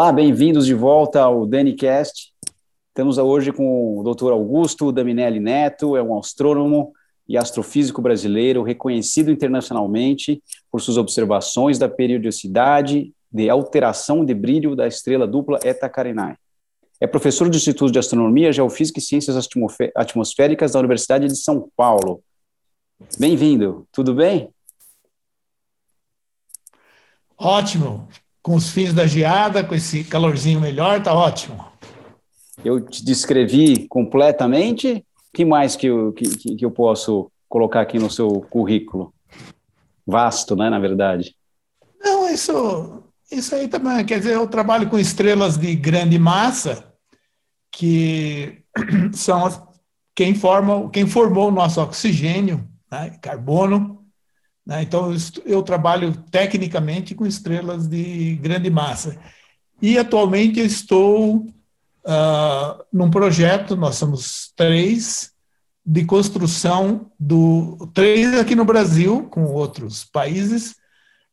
Olá, 0.00 0.12
bem-vindos 0.12 0.64
de 0.64 0.74
volta 0.74 1.20
ao 1.20 1.44
DaniCast. 1.44 2.32
Estamos 2.86 3.18
hoje 3.18 3.52
com 3.52 3.98
o 3.98 4.04
Dr. 4.04 4.30
Augusto 4.30 4.92
Daminelli 4.92 5.40
Neto, 5.40 5.96
é 5.96 6.02
um 6.02 6.16
astrônomo 6.16 6.92
e 7.28 7.36
astrofísico 7.36 8.00
brasileiro 8.00 8.62
reconhecido 8.62 9.28
internacionalmente 9.28 10.40
por 10.70 10.80
suas 10.80 10.96
observações 10.96 11.80
da 11.80 11.88
periodicidade 11.88 13.12
de 13.28 13.50
alteração 13.50 14.24
de 14.24 14.32
brilho 14.34 14.76
da 14.76 14.86
estrela 14.86 15.26
dupla 15.26 15.58
Eta 15.64 15.88
Carinae. 15.88 16.36
É 17.00 17.06
professor 17.08 17.50
do 17.50 17.56
Instituto 17.56 17.90
de 17.90 17.98
Astronomia, 17.98 18.52
Geofísica 18.52 19.00
e 19.00 19.02
Ciências 19.02 19.48
Atmosféricas 19.96 20.70
da 20.70 20.78
Universidade 20.78 21.26
de 21.26 21.36
São 21.36 21.68
Paulo. 21.76 22.22
Bem-vindo, 23.18 23.84
tudo 23.90 24.14
bem? 24.14 24.48
Ótimo 27.36 28.06
com 28.48 28.54
os 28.54 28.70
fins 28.70 28.94
da 28.94 29.06
geada, 29.06 29.62
com 29.62 29.74
esse 29.74 30.02
calorzinho 30.02 30.58
melhor, 30.58 31.02
tá 31.02 31.12
ótimo. 31.12 31.66
Eu 32.64 32.80
te 32.80 33.04
descrevi 33.04 33.86
completamente. 33.86 35.04
O 35.28 35.36
que 35.36 35.44
mais 35.44 35.76
que 35.76 35.88
eu, 35.88 36.14
que, 36.14 36.56
que 36.56 36.64
eu 36.64 36.70
posso 36.70 37.30
colocar 37.46 37.82
aqui 37.82 37.98
no 37.98 38.10
seu 38.10 38.40
currículo? 38.48 39.12
Vasto, 40.06 40.56
né, 40.56 40.70
na 40.70 40.78
verdade. 40.78 41.36
Não, 42.02 42.26
isso, 42.30 43.02
isso 43.30 43.54
aí 43.54 43.68
também. 43.68 44.02
Quer 44.06 44.20
dizer, 44.20 44.36
eu 44.36 44.46
trabalho 44.46 44.88
com 44.88 44.98
estrelas 44.98 45.58
de 45.58 45.76
grande 45.76 46.18
massa, 46.18 46.90
que 47.70 48.62
são 49.12 49.44
as, 49.44 49.62
quem, 50.14 50.34
forma, 50.34 50.88
quem 50.88 51.06
formou 51.06 51.48
o 51.48 51.52
nosso 51.52 51.82
oxigênio, 51.82 52.66
né, 52.90 53.10
carbono, 53.20 53.97
né? 54.68 54.82
Então, 54.82 55.10
eu 55.46 55.62
trabalho 55.62 56.14
tecnicamente 56.30 57.14
com 57.14 57.24
estrelas 57.24 57.88
de 57.88 58.36
grande 58.36 58.68
massa. 58.68 59.18
E, 59.80 59.96
atualmente, 59.96 60.60
eu 60.60 60.66
estou 60.66 61.36
uh, 61.38 62.84
num 62.92 63.10
projeto, 63.10 63.74
nós 63.74 63.94
somos 63.94 64.52
três, 64.54 65.32
de 65.84 66.04
construção 66.04 67.10
do. 67.18 67.90
três 67.94 68.38
aqui 68.38 68.54
no 68.54 68.66
Brasil, 68.66 69.22
com 69.30 69.44
outros 69.46 70.04
países, 70.04 70.76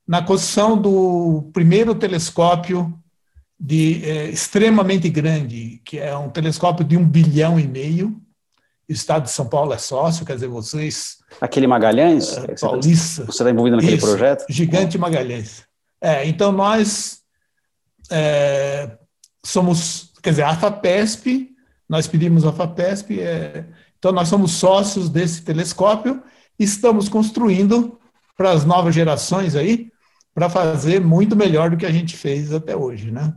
na 0.07 0.21
construção 0.21 0.81
do 0.81 1.49
primeiro 1.51 1.93
telescópio 1.93 2.97
de 3.59 4.05
é, 4.05 4.29
extremamente 4.29 5.09
grande, 5.09 5.81
que 5.83 5.99
é 5.99 6.15
um 6.15 6.29
telescópio 6.29 6.85
de 6.85 6.95
um 6.95 7.05
bilhão 7.05 7.59
e 7.59 7.67
meio, 7.67 8.15
Estado 8.87 9.23
de 9.23 9.31
São 9.31 9.47
Paulo 9.47 9.73
é 9.73 9.77
sócio, 9.77 10.25
quer 10.25 10.35
dizer, 10.35 10.47
vocês. 10.47 11.17
Aquele 11.41 11.67
Magalhães? 11.67 12.37
Uh, 12.37 12.59
Paulista. 12.59 13.25
Você 13.25 13.31
está 13.31 13.49
envolvido 13.49 13.77
naquele 13.77 13.97
Isso, 13.97 14.05
projeto? 14.05 14.45
Gigante 14.49 14.97
Magalhães. 14.97 15.63
É, 15.99 16.27
então, 16.27 16.51
nós 16.51 17.21
é, 18.11 18.97
somos, 19.43 20.11
quer 20.21 20.31
dizer, 20.31 20.43
a 20.43 20.55
FAPESP, 20.55 21.55
nós 21.87 22.07
pedimos 22.07 22.45
a 22.45 22.51
FAPESP, 22.51 23.19
é, 23.19 23.65
então 23.97 24.11
nós 24.11 24.27
somos 24.27 24.51
sócios 24.51 25.09
desse 25.09 25.41
telescópio 25.41 26.21
e 26.59 26.63
estamos 26.63 27.09
construindo 27.09 27.99
para 28.37 28.51
as 28.51 28.65
novas 28.65 28.93
gerações 28.93 29.55
aí, 29.55 29.91
para 30.33 30.49
fazer 30.49 30.99
muito 30.99 31.35
melhor 31.35 31.69
do 31.69 31.77
que 31.77 31.85
a 31.85 31.91
gente 31.91 32.17
fez 32.17 32.53
até 32.53 32.75
hoje, 32.75 33.09
né? 33.09 33.33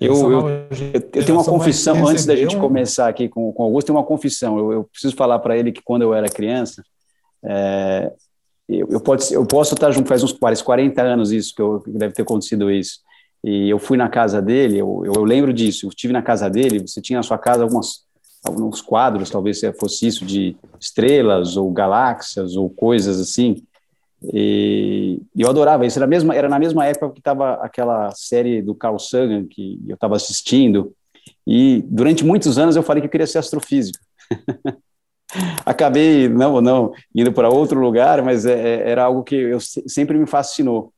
Eu, 0.00 0.30
eu, 0.30 0.48
eu, 0.92 1.24
tenho 1.24 1.38
uma 1.38 1.44
confissão, 1.44 2.06
antes 2.06 2.26
da 2.26 2.36
gente 2.36 2.56
começar 2.56 3.08
aqui 3.08 3.28
com, 3.28 3.52
com 3.52 3.62
o 3.62 3.66
Augusto, 3.66 3.86
tem 3.86 3.96
uma 3.96 4.04
confissão. 4.04 4.58
Eu, 4.58 4.72
eu 4.72 4.84
preciso 4.84 5.14
falar 5.14 5.38
para 5.38 5.56
ele 5.56 5.72
que 5.72 5.82
quando 5.82 6.02
eu 6.02 6.14
era 6.14 6.28
criança, 6.28 6.82
é, 7.44 8.12
eu, 8.68 8.88
eu, 8.90 9.00
pode, 9.00 9.32
eu 9.32 9.46
posso 9.46 9.74
estar 9.74 9.90
junto, 9.90 10.08
faz 10.08 10.22
uns 10.22 10.32
40 10.32 11.02
anos 11.02 11.30
isso, 11.30 11.54
que, 11.54 11.62
eu, 11.62 11.80
que 11.80 11.90
deve 11.90 12.14
ter 12.14 12.22
acontecido 12.22 12.70
isso. 12.70 13.00
E 13.44 13.70
eu 13.70 13.78
fui 13.78 13.96
na 13.96 14.08
casa 14.08 14.42
dele, 14.42 14.78
eu, 14.78 15.02
eu, 15.04 15.22
lembro 15.22 15.52
disso, 15.52 15.86
eu 15.86 15.90
estive 15.90 16.12
na 16.12 16.22
casa 16.22 16.50
dele, 16.50 16.80
você 16.80 17.00
tinha 17.00 17.18
na 17.18 17.22
sua 17.22 17.38
casa 17.38 17.62
algumas, 17.62 18.04
alguns 18.44 18.80
quadros, 18.80 19.30
talvez 19.30 19.60
fosse 19.78 20.06
isso, 20.06 20.24
de 20.24 20.56
estrelas 20.80 21.56
ou 21.56 21.70
galáxias 21.70 22.56
ou 22.56 22.68
coisas 22.68 23.20
assim. 23.20 23.62
E 24.32 25.20
eu 25.36 25.48
adorava 25.48 25.86
isso. 25.86 25.98
Era, 25.98 26.06
mesma, 26.06 26.34
era 26.34 26.48
na 26.48 26.58
mesma 26.58 26.86
época 26.86 27.10
que 27.10 27.20
estava 27.20 27.54
aquela 27.54 28.10
série 28.12 28.62
do 28.62 28.74
Carl 28.74 28.98
Sagan 28.98 29.46
que 29.46 29.80
eu 29.86 29.94
estava 29.94 30.16
assistindo. 30.16 30.92
E 31.46 31.84
durante 31.86 32.24
muitos 32.24 32.58
anos 32.58 32.76
eu 32.76 32.82
falei 32.82 33.00
que 33.00 33.06
eu 33.06 33.10
queria 33.10 33.26
ser 33.26 33.38
astrofísico. 33.38 33.98
Acabei 35.64 36.28
não 36.28 36.60
não 36.60 36.92
indo 37.14 37.32
para 37.32 37.48
outro 37.48 37.80
lugar, 37.80 38.22
mas 38.22 38.46
é, 38.46 38.52
é, 38.52 38.90
era 38.90 39.04
algo 39.04 39.22
que 39.22 39.34
eu 39.34 39.58
sempre 39.60 40.18
me 40.18 40.26
fascinou. 40.26 40.92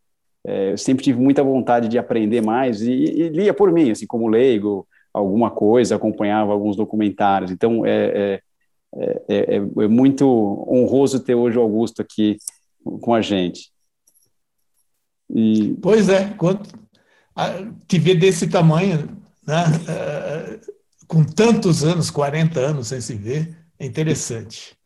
É, 0.47 0.73
eu 0.73 0.79
sempre 0.79 1.05
tive 1.05 1.21
muita 1.21 1.43
vontade 1.43 1.89
de 1.89 1.99
aprender 1.99 2.41
mais 2.41 2.81
e, 2.81 2.93
e, 2.93 3.29
lia 3.29 3.53
por 3.53 3.73
mim, 3.73 3.91
assim 3.91 4.07
como 4.07 4.29
leigo, 4.29 4.87
alguma 5.13 5.51
coisa, 5.51 5.97
acompanhava 5.97 6.53
alguns 6.53 6.77
documentários. 6.77 7.51
Então 7.51 7.85
é, 7.85 8.41
é, 8.97 9.23
é, 9.29 9.57
é 9.57 9.89
muito 9.89 10.27
honroso 10.71 11.21
ter 11.21 11.35
hoje 11.35 11.59
o 11.59 11.63
Augusto 11.63 12.01
aqui 12.01 12.39
com 13.01 13.15
a 13.15 13.21
gente. 13.21 13.71
E... 15.31 15.77
Pois 15.83 16.09
é, 16.09 16.33
quando 16.35 16.69
te 17.87 17.99
ver 17.99 18.17
desse 18.17 18.49
tamanho, 18.49 19.17
né, 19.47 19.65
é, 19.89 20.61
com 21.07 21.25
tantos 21.25 21.85
anos, 21.85 22.11
40 22.11 22.59
anos 22.59 22.89
sem 22.89 23.01
se 23.01 23.15
ver, 23.15 23.57
é 23.79 23.87
interessante. 23.87 24.77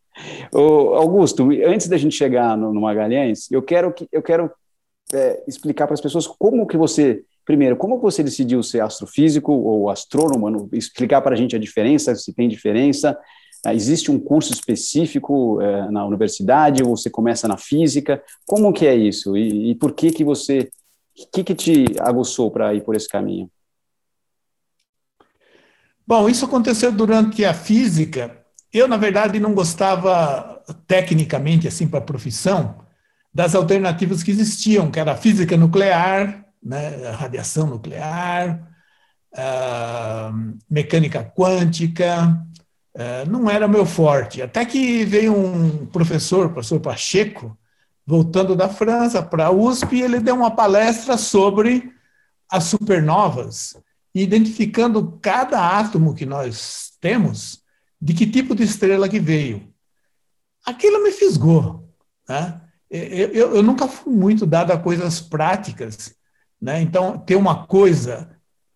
Ô, 0.53 0.95
Augusto, 0.95 1.49
antes 1.67 1.89
da 1.89 1.97
gente 1.97 2.15
chegar 2.15 2.57
no, 2.57 2.73
no 2.73 2.81
Magalhães, 2.83 3.51
eu 3.51 3.63
quero, 3.63 3.93
que, 3.93 4.07
eu 4.13 4.23
quero 4.23 4.51
é, 5.13 5.43
explicar 5.49 5.87
para 5.87 5.95
as 5.95 6.01
pessoas 6.01 6.27
como 6.27 6.67
que 6.67 6.77
você, 6.77 7.25
primeiro, 7.45 7.77
como 7.77 7.99
você 7.99 8.23
decidiu 8.23 8.63
ser 8.63 8.81
astrofísico 8.81 9.53
ou 9.53 9.89
astrônomo, 9.89 10.69
explicar 10.73 11.23
para 11.23 11.35
a 11.35 11.39
gente 11.39 11.57
a 11.57 11.59
diferença, 11.59 12.15
se 12.15 12.33
tem 12.35 12.49
diferença, 12.49 13.19
existe 13.69 14.11
um 14.11 14.19
curso 14.19 14.53
específico 14.53 15.61
é, 15.61 15.91
na 15.91 16.05
universidade 16.05 16.83
ou 16.83 16.97
você 16.97 17.09
começa 17.09 17.47
na 17.47 17.57
física? 17.57 18.23
Como 18.45 18.73
que 18.73 18.87
é 18.87 18.95
isso? 18.95 19.37
E, 19.37 19.71
e 19.71 19.75
por 19.75 19.93
que 19.93 20.11
que 20.11 20.25
você, 20.25 20.71
o 21.17 21.27
que 21.31 21.45
que 21.45 21.55
te 21.55 21.85
aguçou 22.01 22.51
para 22.51 22.75
ir 22.75 22.83
por 22.83 22.97
esse 22.97 23.09
caminho? 23.09 23.51
Bom, 26.07 26.29
isso 26.29 26.45
aconteceu 26.45 26.91
durante 26.91 27.45
a 27.45 27.55
física. 27.55 28.37
Eu, 28.73 28.89
na 28.89 28.97
verdade, 28.97 29.39
não 29.39 29.55
gostava 29.55 30.63
tecnicamente, 30.87 31.69
assim, 31.69 31.87
para 31.87 32.01
a 32.01 32.03
profissão, 32.03 32.83
das 33.33 33.55
alternativas 33.55 34.23
que 34.23 34.31
existiam, 34.31 34.91
que 34.91 34.99
era 34.99 35.13
a 35.13 35.17
física 35.17 35.57
nuclear, 35.57 36.45
né, 36.63 37.07
a 37.09 37.13
radiação 37.13 37.67
nuclear, 37.67 38.69
a 39.35 40.33
mecânica 40.69 41.25
quântica, 41.25 42.39
não 43.29 43.51
era 43.51 43.67
meu 43.67 43.87
forte. 43.87 44.43
Até 44.43 44.65
que 44.65 45.05
veio 45.05 45.35
um 45.35 45.87
professor, 45.87 46.47
o 46.47 46.51
professor 46.51 46.81
Pacheco, 46.81 47.57
voltando 48.07 48.55
da 48.55 48.69
França 48.69 49.23
para 49.23 49.47
a 49.47 49.51
USP, 49.51 49.97
e 49.97 50.03
ele 50.03 50.21
deu 50.21 50.35
uma 50.35 50.51
palestra 50.51 51.17
sobre 51.17 51.93
as 52.51 52.65
supernovas, 52.65 53.77
identificando 54.15 55.19
cada 55.23 55.79
átomo 55.79 56.15
que 56.15 56.27
nós 56.27 56.93
temos, 57.01 57.63
de 58.01 58.13
que 58.13 58.27
tipo 58.27 58.55
de 58.55 58.65
estrela 58.65 59.09
que 59.09 59.19
veio. 59.19 59.73
Aquilo 60.67 61.03
me 61.03 61.13
fisgou. 61.13 61.89
Né? 62.29 62.61
Eu, 62.91 63.29
eu, 63.29 63.57
eu 63.57 63.63
nunca 63.63 63.89
fui 63.89 64.13
muito 64.13 64.45
dado 64.45 64.71
a 64.71 64.79
coisas 64.79 65.21
práticas. 65.21 66.15
Né? 66.61 66.83
Então, 66.83 67.19
ter 67.19 67.37
uma 67.37 67.67
coisa 67.67 68.29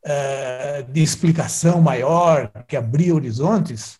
é, 0.03 0.83
de 0.83 1.03
explicação 1.03 1.81
maior, 1.81 2.51
que 2.67 2.77
abria 2.77 3.15
horizontes, 3.15 3.99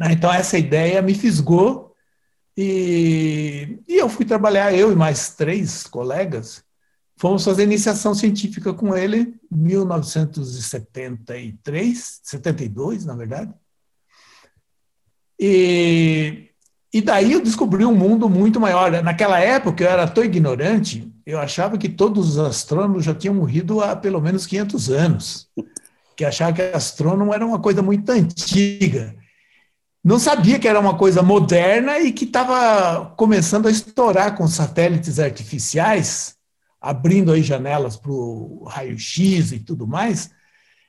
né? 0.00 0.12
Então, 0.12 0.32
essa 0.32 0.56
ideia 0.56 1.02
me 1.02 1.14
fisgou 1.14 1.94
e, 2.56 3.78
e 3.86 3.98
eu 3.98 4.08
fui 4.08 4.24
trabalhar, 4.24 4.72
eu 4.72 4.90
e 4.90 4.96
mais 4.96 5.34
três 5.34 5.86
colegas, 5.86 6.64
fomos 7.18 7.44
fazer 7.44 7.64
iniciação 7.64 8.14
científica 8.14 8.72
com 8.72 8.96
ele 8.96 9.34
em 9.52 9.56
1973, 9.56 12.20
72, 12.22 13.04
na 13.04 13.14
verdade. 13.14 13.52
E, 15.38 16.48
e 16.90 17.02
daí 17.02 17.32
eu 17.32 17.42
descobri 17.42 17.84
um 17.84 17.94
mundo 17.94 18.26
muito 18.26 18.58
maior. 18.58 19.02
Naquela 19.02 19.38
época 19.38 19.84
eu 19.84 19.90
era 19.90 20.08
tão 20.08 20.24
ignorante, 20.24 21.12
eu 21.26 21.38
achava 21.38 21.76
que 21.76 21.90
todos 21.90 22.30
os 22.30 22.38
astrônomos 22.38 23.04
já 23.04 23.14
tinham 23.14 23.34
morrido 23.34 23.82
há 23.82 23.94
pelo 23.94 24.22
menos 24.22 24.46
500 24.46 24.88
anos, 24.88 25.50
que 26.16 26.24
achava 26.24 26.54
que 26.54 26.62
astrônomo 26.62 27.34
era 27.34 27.44
uma 27.44 27.58
coisa 27.58 27.82
muito 27.82 28.10
antiga 28.10 29.19
não 30.02 30.18
sabia 30.18 30.58
que 30.58 30.66
era 30.66 30.80
uma 30.80 30.96
coisa 30.96 31.22
moderna 31.22 31.98
e 31.98 32.12
que 32.12 32.24
estava 32.24 33.14
começando 33.16 33.66
a 33.66 33.70
estourar 33.70 34.36
com 34.36 34.48
satélites 34.48 35.18
artificiais, 35.18 36.36
abrindo 36.80 37.30
aí 37.32 37.42
janelas 37.42 37.96
para 37.96 38.10
o 38.10 38.64
raio-x 38.64 39.52
e 39.52 39.58
tudo 39.58 39.86
mais, 39.86 40.30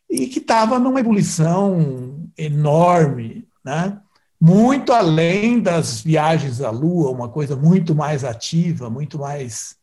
e 0.10 0.28
que 0.28 0.40
estava 0.40 0.80
numa 0.80 1.00
ebulição 1.00 2.30
enorme, 2.38 3.46
né? 3.64 4.00
muito 4.42 4.92
além 4.92 5.60
das 5.60 6.02
viagens 6.02 6.62
à 6.62 6.72
Lua, 6.72 7.12
uma 7.12 7.30
coisa 7.30 7.56
muito 7.56 7.94
mais 7.94 8.24
ativa, 8.24 8.90
muito 8.90 9.20
mais 9.20 9.76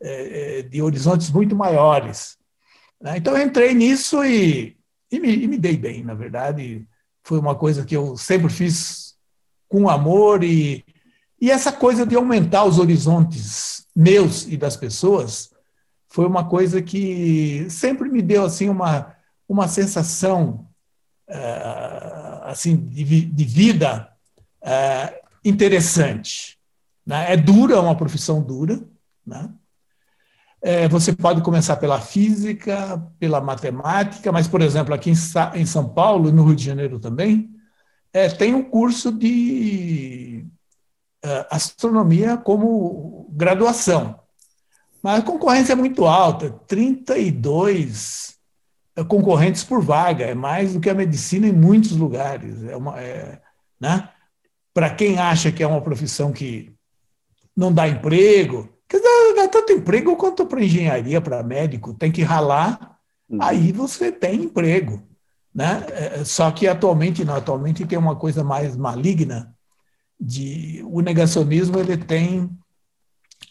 é, 0.00 0.60
é 0.60 0.62
de 0.62 0.80
horizontes 0.80 1.28
muito 1.30 1.54
maiores. 1.54 2.38
Né? 2.98 3.18
Então 3.18 3.36
eu 3.36 3.46
entrei 3.46 3.74
nisso 3.74 4.24
e, 4.24 4.78
e, 5.12 5.20
me, 5.20 5.44
e 5.44 5.46
me 5.46 5.58
dei 5.58 5.76
bem, 5.76 6.02
na 6.02 6.14
verdade. 6.14 6.87
Foi 7.28 7.38
uma 7.38 7.54
coisa 7.54 7.84
que 7.84 7.94
eu 7.94 8.16
sempre 8.16 8.48
fiz 8.48 9.14
com 9.68 9.86
amor 9.86 10.42
e, 10.42 10.82
e 11.38 11.50
essa 11.50 11.70
coisa 11.70 12.06
de 12.06 12.16
aumentar 12.16 12.64
os 12.64 12.78
horizontes 12.78 13.86
meus 13.94 14.46
e 14.46 14.56
das 14.56 14.78
pessoas 14.78 15.50
foi 16.08 16.24
uma 16.24 16.48
coisa 16.48 16.80
que 16.80 17.66
sempre 17.68 18.08
me 18.08 18.22
deu 18.22 18.46
assim 18.46 18.70
uma, 18.70 19.14
uma 19.46 19.68
sensação 19.68 20.66
uh, 21.28 22.44
assim 22.44 22.74
de, 22.74 23.26
de 23.26 23.44
vida 23.44 24.10
uh, 24.62 25.14
interessante. 25.44 26.58
Né? 27.04 27.34
É 27.34 27.36
dura, 27.36 27.74
é 27.74 27.78
uma 27.78 27.94
profissão 27.94 28.40
dura. 28.40 28.80
Né? 29.26 29.50
É, 30.60 30.88
você 30.88 31.12
pode 31.12 31.40
começar 31.40 31.76
pela 31.76 32.00
física, 32.00 33.00
pela 33.18 33.40
matemática, 33.40 34.32
mas, 34.32 34.48
por 34.48 34.60
exemplo, 34.60 34.92
aqui 34.92 35.10
em, 35.10 35.66
São 35.66 35.88
Paulo, 35.88 36.32
no 36.32 36.44
Rio 36.44 36.56
de 36.56 36.64
Janeiro 36.64 36.98
também, 36.98 37.50
é, 38.12 38.28
tem 38.28 38.54
um 38.54 38.64
curso 38.64 39.12
de 39.12 40.44
é, 41.22 41.46
astronomia 41.50 42.36
como 42.36 43.28
graduação. 43.30 44.18
Mas 45.02 45.20
a 45.20 45.22
concorrência 45.22 45.72
é 45.74 45.76
muito 45.76 46.04
alta, 46.06 46.50
32 46.66 48.36
é, 48.96 49.04
concorrentes 49.04 49.62
por 49.62 49.80
vaga, 49.80 50.24
é 50.24 50.34
mais 50.34 50.74
do 50.74 50.80
que 50.80 50.90
a 50.90 50.94
medicina 50.94 51.46
em 51.46 51.52
muitos 51.52 51.92
lugares. 51.92 52.64
É 52.64 53.00
é, 53.00 53.40
né? 53.80 54.08
Para 54.74 54.90
quem 54.90 55.18
acha 55.18 55.52
que 55.52 55.62
é 55.62 55.66
uma 55.66 55.80
profissão 55.80 56.32
que 56.32 56.74
não 57.56 57.72
dá 57.72 57.88
emprego, 57.88 58.68
quer 58.88 58.96
dizer, 58.98 59.34
dá 59.36 59.48
tanto 59.48 59.72
emprego 59.72 60.16
quanto 60.16 60.46
para 60.46 60.64
engenharia, 60.64 61.20
para 61.20 61.42
médico, 61.42 61.94
tem 61.94 62.10
que 62.10 62.22
ralar, 62.22 62.98
uhum. 63.28 63.38
aí 63.42 63.70
você 63.72 64.10
tem 64.10 64.44
emprego. 64.44 65.02
Né? 65.54 65.84
É, 65.90 66.24
só 66.24 66.50
que 66.50 66.66
atualmente, 66.66 67.24
não, 67.24 67.34
atualmente 67.34 67.86
tem 67.86 67.98
uma 67.98 68.16
coisa 68.16 68.42
mais 68.42 68.76
maligna, 68.76 69.54
de 70.20 70.82
o 70.86 71.00
negacionismo 71.00 71.78
ele 71.78 71.96
tem 71.96 72.50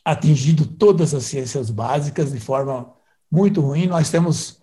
atingido 0.04 0.66
todas 0.66 1.14
as 1.14 1.24
ciências 1.24 1.70
básicas 1.70 2.32
de 2.32 2.40
forma 2.40 2.94
muito 3.32 3.62
ruim. 3.62 3.88
Nós 3.88 4.10
temos 4.10 4.62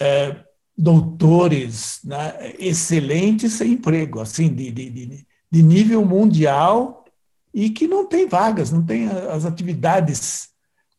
é, 0.00 0.44
doutores 0.76 2.00
né, 2.04 2.54
excelentes 2.58 3.54
sem 3.54 3.72
emprego, 3.72 4.20
assim, 4.20 4.52
de, 4.52 4.70
de, 4.70 5.26
de 5.50 5.62
nível 5.62 6.04
mundial 6.04 7.05
e 7.56 7.70
que 7.70 7.88
não 7.88 8.06
tem 8.06 8.28
vagas, 8.28 8.70
não 8.70 8.84
tem 8.84 9.08
as 9.08 9.46
atividades 9.46 10.50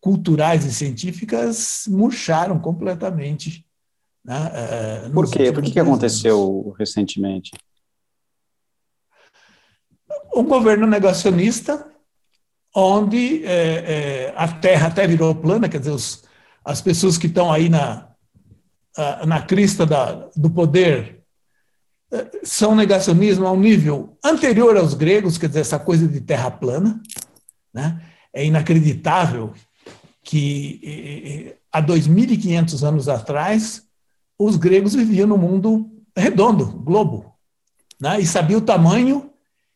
culturais 0.02 0.66
e 0.66 0.74
científicas 0.74 1.84
murcharam 1.88 2.58
completamente. 2.58 3.64
Né, 4.26 4.52
é, 4.56 5.10
Por 5.10 5.30
quê? 5.30 5.52
Por 5.52 5.62
que, 5.62 5.70
que 5.70 5.80
aconteceu 5.80 6.74
recentemente? 6.80 7.52
Um 10.34 10.46
governo 10.46 10.88
negacionista 10.88 11.92
onde 12.76 13.46
é, 13.46 13.52
é, 13.52 14.34
a 14.36 14.48
Terra 14.48 14.88
até 14.88 15.06
virou 15.06 15.36
plana, 15.36 15.70
quer 15.70 15.78
dizer, 15.78 15.92
os, 15.92 16.24
as 16.66 16.82
pessoas 16.82 17.20
que 17.20 17.28
estão 17.28 17.52
aí 17.52 17.70
na, 17.70 18.10
na 19.28 19.44
crista 19.44 19.86
da, 19.86 20.28
do 20.36 20.50
poder 20.50 21.17
são 22.44 22.76
negacionismo 22.76 23.46
a 23.46 23.52
um 23.52 23.60
nível 23.60 24.18
anterior 24.24 24.78
aos 24.78 24.94
gregos, 24.94 25.38
quer 25.38 25.48
dizer, 25.48 25.62
essa 25.62 25.80
coisa 25.80 26.08
de 26.08 26.22
terra 26.22 26.50
plana. 26.50 27.02
Né? 27.74 28.02
É 28.34 28.46
inacreditável 28.46 29.54
que 30.24 31.56
há 31.72 31.82
2.500 31.82 32.88
anos 32.88 33.10
atrás 33.10 33.84
os 34.40 34.56
gregos 34.56 34.94
viviam 34.94 35.28
no 35.28 35.38
mundo 35.38 35.90
redondo, 36.16 36.66
globo, 36.66 37.34
né? 38.00 38.20
e 38.20 38.26
sabiam 38.26 38.60
o 38.60 38.66
tamanho 38.66 39.32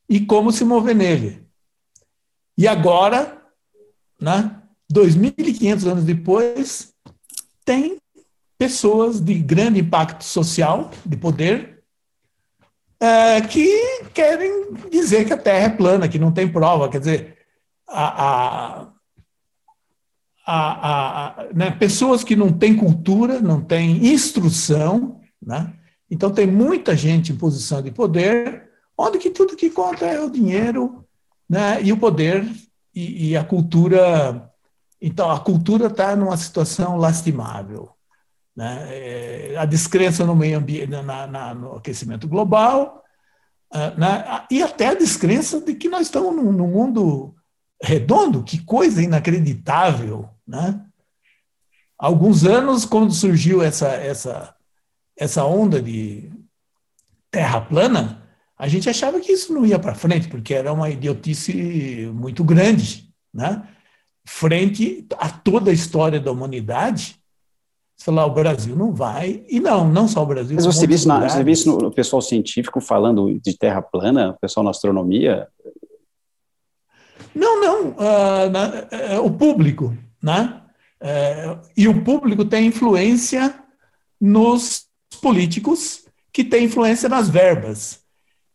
e 0.09 0.19
como 0.19 0.51
se 0.51 0.63
mover 0.63 0.95
nele. 0.95 1.47
E 2.57 2.67
agora, 2.67 3.41
né, 4.19 4.61
2.500 4.93 5.85
anos 5.89 6.03
depois, 6.03 6.93
tem 7.63 7.97
pessoas 8.57 9.19
de 9.19 9.33
grande 9.35 9.79
impacto 9.79 10.23
social, 10.23 10.91
de 11.05 11.15
poder, 11.17 11.80
é, 13.01 13.41
que 13.41 13.67
querem 14.13 14.73
dizer 14.91 15.25
que 15.25 15.33
a 15.33 15.37
Terra 15.37 15.65
é 15.65 15.69
plana, 15.69 16.07
que 16.07 16.19
não 16.19 16.31
tem 16.31 16.47
prova. 16.47 16.87
Quer 16.87 16.99
dizer, 16.99 17.37
a, 17.89 18.87
a, 20.45 21.39
a, 21.39 21.45
né, 21.53 21.71
pessoas 21.71 22.23
que 22.23 22.35
não 22.35 22.53
têm 22.53 22.75
cultura, 22.75 23.41
não 23.41 23.59
têm 23.59 24.05
instrução, 24.05 25.19
né? 25.41 25.73
então 26.09 26.31
tem 26.31 26.45
muita 26.45 26.95
gente 26.95 27.31
em 27.31 27.37
posição 27.37 27.81
de 27.81 27.89
poder, 27.89 28.69
onde 28.95 29.17
que 29.17 29.31
tudo 29.31 29.55
que 29.55 29.71
conta 29.71 30.05
é 30.05 30.21
o 30.21 30.29
dinheiro 30.29 31.03
né? 31.49 31.81
e 31.81 31.91
o 31.91 31.97
poder 31.97 32.47
e, 32.93 33.29
e 33.29 33.37
a 33.37 33.43
cultura. 33.43 34.47
Então, 35.01 35.31
a 35.31 35.39
cultura 35.39 35.87
está 35.87 36.15
numa 36.15 36.37
situação 36.37 36.97
lastimável. 36.97 37.89
Né? 38.55 38.87
É, 38.89 39.55
a 39.57 39.65
descrença 39.65 40.25
no 40.25 40.35
meio 40.35 40.57
ambiente, 40.57 40.89
na, 40.89 41.27
na, 41.27 41.53
no 41.53 41.75
aquecimento 41.75 42.27
global, 42.27 43.03
uh, 43.73 43.99
né? 43.99 44.45
e 44.49 44.61
até 44.61 44.87
a 44.87 44.95
descrença 44.95 45.61
de 45.61 45.75
que 45.75 45.89
nós 45.89 46.07
estamos 46.07 46.35
num, 46.35 46.51
num 46.51 46.67
mundo 46.67 47.35
redondo, 47.81 48.43
que 48.43 48.63
coisa 48.63 49.01
inacreditável. 49.01 50.29
Né? 50.47 50.79
Há 51.99 52.07
alguns 52.07 52.45
anos, 52.45 52.85
quando 52.85 53.13
surgiu 53.13 53.61
essa, 53.61 53.87
essa, 53.89 54.55
essa 55.17 55.45
onda 55.45 55.81
de 55.81 56.31
terra 57.29 57.61
plana, 57.61 58.27
a 58.57 58.67
gente 58.67 58.89
achava 58.89 59.19
que 59.19 59.31
isso 59.31 59.53
não 59.53 59.65
ia 59.65 59.79
para 59.79 59.95
frente, 59.95 60.27
porque 60.27 60.53
era 60.53 60.71
uma 60.71 60.89
idiotice 60.89 62.11
muito 62.13 62.43
grande, 62.43 63.11
né? 63.33 63.67
frente 64.25 65.07
a 65.17 65.29
toda 65.29 65.71
a 65.71 65.73
história 65.73 66.19
da 66.19 66.31
humanidade. 66.31 67.20
Você 68.01 68.05
falar, 68.05 68.25
o 68.25 68.33
Brasil 68.33 68.75
não 68.75 68.91
vai, 68.91 69.43
e 69.47 69.59
não, 69.59 69.87
não 69.87 70.07
só 70.07 70.23
o 70.23 70.25
Brasil. 70.25 70.55
Mas 70.55 70.65
você 70.65 70.87
viu, 70.87 70.95
isso 70.95 71.07
você 71.07 71.43
viu 71.43 71.53
isso 71.53 71.77
no 71.77 71.91
pessoal 71.91 72.19
científico 72.19 72.81
falando 72.81 73.39
de 73.39 73.55
terra 73.55 73.79
plana, 73.79 74.31
o 74.31 74.39
pessoal 74.39 74.63
na 74.63 74.71
astronomia? 74.71 75.47
Não, 77.35 77.61
não, 77.61 77.89
uh, 77.89 78.49
na, 78.49 79.19
uh, 79.19 79.23
o 79.23 79.29
público, 79.29 79.95
né? 80.21 80.63
Uh, 80.99 81.61
e 81.77 81.87
o 81.87 82.03
público 82.03 82.43
tem 82.43 82.65
influência 82.65 83.53
nos 84.19 84.87
políticos, 85.21 86.03
que 86.33 86.43
tem 86.43 86.65
influência 86.65 87.07
nas 87.07 87.29
verbas. 87.29 87.99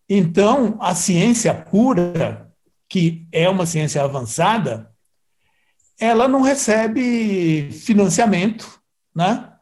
Então, 0.09 0.77
a 0.81 0.93
ciência 0.93 1.55
pura, 1.55 2.51
que 2.89 3.29
é 3.31 3.49
uma 3.49 3.65
ciência 3.65 4.03
avançada, 4.03 4.91
ela 6.01 6.27
não 6.27 6.43
recebe 6.43 7.71
financiamento, 7.71 8.85
né? 9.17 9.53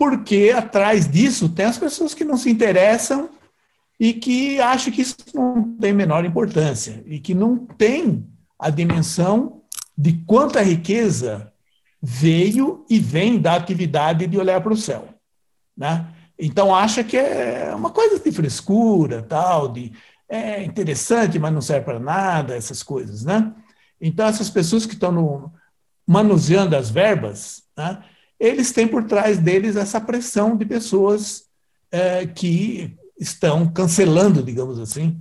porque 0.00 0.50
atrás 0.56 1.06
disso 1.06 1.50
tem 1.50 1.66
as 1.66 1.76
pessoas 1.76 2.14
que 2.14 2.24
não 2.24 2.38
se 2.38 2.48
interessam 2.48 3.28
e 3.98 4.14
que 4.14 4.58
acham 4.58 4.90
que 4.90 5.02
isso 5.02 5.16
não 5.34 5.76
tem 5.76 5.92
menor 5.92 6.24
importância 6.24 7.02
e 7.04 7.18
que 7.18 7.34
não 7.34 7.66
tem 7.66 8.26
a 8.58 8.70
dimensão 8.70 9.60
de 9.98 10.14
quanta 10.26 10.62
riqueza 10.62 11.52
veio 12.00 12.86
e 12.88 12.98
vem 12.98 13.38
da 13.38 13.54
atividade 13.54 14.26
de 14.26 14.38
olhar 14.38 14.62
para 14.62 14.72
o 14.72 14.76
céu. 14.76 15.06
Né? 15.76 16.06
Então 16.38 16.74
acha 16.74 17.04
que 17.04 17.18
é 17.18 17.74
uma 17.74 17.90
coisa 17.90 18.18
de 18.18 18.32
frescura, 18.32 19.20
tal, 19.22 19.68
de 19.68 19.92
é 20.26 20.62
interessante, 20.62 21.38
mas 21.38 21.52
não 21.52 21.60
serve 21.60 21.84
para 21.84 22.00
nada, 22.00 22.56
essas 22.56 22.82
coisas, 22.82 23.24
né? 23.24 23.52
Então 24.00 24.26
essas 24.26 24.48
pessoas 24.48 24.86
que 24.86 24.94
estão 24.94 25.52
manuseando 26.06 26.74
as 26.74 26.88
verbas, 26.88 27.64
né, 27.76 28.02
eles 28.40 28.72
têm 28.72 28.88
por 28.88 29.04
trás 29.04 29.38
deles 29.38 29.76
essa 29.76 30.00
pressão 30.00 30.56
de 30.56 30.64
pessoas 30.64 31.44
é, 31.92 32.26
que 32.26 32.96
estão 33.18 33.70
cancelando, 33.70 34.42
digamos 34.42 34.80
assim, 34.80 35.20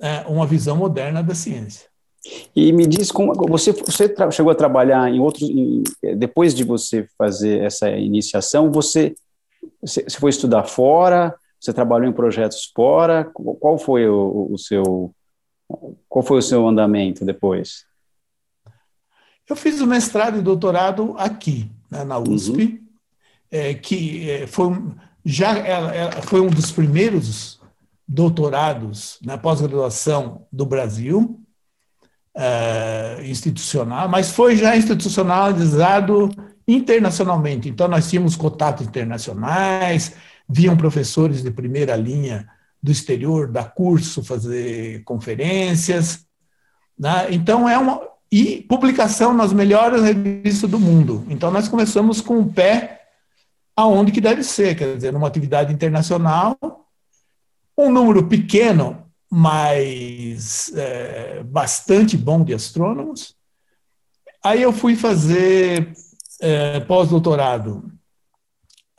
é, 0.00 0.20
uma 0.26 0.46
visão 0.46 0.76
moderna 0.76 1.22
da 1.22 1.34
ciência. 1.34 1.88
E 2.56 2.72
me 2.72 2.86
diz 2.86 3.12
como 3.12 3.34
você, 3.48 3.72
você 3.72 4.12
chegou 4.32 4.50
a 4.50 4.54
trabalhar 4.54 5.10
em 5.10 5.20
outros, 5.20 5.42
em, 5.42 5.82
depois 6.16 6.54
de 6.54 6.64
você 6.64 7.06
fazer 7.18 7.62
essa 7.62 7.90
iniciação, 7.90 8.72
você 8.72 9.14
você 9.80 10.04
foi 10.18 10.30
estudar 10.30 10.64
fora? 10.64 11.34
Você 11.60 11.72
trabalhou 11.72 12.08
em 12.08 12.12
projetos 12.12 12.70
fora? 12.74 13.24
Qual 13.24 13.78
foi 13.78 14.08
o, 14.08 14.48
o 14.50 14.58
seu 14.58 15.14
qual 16.08 16.22
foi 16.22 16.38
o 16.38 16.42
seu 16.42 16.66
andamento 16.66 17.24
depois? 17.24 17.84
Eu 19.48 19.56
fiz 19.56 19.80
o 19.80 19.86
mestrado 19.86 20.38
e 20.38 20.42
doutorado 20.42 21.14
aqui, 21.18 21.70
né, 21.94 22.04
na 22.04 22.18
USP, 22.18 22.62
uhum. 22.62 22.78
é, 23.50 23.74
que 23.74 24.30
é, 24.30 24.46
foi, 24.46 24.72
já 25.24 25.54
foi 26.22 26.40
um 26.40 26.48
dos 26.48 26.72
primeiros 26.72 27.60
doutorados 28.06 29.18
na 29.24 29.38
pós-graduação 29.38 30.46
do 30.52 30.66
Brasil, 30.66 31.40
é, 32.36 33.20
institucional, 33.24 34.08
mas 34.08 34.32
foi 34.32 34.56
já 34.56 34.76
institucionalizado 34.76 36.30
internacionalmente. 36.66 37.68
Então, 37.68 37.86
nós 37.86 38.10
tínhamos 38.10 38.34
contatos 38.34 38.86
internacionais, 38.86 40.14
viam 40.48 40.76
professores 40.76 41.42
de 41.42 41.50
primeira 41.50 41.94
linha 41.94 42.48
do 42.82 42.90
exterior 42.90 43.50
dar 43.50 43.72
curso, 43.72 44.24
fazer 44.24 45.02
conferências. 45.04 46.26
Né? 46.98 47.28
Então, 47.30 47.68
é 47.68 47.78
uma. 47.78 48.13
E 48.36 48.62
publicação 48.62 49.32
nas 49.32 49.52
melhores 49.52 50.02
revistas 50.02 50.68
do 50.68 50.80
mundo. 50.80 51.24
Então, 51.30 51.52
nós 51.52 51.68
começamos 51.68 52.20
com 52.20 52.40
o 52.40 52.52
pé 52.52 53.02
aonde 53.76 54.10
que 54.10 54.20
deve 54.20 54.42
ser, 54.42 54.76
quer 54.76 54.96
dizer, 54.96 55.12
numa 55.12 55.28
atividade 55.28 55.72
internacional, 55.72 56.58
um 57.78 57.92
número 57.92 58.26
pequeno, 58.26 59.06
mas 59.30 60.72
é, 60.74 61.44
bastante 61.44 62.16
bom 62.16 62.42
de 62.42 62.52
astrônomos. 62.52 63.36
Aí 64.42 64.60
eu 64.60 64.72
fui 64.72 64.96
fazer 64.96 65.92
é, 66.40 66.80
pós-doutorado 66.80 67.88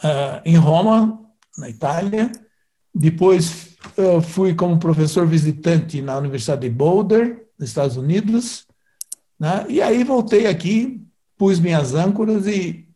é, 0.02 0.44
em 0.46 0.56
Roma, 0.56 1.20
na 1.58 1.68
Itália. 1.68 2.32
Depois 2.94 3.76
fui 4.30 4.56
como 4.56 4.80
professor 4.80 5.28
visitante 5.28 6.02
na 6.02 6.18
Universidade 6.18 6.62
de 6.62 6.70
Boulder, 6.70 7.50
nos 7.60 7.68
Estados 7.68 7.98
Unidos. 7.98 8.65
Né? 9.40 9.66
E 9.70 9.82
aí 9.82 10.04
voltei 10.04 10.48
aqui, 10.48 11.06
pus 11.38 11.60
minhas 11.60 11.94
âncoras 11.94 12.48
e. 12.48 12.88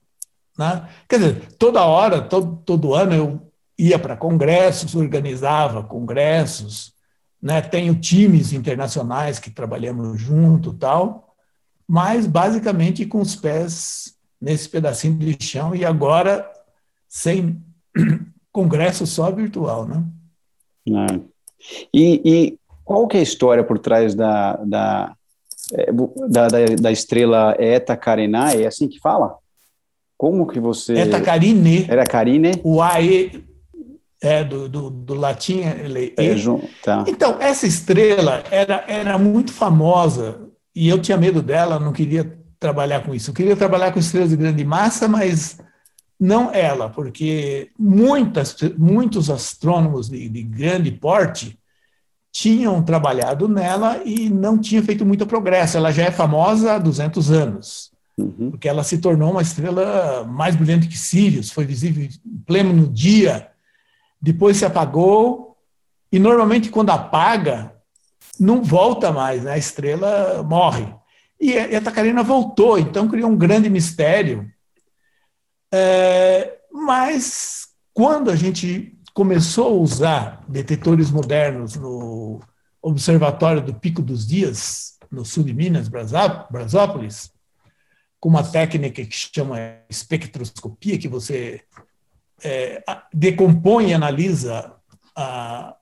Né? 0.58 0.88
Quer 1.08 1.20
dizer, 1.20 1.56
toda 1.58 1.86
hora, 1.86 2.22
todo, 2.22 2.62
todo 2.66 2.94
ano 2.94 3.14
eu 3.14 3.52
ia 3.78 3.98
para 3.98 4.18
congressos, 4.18 4.96
organizava 4.96 5.84
congressos, 5.84 6.94
né? 7.42 7.62
tenho 7.62 7.96
times 7.96 8.52
internacionais 8.52 9.40
que 9.40 9.50
trabalhamos 9.50 10.20
junto 10.20 10.74
tal, 10.74 11.36
mas 11.88 12.28
basicamente 12.28 13.06
com 13.06 13.22
os 13.22 13.36
pés 13.36 14.18
nesse 14.40 14.68
pedacinho 14.68 15.18
de 15.18 15.38
chão 15.42 15.74
e 15.74 15.86
agora 15.86 16.50
sem 17.08 17.64
congresso 18.52 19.08
só 19.08 19.32
virtual, 19.32 19.88
né? 19.88 20.04
Ah. 20.94 21.20
E, 21.94 22.22
e, 22.24 22.60
qual 22.84 23.08
que 23.08 23.18
é 23.18 23.20
a 23.20 23.24
história 23.24 23.64
por 23.64 23.80
trás 23.80 24.16
da, 24.16 24.56
da, 24.58 25.16
da, 26.30 26.48
da, 26.48 26.58
da 26.80 26.92
estrela 26.92 27.56
Eta 27.60 27.96
Carinae? 27.96 28.64
É 28.64 28.68
assim 28.68 28.88
que 28.88 29.00
fala? 29.00 29.36
Como 30.18 30.48
que 30.48 30.60
você... 30.60 30.94
Eta 30.94 31.22
Carine. 31.22 31.86
Era 31.88 32.06
Carine? 32.06 32.60
O 32.64 32.82
AE 32.82 33.44
é, 34.22 34.44
do, 34.44 34.68
do, 34.68 34.90
do 34.90 35.14
latim. 35.14 35.60
Ele, 35.60 36.14
é, 36.18 36.36
tá. 36.84 37.06
Então, 37.08 37.38
essa 37.40 37.66
estrela 37.66 38.44
era, 38.52 38.84
era 38.88 39.18
muito 39.18 39.54
famosa 39.54 40.42
e 40.76 40.88
eu 40.88 41.00
tinha 41.00 41.18
medo 41.18 41.42
dela, 41.42 41.80
não 41.80 41.92
queria 41.92 42.38
trabalhar 42.60 43.04
com 43.04 43.14
isso. 43.14 43.32
Eu 43.32 43.34
queria 43.36 43.56
trabalhar 43.56 43.92
com 43.92 44.00
estrelas 44.00 44.30
de 44.30 44.38
grande 44.38 44.64
massa, 44.64 45.08
mas 45.08 45.60
não 46.20 46.54
ela, 46.54 46.90
porque 46.90 47.70
muitas, 47.78 48.56
muitos 48.78 49.30
astrônomos 49.30 50.10
de, 50.10 50.28
de 50.30 50.44
grande 50.44 50.92
porte 50.92 51.59
tinham 52.32 52.82
trabalhado 52.82 53.48
nela 53.48 54.02
e 54.06 54.30
não 54.30 54.58
tinha 54.58 54.84
feito 54.84 55.06
muito 55.06 55.26
progresso. 55.26 55.78
Ela 55.78 55.92
já 55.92 56.04
é 56.04 56.12
famosa 56.12 56.74
há 56.74 56.78
200 56.78 57.32
anos, 57.32 57.92
uhum. 58.18 58.52
porque 58.52 58.68
ela 58.68 58.84
se 58.84 59.00
tornou 59.00 59.32
uma 59.32 59.42
estrela 59.42 60.24
mais 60.26 60.56
brilhante 60.56 60.88
que 60.88 60.98
Sirius, 60.98 61.52
foi 61.52 61.66
visível 61.66 62.04
em 62.04 62.38
pleno 62.46 62.88
dia, 62.88 63.50
depois 64.22 64.58
se 64.58 64.66
apagou, 64.66 65.58
e 66.12 66.20
normalmente 66.20 66.70
quando 66.70 66.90
apaga, 66.90 67.74
não 68.40 68.64
volta 68.64 69.12
mais, 69.12 69.44
né? 69.44 69.54
a 69.54 69.58
estrela 69.58 70.44
morre. 70.44 70.94
E 71.42 71.58
a 71.58 71.80
Tacarina 71.80 72.22
voltou, 72.22 72.78
então 72.78 73.08
criou 73.08 73.30
um 73.30 73.38
grande 73.38 73.70
mistério. 73.70 74.52
É, 75.72 76.58
mas 76.72 77.68
quando 77.94 78.30
a 78.30 78.36
gente 78.36 78.99
começou 79.20 79.68
a 79.68 79.82
usar 79.82 80.46
detetores 80.48 81.12
modernos 81.12 81.76
no 81.76 82.40
Observatório 82.82 83.62
do 83.62 83.74
Pico 83.74 84.02
dos 84.02 84.26
Dias, 84.26 84.98
no 85.12 85.26
sul 85.26 85.44
de 85.44 85.54
Minas, 85.54 85.90
Brasópolis, 85.90 87.30
com 88.18 88.30
uma 88.30 88.50
técnica 88.50 89.04
que 89.04 89.14
chama 89.14 89.58
espectroscopia, 89.90 90.98
que 90.98 91.10
você 91.10 91.60
é, 92.42 92.82
decompõe 93.14 93.90
e 93.90 93.94
analisa 93.94 94.74
a, 95.14 95.76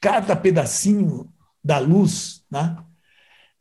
cada 0.00 0.36
pedacinho 0.36 1.28
da 1.64 1.80
luz, 1.80 2.44
né? 2.48 2.76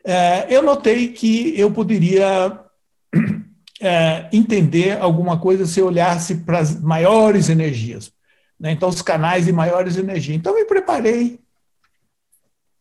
É, 0.06 0.56
eu 0.56 0.62
notei 0.62 1.14
que 1.14 1.60
eu 1.60 1.72
poderia 1.72 2.64
é, 3.82 4.30
entender 4.32 5.02
alguma 5.02 5.40
coisa 5.40 5.66
se 5.66 5.80
eu 5.80 5.88
olhasse 5.88 6.36
para 6.44 6.60
as 6.60 6.80
maiores 6.80 7.50
energias. 7.50 8.14
Né? 8.60 8.72
Então, 8.72 8.90
os 8.90 9.02
canais 9.02 9.46
de 9.46 9.52
maiores 9.52 9.98
energias. 9.98 10.36
Então, 10.36 10.56
me 10.56 10.66
preparei. 10.66 11.40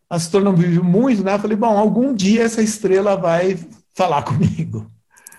Astronomia 0.08 0.80
muito, 0.82 1.24
né? 1.24 1.38
Falei, 1.38 1.56
bom, 1.56 1.76
algum 1.76 2.14
dia 2.14 2.42
essa 2.42 2.62
estrela 2.62 3.16
vai 3.16 3.58
falar 3.94 4.22
comigo. 4.24 4.90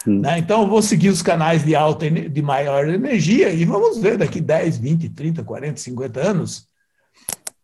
Hum. 0.07 0.19
Né? 0.21 0.39
Então, 0.39 0.63
eu 0.63 0.67
vou 0.67 0.81
seguir 0.81 1.09
os 1.09 1.21
canais 1.21 1.63
de 1.63 1.75
alta, 1.75 2.09
de 2.09 2.41
maior 2.41 2.87
energia 2.87 3.49
e 3.49 3.65
vamos 3.65 3.97
ver 3.97 4.17
daqui 4.17 4.41
10, 4.41 4.77
20, 4.77 5.09
30, 5.09 5.43
40, 5.43 5.77
50 5.77 6.19
anos 6.19 6.67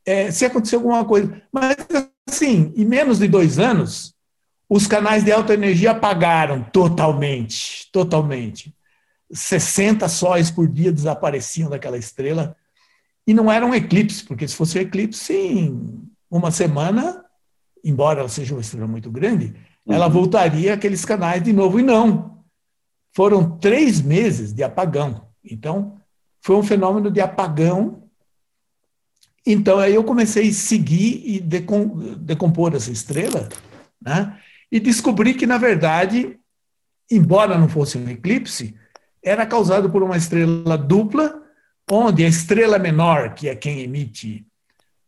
é, 0.05 0.31
se 0.31 0.45
acontecer 0.45 0.75
alguma 0.75 1.05
coisa. 1.05 1.41
Mas, 1.51 1.75
assim, 2.29 2.73
em 2.75 2.85
menos 2.85 3.19
de 3.19 3.27
dois 3.27 3.59
anos, 3.59 4.13
os 4.69 4.87
canais 4.87 5.23
de 5.23 5.31
alta 5.31 5.53
energia 5.53 5.91
apagaram 5.91 6.63
totalmente, 6.63 7.89
totalmente. 7.91 8.73
60 9.31 10.07
sóis 10.09 10.51
por 10.51 10.67
dia 10.67 10.91
desapareciam 10.91 11.69
daquela 11.69 11.97
estrela. 11.97 12.55
E 13.31 13.33
não 13.33 13.49
era 13.49 13.65
um 13.65 13.73
eclipse, 13.73 14.25
porque 14.25 14.45
se 14.45 14.53
fosse 14.53 14.77
um 14.77 14.81
eclipse, 14.81 15.31
em 15.31 16.03
uma 16.29 16.51
semana, 16.51 17.23
embora 17.81 18.19
ela 18.19 18.27
seja 18.27 18.53
uma 18.53 18.59
estrela 18.59 18.85
muito 18.85 19.09
grande, 19.09 19.55
uhum. 19.85 19.93
ela 19.93 20.09
voltaria 20.09 20.73
aqueles 20.73 21.05
canais 21.05 21.41
de 21.41 21.53
novo. 21.53 21.79
E 21.79 21.81
não. 21.81 22.43
Foram 23.15 23.57
três 23.57 24.01
meses 24.01 24.51
de 24.51 24.63
apagão. 24.63 25.29
Então, 25.45 25.97
foi 26.41 26.57
um 26.57 26.61
fenômeno 26.61 27.09
de 27.09 27.21
apagão. 27.21 28.03
Então, 29.47 29.79
aí 29.79 29.95
eu 29.95 30.03
comecei 30.03 30.49
a 30.49 30.53
seguir 30.53 31.23
e 31.25 31.39
decompor 31.39 32.75
essa 32.75 32.91
estrela, 32.91 33.47
né? 34.01 34.37
e 34.69 34.77
descobri 34.77 35.35
que, 35.35 35.47
na 35.47 35.57
verdade, 35.57 36.37
embora 37.09 37.57
não 37.57 37.69
fosse 37.69 37.97
um 37.97 38.09
eclipse, 38.09 38.75
era 39.23 39.45
causado 39.45 39.89
por 39.89 40.03
uma 40.03 40.17
estrela 40.17 40.77
dupla, 40.77 41.40
onde 41.93 42.23
a 42.23 42.27
estrela 42.29 42.79
menor, 42.79 43.33
que 43.33 43.49
é 43.49 43.55
quem 43.55 43.81
emite 43.81 44.45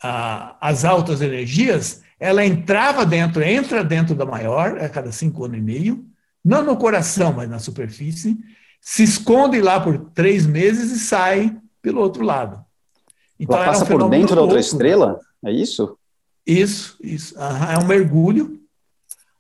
ah, 0.04 0.58
as 0.60 0.84
altas 0.84 1.22
energias, 1.22 2.02
ela 2.20 2.46
entrava 2.46 3.06
dentro, 3.06 3.42
entra 3.42 3.86
dentro 3.86 4.14
da 4.14 4.26
maior 4.26 4.78
a 4.78 4.90
cada 4.90 5.10
cinco 5.10 5.46
anos 5.46 5.60
e 5.60 5.62
meio, 5.62 6.06
não 6.44 6.62
no 6.62 6.76
coração, 6.76 7.32
mas 7.32 7.50
na 7.50 7.58
superfície, 7.58 8.38
se 8.82 9.02
esconde 9.02 9.62
lá 9.62 9.80
por 9.80 9.98
três 10.14 10.46
meses 10.46 10.92
e 10.92 11.00
sai 11.00 11.56
pelo 11.82 12.02
outro 12.02 12.22
lado. 12.22 12.62
Então, 13.40 13.56
ela 13.56 13.68
passa 13.68 13.86
um 13.86 13.88
por 13.88 14.10
dentro 14.10 14.36
da 14.36 14.42
outra 14.42 14.60
estrela? 14.60 15.22
É 15.46 15.54
isso? 15.54 15.98
Isso, 16.46 16.98
isso. 17.02 17.34
Uhum, 17.40 17.72
é 17.72 17.78
um 17.78 17.88
mergulho. 17.88 18.60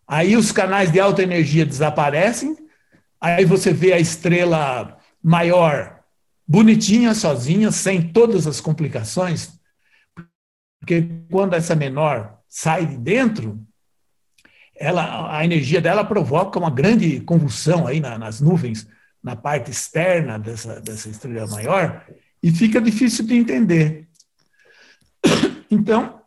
Aí 0.07 0.37
os 0.37 0.53
canais 0.53 0.89
de 0.89 0.99
alta 0.99 1.21
energia 1.21 1.65
desaparecem, 1.65 2.55
aí 3.19 3.43
você 3.43 3.73
vê 3.73 3.91
a 3.91 3.99
estrela 3.99 4.97
maior 5.21 5.92
bonitinha, 6.53 7.15
sozinha, 7.15 7.71
sem 7.71 7.99
todas 7.99 8.45
as 8.45 8.61
complicações, 8.61 9.59
porque 10.79 11.09
quando 11.31 11.55
essa 11.55 11.75
menor 11.75 12.37
sai 12.47 12.85
de 12.85 12.95
dentro, 12.95 13.59
ela, 14.75 15.35
a 15.35 15.43
energia 15.43 15.81
dela 15.81 16.05
provoca 16.05 16.59
uma 16.59 16.69
grande 16.69 17.21
convulsão 17.21 17.87
aí 17.87 17.99
na, 17.99 18.19
nas 18.19 18.39
nuvens, 18.39 18.87
na 19.23 19.35
parte 19.35 19.71
externa 19.71 20.37
dessa, 20.37 20.79
dessa 20.79 21.09
estrela 21.09 21.47
maior, 21.47 22.05
e 22.43 22.51
fica 22.51 22.79
difícil 22.79 23.25
de 23.25 23.35
entender. 23.35 24.07
Então, 25.71 26.21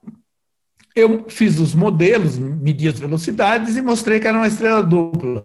eu 0.93 1.31
fiz 1.31 1.61
os 1.61 1.73
modelos, 1.73 2.37
medi 2.37 2.89
as 2.89 2.99
velocidades 2.99 3.77
e 3.77 3.81
mostrei 3.81 4.19
que 4.19 4.27
era 4.27 4.37
uma 4.37 4.49
estrela 4.49 4.83
dupla. 4.83 5.45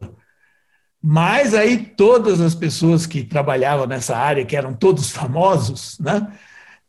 Mas 1.04 1.54
aí 1.54 1.78
todas 1.78 2.40
as 2.40 2.54
pessoas 2.54 3.08
que 3.08 3.24
trabalhavam 3.24 3.88
nessa 3.88 4.16
área, 4.16 4.46
que 4.46 4.56
eram 4.56 4.74
todos 4.74 5.10
famosos, 5.10 5.98
né, 6.00 6.28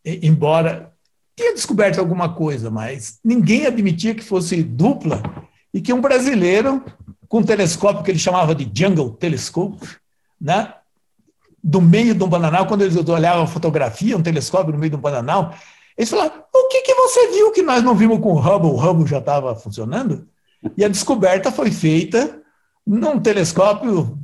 embora 0.05 0.93
tinha 1.35 1.55
descoberto 1.55 1.99
alguma 1.99 2.35
coisa, 2.35 2.71
mas 2.71 3.19
ninguém 3.25 3.67
admitia 3.67 4.15
que 4.15 4.23
fosse 4.23 4.63
dupla 4.63 5.23
e 5.73 5.81
que 5.81 5.93
um 5.93 6.01
brasileiro 6.01 6.85
com 7.27 7.39
um 7.39 7.43
telescópio 7.43 8.03
que 8.03 8.11
ele 8.11 8.19
chamava 8.19 8.55
de 8.55 8.71
Jungle 8.75 9.13
Telescope, 9.13 9.89
né, 10.39 10.75
do 11.65 11.81
meio 11.81 12.15
de 12.15 12.23
um 12.23 12.29
bananal, 12.29 12.67
quando 12.67 12.83
eles 12.83 12.97
olhavam 12.97 13.45
a 13.45 13.47
fotografia, 13.47 14.17
um 14.17 14.23
telescópio 14.23 14.73
no 14.73 14.79
meio 14.79 14.91
de 14.91 14.97
um 14.97 15.01
bananal, 15.01 15.55
eles 15.97 16.11
falaram: 16.11 16.43
o 16.53 16.69
que, 16.69 16.83
que 16.83 16.95
você 16.95 17.29
viu 17.29 17.53
que 17.53 17.63
nós 17.63 17.83
não 17.83 17.95
vimos 17.95 18.21
com 18.21 18.33
o 18.33 18.39
Hubble? 18.39 18.71
O 18.71 18.77
Hubble 18.77 19.07
já 19.07 19.19
estava 19.19 19.55
funcionando? 19.55 20.29
E 20.77 20.85
a 20.85 20.89
descoberta 20.89 21.51
foi 21.51 21.71
feita 21.71 22.42
num 22.87 23.21
telescópio 23.21 24.19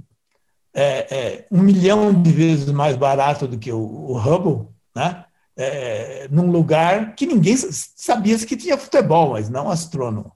é, 0.74 1.16
é, 1.16 1.46
um 1.50 1.60
milhão 1.60 2.12
de 2.22 2.30
vezes 2.30 2.70
mais 2.70 2.96
barato 2.96 3.46
do 3.46 3.58
que 3.58 3.72
o, 3.72 3.78
o 3.78 4.18
Hubble, 4.18 4.68
né? 4.94 5.24
É, 5.56 6.28
num 6.30 6.52
lugar 6.52 7.16
que 7.16 7.26
ninguém 7.26 7.56
sabia 7.56 8.38
que 8.38 8.56
tinha 8.56 8.78
futebol, 8.78 9.32
mas 9.32 9.50
não 9.50 9.68
astrônomo. 9.68 10.32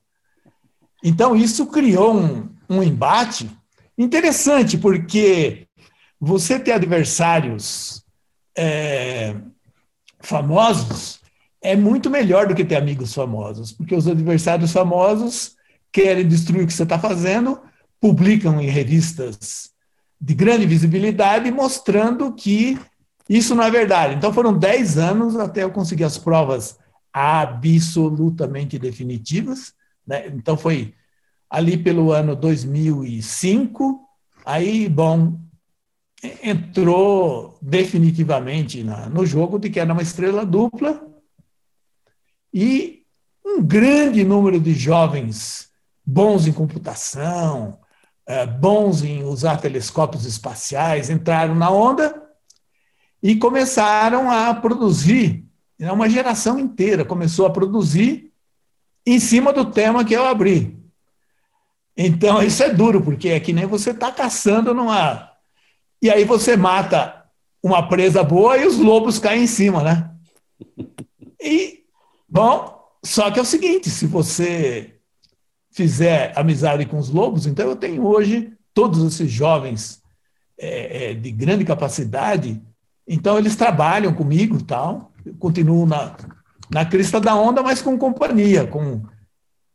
Então, 1.05 1.37
isso 1.37 1.67
criou 1.67 2.17
um, 2.17 2.49
um 2.69 2.83
embate 2.83 3.49
interessante, 3.97 4.76
porque 4.76 5.69
você 6.21 6.59
ter 6.59 6.73
adversários 6.73 8.05
é, 8.57 9.37
famosos 10.21 11.21
é 11.62 11.76
muito 11.76 12.11
melhor 12.11 12.49
do 12.49 12.55
que 12.55 12.64
ter 12.64 12.76
amigos 12.76 13.14
famosos, 13.14 13.71
porque 13.73 13.95
os 13.95 14.09
adversários 14.09 14.73
famosos 14.73 15.55
querem 15.93 16.26
destruir 16.26 16.64
o 16.64 16.67
que 16.67 16.73
você 16.73 16.83
está 16.83 16.99
fazendo, 16.99 17.61
publicam 18.02 18.61
em 18.61 18.68
revistas 18.68 19.71
de 20.21 20.35
grande 20.35 20.66
visibilidade, 20.66 21.52
mostrando 21.52 22.35
que 22.35 22.76
isso 23.28 23.54
não 23.54 23.62
é 23.62 23.71
verdade. 23.71 24.16
Então 24.16 24.32
foram 24.32 24.59
10 24.59 24.99
anos 24.99 25.37
até 25.37 25.62
eu 25.62 25.71
conseguir 25.71 26.02
as 26.02 26.18
provas 26.18 26.76
absolutamente 27.12 28.76
definitivas. 28.76 29.73
Né? 30.04 30.26
Então 30.26 30.56
foi 30.56 30.94
ali 31.49 31.76
pelo 31.76 32.11
ano 32.11 32.35
2005, 32.35 34.00
aí, 34.44 34.88
bom, 34.88 35.38
entrou 36.42 37.56
definitivamente 37.62 38.82
na, 38.82 39.09
no 39.09 39.25
jogo 39.25 39.61
de 39.61 39.71
que 39.71 39.78
era 39.78 39.92
uma 39.92 40.02
estrela 40.02 40.44
dupla 40.44 41.06
e 42.52 43.04
um 43.47 43.62
grande 43.62 44.25
número 44.25 44.59
de 44.59 44.75
jovens 44.75 45.68
bons 46.04 46.49
em 46.49 46.52
computação, 46.52 47.78
bons 48.61 49.02
em 49.02 49.25
usar 49.25 49.57
telescópios 49.57 50.25
espaciais, 50.25 51.11
entraram 51.11 51.55
na 51.55 51.71
onda 51.71 52.23
e 53.23 53.37
começaram 53.37 54.31
a 54.31 54.55
produzir. 54.55 55.45
Né, 55.79 55.91
uma 55.91 56.09
geração 56.09 56.59
inteira 56.59 57.05
começou 57.05 57.47
a 57.47 57.50
produzir 57.50 58.33
em 59.07 59.19
cima 59.19 59.52
do 59.52 59.64
tema 59.64 60.05
que 60.05 60.14
eu 60.14 60.25
abri. 60.25 60.79
Então, 61.97 62.43
isso 62.43 62.62
é 62.62 62.71
duro, 62.71 63.02
porque 63.02 63.29
é 63.29 63.41
que 63.41 63.52
nem 63.52 63.67
você 63.67 63.91
está 63.91 64.11
caçando 64.11 64.73
numa. 64.73 65.31
E 66.00 66.11
aí 66.11 66.25
você 66.25 66.57
mata 66.57 67.25
uma 67.62 67.87
presa 67.87 68.25
boa 68.25 68.57
e 68.57 68.67
os 68.67 68.79
lobos 68.79 69.19
caem 69.19 69.45
em 69.45 69.47
cima, 69.47 69.83
né? 69.83 70.11
E, 71.41 71.85
bom, 72.29 72.83
só 73.05 73.31
que 73.31 73.38
é 73.38 73.43
o 73.43 73.47
seguinte: 73.47 73.91
se 73.91 74.07
você 74.07 74.92
fizer 75.73 76.33
amizade 76.37 76.87
com 76.87 76.99
os 76.99 77.09
lobos, 77.09 77.47
então 77.47 77.69
eu 77.69 77.76
tenho 77.76 78.07
hoje 78.07 78.52
todos 78.75 79.05
esses 79.05 79.31
jovens 79.31 80.02
é, 80.59 81.11
é, 81.11 81.14
de 81.14 81.31
grande 81.31 81.64
capacidade, 81.64 82.62
então 83.09 83.38
eles 83.38 83.57
trabalham 83.57 84.14
comigo 84.14 84.62
tal, 84.62 85.11
eu 85.25 85.35
continuo 85.35 85.87
na, 85.87 86.17
na 86.71 86.85
crista 86.85 87.21
da 87.21 87.35
onda, 87.35 87.62
mas 87.62 87.83
com 87.83 87.99
companhia, 87.99 88.67
com 88.67 89.02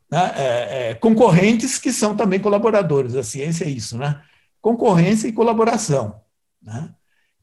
né, 0.09 0.33
é, 0.35 0.89
é, 0.89 0.93
concorrentes 0.95 1.77
que 1.77 1.91
são 1.91 2.15
também 2.15 2.39
colaboradores. 2.39 3.15
A 3.15 3.23
ciência 3.23 3.65
é 3.65 3.69
isso, 3.69 3.97
né? 3.97 4.21
Concorrência 4.61 5.27
e 5.27 5.33
colaboração, 5.33 6.21
né? 6.61 6.89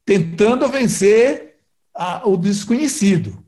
tentando 0.05 0.69
vencer 0.69 1.57
a, 1.95 2.27
o 2.29 2.37
desconhecido. 2.37 3.45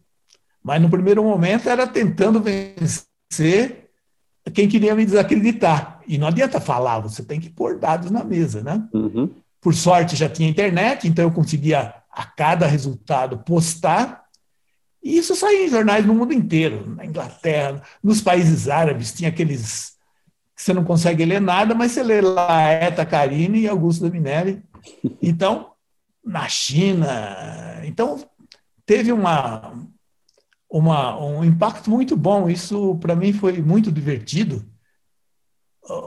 Mas 0.63 0.81
no 0.81 0.91
primeiro 0.91 1.23
momento 1.23 1.69
era 1.69 1.87
tentando 1.87 2.41
vencer 2.41 3.86
quem 4.53 4.69
queria 4.69 4.95
me 4.95 5.05
desacreditar. 5.05 6.01
E 6.07 6.19
não 6.19 6.29
adianta 6.29 6.61
falar, 6.61 7.01
você 7.01 7.23
tem 7.23 7.41
que 7.41 7.51
pôr 7.51 7.79
dados 7.79 8.11
na 8.11 8.23
mesa, 8.25 8.63
né? 8.63 8.89
Uhum. 8.93 9.31
Por 9.61 9.75
sorte 9.75 10.17
já 10.17 10.29
tinha 10.29 10.49
internet, 10.49 11.09
então 11.09 11.25
eu 11.25 11.33
conseguia 11.33 11.95
a 12.11 12.25
cada 12.25 12.67
resultado 12.67 13.39
postar. 13.39 14.25
E 15.03 15.19
isso 15.19 15.35
saía 15.35 15.67
em 15.67 15.69
jornais 15.69 16.07
no 16.07 16.15
mundo 16.15 16.33
inteiro, 16.33 16.89
na 16.97 17.05
Inglaterra, 17.05 17.83
nos 18.03 18.21
países 18.21 18.69
árabes, 18.69 19.13
tinha 19.13 19.29
aqueles 19.29 19.97
que 20.55 20.63
você 20.63 20.73
não 20.73 20.85
consegue 20.85 21.25
ler 21.25 21.41
nada, 21.41 21.75
mas 21.75 21.93
você 21.93 22.03
lê 22.03 22.23
lá 22.23 22.63
Eta 22.63 23.05
Carine 23.05 23.61
e 23.61 23.69
Augusto 23.69 24.05
Dominelli. 24.05 24.63
Então, 25.21 25.73
na 26.25 26.49
China. 26.49 27.81
Então, 27.85 28.25
teve 28.85 29.13
uma, 29.13 29.73
uma, 30.71 31.19
um 31.19 31.45
impacto 31.45 31.91
muito 31.91 32.17
bom. 32.17 32.49
Isso, 32.49 32.97
para 32.97 33.17
mim, 33.17 33.33
foi 33.33 33.61
muito 33.61 33.91
divertido. 33.91 34.65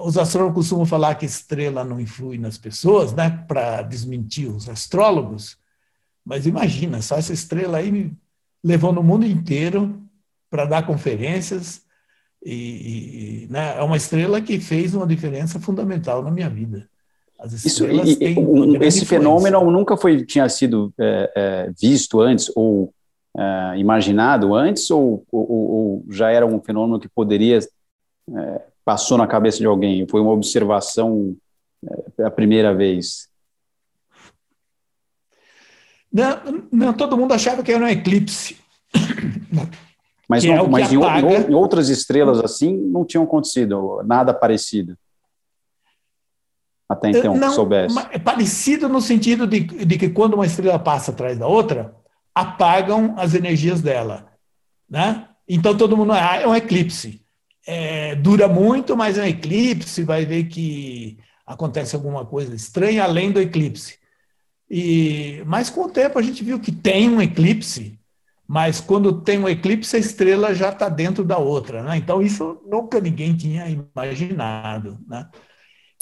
Os 0.04 0.18
astrônomos 0.18 0.56
costumam 0.56 0.86
falar 0.86 1.16
que 1.16 1.26
estrela 1.26 1.86
não 1.86 2.00
influi 2.00 2.38
nas 2.38 2.58
pessoas, 2.58 3.14
né, 3.14 3.44
para 3.48 3.82
desmentir 3.82 4.50
os 4.50 4.68
astrólogos. 4.68 5.58
Mas 6.26 6.46
imagina, 6.46 7.02
só 7.02 7.16
essa 7.16 7.34
estrela 7.34 7.78
aí 7.78 7.92
me 7.92 8.18
levou 8.64 8.92
no 8.92 9.02
mundo 9.02 9.26
inteiro 9.26 10.02
para 10.50 10.66
dar 10.66 10.86
conferências. 10.86 11.82
E, 12.44 13.46
e 13.46 13.48
né, 13.50 13.78
é 13.78 13.84
uma 13.84 13.98
estrela 13.98 14.42
que 14.42 14.60
fez 14.60 14.94
uma 14.94 15.08
diferença 15.08 15.60
fundamental 15.60 16.22
na 16.22 16.32
minha 16.32 16.50
vida. 16.50 16.90
Isso, 17.64 17.86
e, 17.86 18.86
esse 18.86 19.06
fenômeno 19.06 19.72
nunca 19.72 19.96
foi 19.96 20.26
tinha 20.26 20.50
sido 20.50 20.94
é, 21.00 21.32
é, 21.36 21.72
visto 21.80 22.20
antes 22.20 22.52
ou 22.54 22.94
uh, 23.36 23.76
imaginado 23.76 24.56
antes 24.56 24.90
ou, 24.92 25.24
ou, 25.32 25.52
ou, 25.52 26.06
já 26.10 26.32
era 26.32 26.46
um 26.46 26.62
fenômeno 26.62 27.00
que 27.00 27.08
poderia 27.08 27.60
uh, 28.28 28.62
passou 28.84 29.18
na 29.18 29.28
cabeça 29.28 29.58
de 29.60 29.66
alguém? 29.66 30.08
Foi 30.08 30.22
uma 30.22 30.32
observação 30.32 31.36
uh, 31.84 32.26
a 32.26 32.32
primeira 32.32 32.74
vez? 32.74 33.30
Não, 36.12 36.68
não, 36.72 36.94
todo 36.94 37.18
mundo 37.18 37.34
achava 37.34 37.62
que 37.62 37.72
era 37.72 37.84
um 37.84 37.88
eclipse. 37.88 38.58
Mas, 40.28 40.44
não, 40.44 40.54
é 40.54 40.68
mas 40.68 40.94
em, 40.94 40.98
em, 40.98 41.54
outras 41.56 41.90
estrelas 41.90 42.40
assim 42.40 42.76
não 42.76 43.04
tinha 43.04 43.24
acontecido 43.24 44.04
nada 44.06 44.32
parecido. 44.32 44.96
Até 46.88 47.10
então, 47.10 47.36
não, 47.36 47.52
soubesse. 47.52 47.96
É 48.12 48.18
parecido 48.18 48.90
no 48.90 49.00
sentido 49.02 49.46
de, 49.46 49.60
de 49.62 49.98
que 49.98 50.10
quando 50.10 50.34
uma 50.34 50.46
estrela 50.46 50.80
passa 50.80 51.12
atrás 51.12 51.38
da 51.38 51.48
outra, 51.48 51.96
apagam 52.40 53.16
as 53.18 53.34
energias 53.34 53.82
dela. 53.82 54.32
Né? 54.90 55.28
Então 55.48 55.76
todo 55.76 55.98
mundo 55.98 56.14
ah, 56.14 56.36
é 56.36 56.48
um 56.48 56.56
eclipse. 56.56 57.26
É, 57.66 58.16
dura 58.16 58.48
muito, 58.48 58.96
mas 58.98 59.18
é 59.18 59.24
um 59.24 59.28
eclipse, 59.28 60.04
vai 60.04 60.26
ver 60.26 60.46
que 60.46 61.20
acontece 61.46 61.96
alguma 61.96 62.26
coisa 62.26 62.56
estranha 62.56 63.04
além 63.04 63.32
do 63.32 63.40
eclipse. 63.40 64.00
E, 64.70 65.44
mas 65.46 65.70
com 65.70 65.82
o 65.82 65.90
tempo 65.90 66.20
a 66.20 66.22
gente 66.22 66.44
viu 66.44 66.60
que 66.60 66.72
tem 66.72 67.10
um 67.10 67.22
eclipse, 67.22 68.00
mas 68.52 68.82
quando 68.82 69.22
tem 69.22 69.38
um 69.38 69.48
eclipse, 69.48 69.96
a 69.96 70.00
estrela 70.00 70.56
já 70.56 70.70
está 70.70 70.90
dentro 70.90 71.24
da 71.24 71.38
outra. 71.38 71.84
Né? 71.84 71.98
Então, 71.98 72.20
isso 72.20 72.60
nunca 72.66 73.00
ninguém 73.00 73.36
tinha 73.36 73.68
imaginado. 73.70 74.98
Né? 75.08 75.28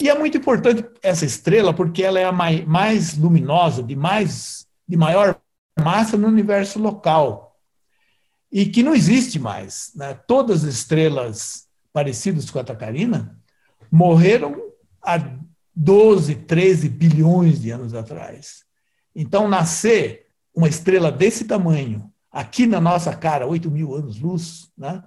E 0.00 0.08
é 0.08 0.18
muito 0.18 0.38
importante 0.38 0.82
essa 1.02 1.26
estrela, 1.26 1.74
porque 1.74 2.02
ela 2.02 2.18
é 2.18 2.24
a 2.24 2.32
mais, 2.32 2.64
mais 2.64 3.18
luminosa, 3.18 3.82
de, 3.82 3.94
mais, 3.94 4.66
de 4.88 4.96
maior 4.96 5.38
massa 5.82 6.16
no 6.16 6.28
universo 6.28 6.78
local 6.78 7.56
e 8.50 8.66
que 8.66 8.82
não 8.82 8.94
existe 8.94 9.38
mais. 9.38 9.92
Né? 9.94 10.14
Todas 10.26 10.64
as 10.64 10.74
estrelas 10.74 11.66
parecidas 11.92 12.50
com 12.50 12.58
a 12.58 12.64
Tacarina 12.64 13.38
morreram 13.90 14.56
há 15.02 15.18
12, 15.74 16.34
13 16.34 16.88
bilhões 16.88 17.60
de 17.60 17.70
anos 17.70 17.94
atrás. 17.94 18.64
Então, 19.14 19.48
nascer 19.48 20.26
uma 20.54 20.68
estrela 20.68 21.10
desse 21.10 21.44
tamanho, 21.44 22.12
aqui 22.30 22.66
na 22.66 22.80
nossa 22.80 23.14
cara, 23.14 23.46
8 23.46 23.70
mil 23.70 23.94
anos-luz. 23.94 24.70
Né? 24.76 25.02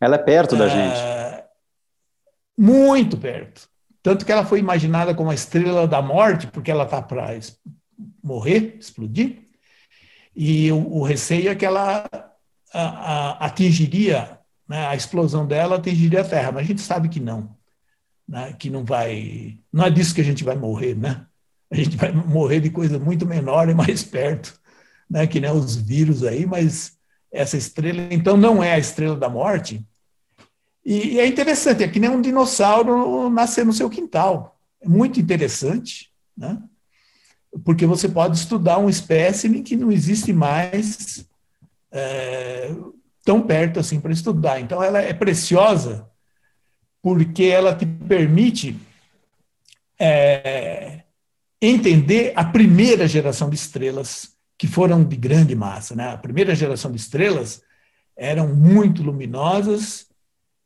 Ela 0.00 0.16
é 0.16 0.18
perto 0.18 0.56
da 0.56 0.66
é, 0.66 0.68
gente. 0.68 1.44
Muito 2.58 3.16
perto. 3.16 3.68
Tanto 4.02 4.24
que 4.24 4.32
ela 4.32 4.44
foi 4.44 4.60
imaginada 4.60 5.14
como 5.14 5.30
a 5.30 5.34
estrela 5.34 5.86
da 5.86 6.00
morte, 6.00 6.46
porque 6.46 6.70
ela 6.70 6.84
está 6.84 7.02
para 7.02 7.38
morrer, 8.22 8.76
explodir. 8.78 9.45
E 10.36 10.70
o, 10.70 10.98
o 10.98 11.02
receio 11.02 11.48
é 11.48 11.54
que 11.54 11.64
ela 11.64 12.04
a, 12.72 12.80
a, 12.80 13.46
atingiria, 13.46 14.38
né, 14.68 14.86
a 14.86 14.94
explosão 14.94 15.46
dela 15.46 15.76
atingiria 15.76 16.20
a 16.20 16.28
Terra, 16.28 16.52
mas 16.52 16.64
a 16.64 16.66
gente 16.66 16.82
sabe 16.82 17.08
que 17.08 17.18
não. 17.18 17.56
Né, 18.28 18.52
que 18.58 18.68
não 18.68 18.84
vai. 18.84 19.58
Não 19.72 19.84
é 19.84 19.90
disso 19.90 20.14
que 20.14 20.20
a 20.20 20.24
gente 20.24 20.44
vai 20.44 20.56
morrer, 20.56 20.94
né? 20.94 21.24
A 21.70 21.76
gente 21.76 21.96
vai 21.96 22.12
morrer 22.12 22.60
de 22.60 22.70
coisa 22.70 22.98
muito 22.98 23.24
menor 23.24 23.68
e 23.68 23.74
mais 23.74 24.04
perto, 24.04 24.60
né, 25.08 25.26
que 25.26 25.40
nem 25.40 25.50
os 25.50 25.74
vírus 25.74 26.22
aí, 26.22 26.44
mas 26.44 26.96
essa 27.32 27.56
estrela, 27.56 28.02
então, 28.10 28.36
não 28.36 28.62
é 28.62 28.72
a 28.72 28.78
estrela 28.78 29.16
da 29.16 29.28
morte. 29.28 29.84
E, 30.84 31.14
e 31.14 31.20
é 31.20 31.26
interessante, 31.26 31.82
é 31.82 31.88
que 31.88 31.98
nem 31.98 32.10
um 32.10 32.20
dinossauro 32.20 33.28
nascer 33.30 33.64
no 33.64 33.72
seu 33.72 33.90
quintal. 33.90 34.60
É 34.80 34.88
muito 34.88 35.18
interessante, 35.18 36.12
né? 36.36 36.62
Porque 37.64 37.86
você 37.86 38.08
pode 38.08 38.36
estudar 38.36 38.78
um 38.78 38.88
espécime 38.88 39.62
que 39.62 39.76
não 39.76 39.90
existe 39.90 40.32
mais 40.32 41.26
é, 41.90 42.70
tão 43.24 43.42
perto 43.42 43.80
assim 43.80 44.00
para 44.00 44.12
estudar. 44.12 44.60
Então, 44.60 44.82
ela 44.82 45.00
é 45.00 45.12
preciosa 45.12 46.08
porque 47.02 47.44
ela 47.44 47.74
te 47.74 47.86
permite 47.86 48.76
é, 49.98 51.02
entender 51.60 52.32
a 52.34 52.44
primeira 52.44 53.06
geração 53.06 53.48
de 53.48 53.56
estrelas 53.56 54.36
que 54.58 54.66
foram 54.66 55.04
de 55.04 55.16
grande 55.16 55.54
massa. 55.54 55.94
Né? 55.94 56.08
A 56.08 56.18
primeira 56.18 56.54
geração 56.54 56.90
de 56.90 56.96
estrelas 56.96 57.62
eram 58.16 58.54
muito 58.54 59.02
luminosas 59.02 60.06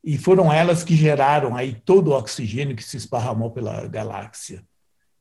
e 0.03 0.17
foram 0.17 0.51
elas 0.51 0.83
que 0.83 0.95
geraram 0.95 1.55
aí 1.55 1.75
todo 1.85 2.09
o 2.09 2.17
oxigênio 2.17 2.75
que 2.75 2.83
se 2.83 2.97
esparramou 2.97 3.51
pela 3.51 3.87
galáxia, 3.87 4.63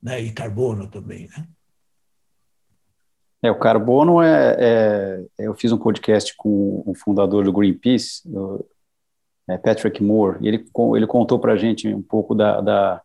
né? 0.03 0.21
e 0.21 0.33
carbono 0.33 0.87
também. 0.89 1.29
Né? 1.29 1.47
É, 3.43 3.51
o 3.51 3.59
carbono 3.59 4.21
é, 4.21 4.57
é, 4.59 5.27
Eu 5.39 5.55
fiz 5.55 5.73
um 5.73 5.79
podcast 5.79 6.35
com 6.37 6.83
o 6.87 6.95
fundador 6.95 7.45
do 7.45 7.53
Greenpeace, 7.53 8.23
o, 8.27 8.65
é 9.49 9.59
Patrick 9.59 10.03
Moore, 10.03 10.39
e 10.41 10.49
ele, 10.49 10.65
ele 10.97 11.07
contou 11.07 11.39
para 11.39 11.55
a 11.55 11.57
gente 11.57 11.93
um 11.93 12.03
pouco 12.03 12.35
da. 12.35 12.61
da 12.61 13.03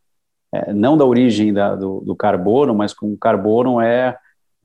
é, 0.53 0.73
não 0.73 0.95
da 0.95 1.03
origem 1.03 1.51
da, 1.51 1.75
do, 1.75 2.01
do, 2.01 2.15
carbono, 2.15 2.75
mas 2.75 2.93
como 2.93 3.13
o 3.13 3.17
carbono 3.17 3.81
é, 3.81 4.17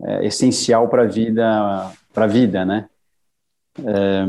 é 0.03 0.27
essencial 0.27 0.89
para 0.89 1.03
a 1.03 1.07
vida, 1.07 1.91
para 2.13 2.25
a 2.25 2.29
vida, 2.29 2.65
né? 2.65 2.89
É, 3.79 4.27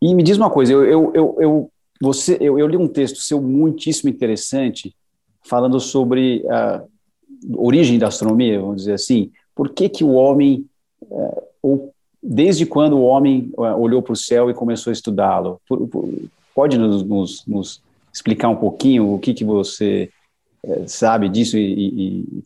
e 0.00 0.14
me 0.14 0.22
diz 0.22 0.38
uma 0.38 0.50
coisa, 0.50 0.72
eu, 0.72 0.84
eu, 0.84 1.12
eu, 1.14 1.36
eu 1.40 1.72
você, 2.00 2.38
eu, 2.40 2.58
eu, 2.58 2.66
li 2.66 2.76
um 2.76 2.88
texto 2.88 3.18
seu 3.18 3.40
muitíssimo 3.42 4.08
interessante 4.08 4.96
falando 5.42 5.80
sobre 5.80 6.44
a 6.48 6.82
origem 7.54 7.98
da 7.98 8.08
astronomia, 8.08 8.60
vamos 8.60 8.76
dizer 8.76 8.94
assim, 8.94 9.30
por 9.54 9.70
que, 9.70 9.88
que 9.88 10.04
o 10.04 10.12
homem, 10.12 10.66
é, 11.10 11.42
ou 11.62 11.92
desde 12.22 12.66
quando 12.66 12.98
o 12.98 13.04
homem 13.04 13.50
é, 13.58 13.72
olhou 13.74 14.02
para 14.02 14.12
o 14.12 14.16
céu 14.16 14.50
e 14.50 14.54
começou 14.54 14.90
a 14.90 14.94
estudá-lo? 14.94 15.60
Pode 16.54 16.78
nos, 16.78 17.02
nos, 17.02 17.46
nos, 17.46 17.82
explicar 18.12 18.48
um 18.48 18.56
pouquinho 18.56 19.14
o 19.14 19.18
que, 19.18 19.32
que 19.32 19.44
você 19.44 20.10
é, 20.64 20.86
sabe 20.86 21.28
disso 21.28 21.56
e, 21.56 22.24
e 22.24 22.42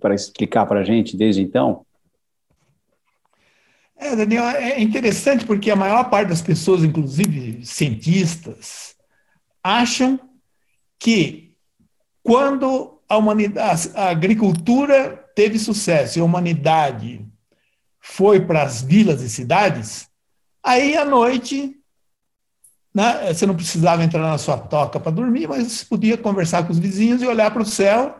para 0.00 0.14
explicar 0.14 0.66
para 0.66 0.80
a 0.80 0.84
gente 0.84 1.16
desde 1.16 1.42
então? 1.42 1.84
É, 3.98 4.14
Daniel, 4.14 4.44
é 4.44 4.80
interessante 4.80 5.44
porque 5.44 5.70
a 5.70 5.76
maior 5.76 6.08
parte 6.10 6.28
das 6.28 6.42
pessoas, 6.42 6.84
inclusive 6.84 7.64
cientistas, 7.64 8.94
acham 9.62 10.20
que 10.98 11.45
quando 12.26 12.98
a 13.08 13.16
humanidade, 13.16 13.92
a 13.94 14.08
agricultura 14.08 15.24
teve 15.36 15.60
sucesso 15.60 16.18
e 16.18 16.20
a 16.20 16.24
humanidade 16.24 17.24
foi 18.00 18.40
para 18.40 18.64
as 18.64 18.82
vilas 18.82 19.22
e 19.22 19.30
cidades, 19.30 20.08
aí 20.62 20.96
à 20.96 21.04
noite 21.04 21.76
né, 22.92 23.32
você 23.32 23.46
não 23.46 23.54
precisava 23.54 24.02
entrar 24.02 24.22
na 24.22 24.38
sua 24.38 24.58
toca 24.58 24.98
para 24.98 25.12
dormir, 25.12 25.46
mas 25.46 25.70
você 25.70 25.84
podia 25.84 26.18
conversar 26.18 26.66
com 26.66 26.72
os 26.72 26.80
vizinhos 26.80 27.22
e 27.22 27.26
olhar 27.26 27.52
para 27.52 27.62
o 27.62 27.66
céu 27.66 28.18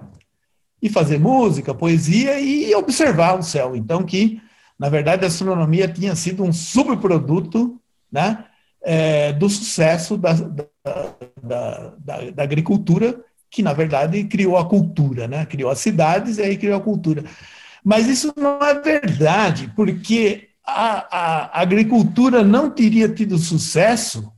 e 0.80 0.88
fazer 0.88 1.18
música, 1.18 1.74
poesia 1.74 2.38
e 2.38 2.72
observar 2.76 3.36
o 3.36 3.42
céu. 3.42 3.74
Então, 3.74 4.04
que, 4.04 4.40
na 4.78 4.88
verdade, 4.88 5.24
a 5.24 5.28
astronomia 5.28 5.88
tinha 5.88 6.14
sido 6.14 6.44
um 6.44 6.52
subproduto 6.52 7.80
né, 8.12 8.44
é, 8.84 9.32
do 9.32 9.48
sucesso 9.48 10.16
da, 10.16 10.32
da, 10.32 11.92
da, 11.98 12.30
da 12.30 12.42
agricultura 12.42 13.24
que 13.50 13.62
na 13.62 13.72
verdade 13.72 14.24
criou 14.24 14.56
a 14.56 14.68
cultura, 14.68 15.26
né? 15.26 15.46
criou 15.46 15.70
as 15.70 15.78
cidades 15.78 16.38
e 16.38 16.42
aí 16.42 16.56
criou 16.56 16.76
a 16.76 16.82
cultura. 16.82 17.24
Mas 17.84 18.08
isso 18.08 18.32
não 18.36 18.58
é 18.60 18.74
verdade, 18.80 19.72
porque 19.76 20.48
a, 20.66 21.58
a 21.58 21.62
agricultura 21.62 22.42
não 22.42 22.68
teria 22.68 23.08
tido 23.08 23.38
sucesso 23.38 24.32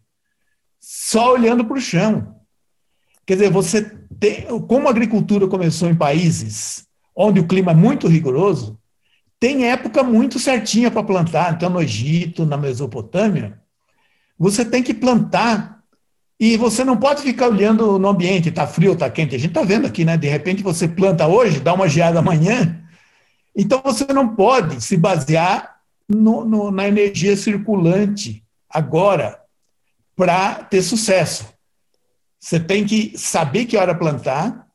só 0.78 1.32
olhando 1.32 1.64
para 1.64 1.78
o 1.78 1.80
chão. 1.80 2.36
Quer 3.26 3.34
dizer, 3.34 3.50
você 3.50 3.82
tem, 4.18 4.46
como 4.66 4.86
a 4.86 4.90
agricultura 4.90 5.48
começou 5.48 5.88
em 5.88 5.94
países 5.94 6.86
onde 7.14 7.40
o 7.40 7.46
clima 7.46 7.72
é 7.72 7.74
muito 7.74 8.06
rigoroso, 8.06 8.78
tem 9.40 9.70
época 9.70 10.02
muito 10.02 10.38
certinha 10.38 10.90
para 10.90 11.02
plantar. 11.02 11.54
Então, 11.54 11.70
no 11.70 11.80
Egito, 11.80 12.46
na 12.46 12.56
Mesopotâmia, 12.56 13.60
você 14.38 14.64
tem 14.64 14.82
que 14.82 14.94
plantar 14.94 15.77
e 16.40 16.56
você 16.56 16.84
não 16.84 16.96
pode 16.96 17.22
ficar 17.22 17.48
olhando 17.48 17.98
no 17.98 18.08
ambiente, 18.08 18.48
está 18.48 18.66
frio, 18.66 18.92
está 18.92 19.10
quente. 19.10 19.34
A 19.34 19.38
gente 19.38 19.50
está 19.50 19.62
vendo 19.62 19.86
aqui, 19.86 20.04
né? 20.04 20.16
De 20.16 20.28
repente 20.28 20.62
você 20.62 20.86
planta 20.86 21.26
hoje, 21.26 21.60
dá 21.60 21.74
uma 21.74 21.88
geada 21.88 22.20
amanhã. 22.20 22.80
Então 23.56 23.80
você 23.82 24.06
não 24.12 24.36
pode 24.36 24.80
se 24.80 24.96
basear 24.96 25.80
no, 26.08 26.44
no, 26.44 26.70
na 26.70 26.86
energia 26.86 27.36
circulante 27.36 28.44
agora 28.70 29.40
para 30.14 30.54
ter 30.64 30.82
sucesso. 30.82 31.46
Você 32.38 32.60
tem 32.60 32.86
que 32.86 33.18
saber 33.18 33.64
que 33.66 33.76
hora 33.76 33.94
plantar, 33.94 34.68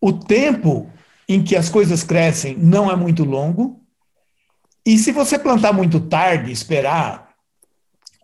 o 0.00 0.12
tempo 0.12 0.88
em 1.28 1.42
que 1.42 1.56
as 1.56 1.68
coisas 1.68 2.04
crescem 2.04 2.56
não 2.56 2.90
é 2.90 2.94
muito 2.94 3.24
longo, 3.24 3.80
e 4.86 4.96
se 4.96 5.12
você 5.12 5.38
plantar 5.38 5.72
muito 5.72 6.00
tarde, 6.00 6.50
esperar 6.50 7.28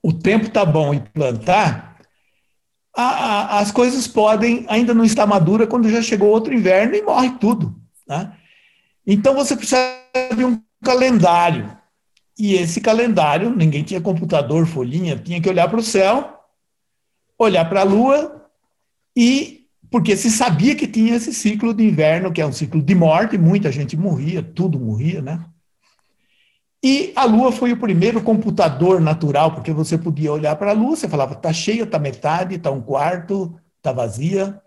o 0.03 0.13
tempo 0.13 0.49
tá 0.49 0.65
bom 0.65 0.95
e 0.95 1.01
plantar, 1.01 1.94
a, 2.97 3.03
a, 3.03 3.59
as 3.59 3.71
coisas 3.71 4.07
podem 4.07 4.65
ainda 4.69 4.95
não 4.95 5.05
estar 5.05 5.27
maduras 5.27 5.69
quando 5.69 5.89
já 5.89 6.01
chegou 6.01 6.29
outro 6.29 6.55
inverno 6.55 6.95
e 6.95 7.03
morre 7.03 7.31
tudo. 7.41 7.75
Né? 8.07 8.33
Então 9.07 9.35
você 9.35 9.57
precisa 9.57 9.81
de 10.37 10.45
um 10.45 10.61
calendário. 10.83 11.77
E 12.39 12.55
esse 12.55 12.81
calendário, 12.81 13.55
ninguém 13.55 13.85
tinha 13.85 14.01
computador, 14.01 14.67
folhinha, 14.67 15.17
tinha 15.17 15.41
que 15.41 15.49
olhar 15.49 15.69
para 15.69 15.79
o 15.79 15.83
céu, 15.83 16.41
olhar 17.39 17.69
para 17.69 17.81
a 17.81 17.85
lua 17.85 18.51
e 19.17 19.65
porque 19.91 20.17
se 20.17 20.29
sabia 20.31 20.75
que 20.75 20.89
tinha 20.89 21.15
esse 21.15 21.33
ciclo 21.33 21.73
de 21.73 21.85
inverno, 21.85 22.33
que 22.33 22.41
é 22.41 22.47
um 22.47 22.53
ciclo 22.53 22.83
de 22.83 22.95
morte, 22.97 23.39
muita 23.39 23.71
gente 23.71 23.97
morria, 23.97 24.43
tudo 24.43 24.81
morria, 24.81 25.23
né? 25.23 25.45
E 26.85 27.15
a 27.17 27.25
Lua 27.25 27.51
foi 27.51 27.73
o 27.73 27.79
primeiro 27.79 28.21
computador 28.21 29.01
natural, 29.01 29.53
porque 29.53 29.73
você 29.73 29.97
podia 29.97 30.31
olhar 30.31 30.55
para 30.57 30.73
a 30.73 30.75
Lua, 30.75 30.95
você 30.95 31.09
falava, 31.09 31.33
está 31.33 31.51
cheia, 31.51 31.85
está 31.85 31.99
metade, 31.99 32.57
está 32.57 32.71
um 32.71 32.83
quarto, 32.83 33.59
está 33.79 33.91
vazia, 33.91 34.61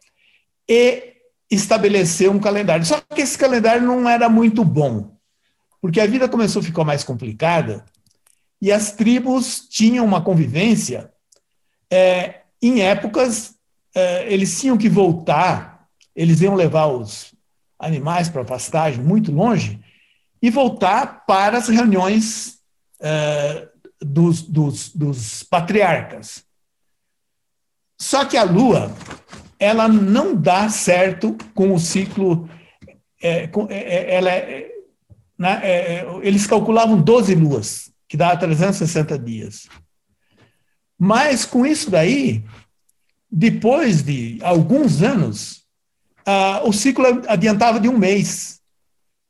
e 0.68 1.14
estabelecer 1.48 2.28
um 2.32 2.40
calendário. 2.40 2.84
Só 2.84 3.00
que 3.00 3.22
esse 3.22 3.38
calendário 3.38 3.84
não 3.84 4.10
era 4.10 4.28
muito 4.28 4.66
bom, 4.66 5.16
porque 5.80 6.02
a 6.02 6.08
vida 6.08 6.28
começou 6.28 6.60
a 6.60 6.66
ficar 6.66 6.84
mais 6.84 7.04
complicada 7.04 7.86
e 8.60 8.72
as 8.72 8.92
tribos 8.94 9.68
tinham 9.70 10.04
uma 10.04 10.20
convivência. 10.20 11.12
É, 11.88 12.42
em 12.60 12.82
épocas, 12.82 13.54
é, 13.94 14.34
eles 14.34 14.60
tinham 14.60 14.76
que 14.76 14.90
voltar, 14.90 15.88
eles 16.16 16.42
iam 16.42 16.56
levar 16.56 16.88
os 16.88 17.36
animais 17.78 18.28
para 18.28 18.44
pastagem 18.44 19.04
muito 19.04 19.32
longe, 19.32 19.80
e 20.42 20.50
voltar 20.50 21.26
para 21.26 21.58
as 21.58 21.68
reuniões 21.68 22.60
uh, 23.00 23.68
dos, 24.00 24.42
dos, 24.42 24.90
dos 24.90 25.44
patriarcas. 25.44 26.44
Só 28.00 28.26
que 28.26 28.38
a 28.38 28.44
Lua, 28.44 28.96
ela 29.60 29.88
não 29.88 30.36
dá 30.36 30.70
certo 30.70 31.36
com 31.56 31.74
o 31.74 31.80
ciclo. 31.80 32.50
É, 33.20 33.48
com, 33.48 33.68
é, 33.70 34.16
ela 34.16 34.30
é, 34.30 34.70
né, 35.38 35.62
eles 36.22 36.46
calculavam 36.46 37.02
12 37.02 37.34
luas, 37.34 37.92
que 38.08 38.16
dá 38.16 38.36
360 38.38 39.18
dias. 39.18 39.68
Mas 40.98 41.46
com 41.46 41.66
isso 41.66 41.92
daí, 41.92 42.44
depois 43.30 44.02
de 44.02 44.40
alguns 44.42 45.02
anos, 45.02 45.64
uh, 46.28 46.68
o 46.68 46.74
ciclo 46.74 47.06
adiantava 47.28 47.80
de 47.80 47.88
um 47.90 47.98
mês. 47.98 48.57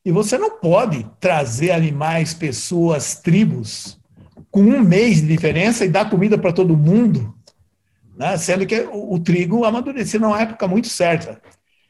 E 0.08 0.12
você 0.12 0.38
não 0.38 0.52
pode 0.52 1.06
trazer 1.20 1.72
animais, 1.72 2.34
pessoas, 2.34 3.16
tribos 3.16 4.00
com 4.50 4.62
um 4.62 4.82
mês 4.82 5.20
de 5.20 5.28
diferença 5.28 5.84
e 5.84 5.90
dar 5.90 6.10
comida 6.10 6.38
para 6.38 6.54
todo 6.54 6.78
mundo, 6.78 7.36
né? 8.16 8.38
sendo 8.38 8.66
que 8.66 8.80
o, 8.84 9.16
o 9.16 9.20
trigo 9.20 9.66
amadureceu 9.66 10.22
numa 10.22 10.42
época 10.42 10.66
muito 10.66 10.88
certa. 10.88 11.42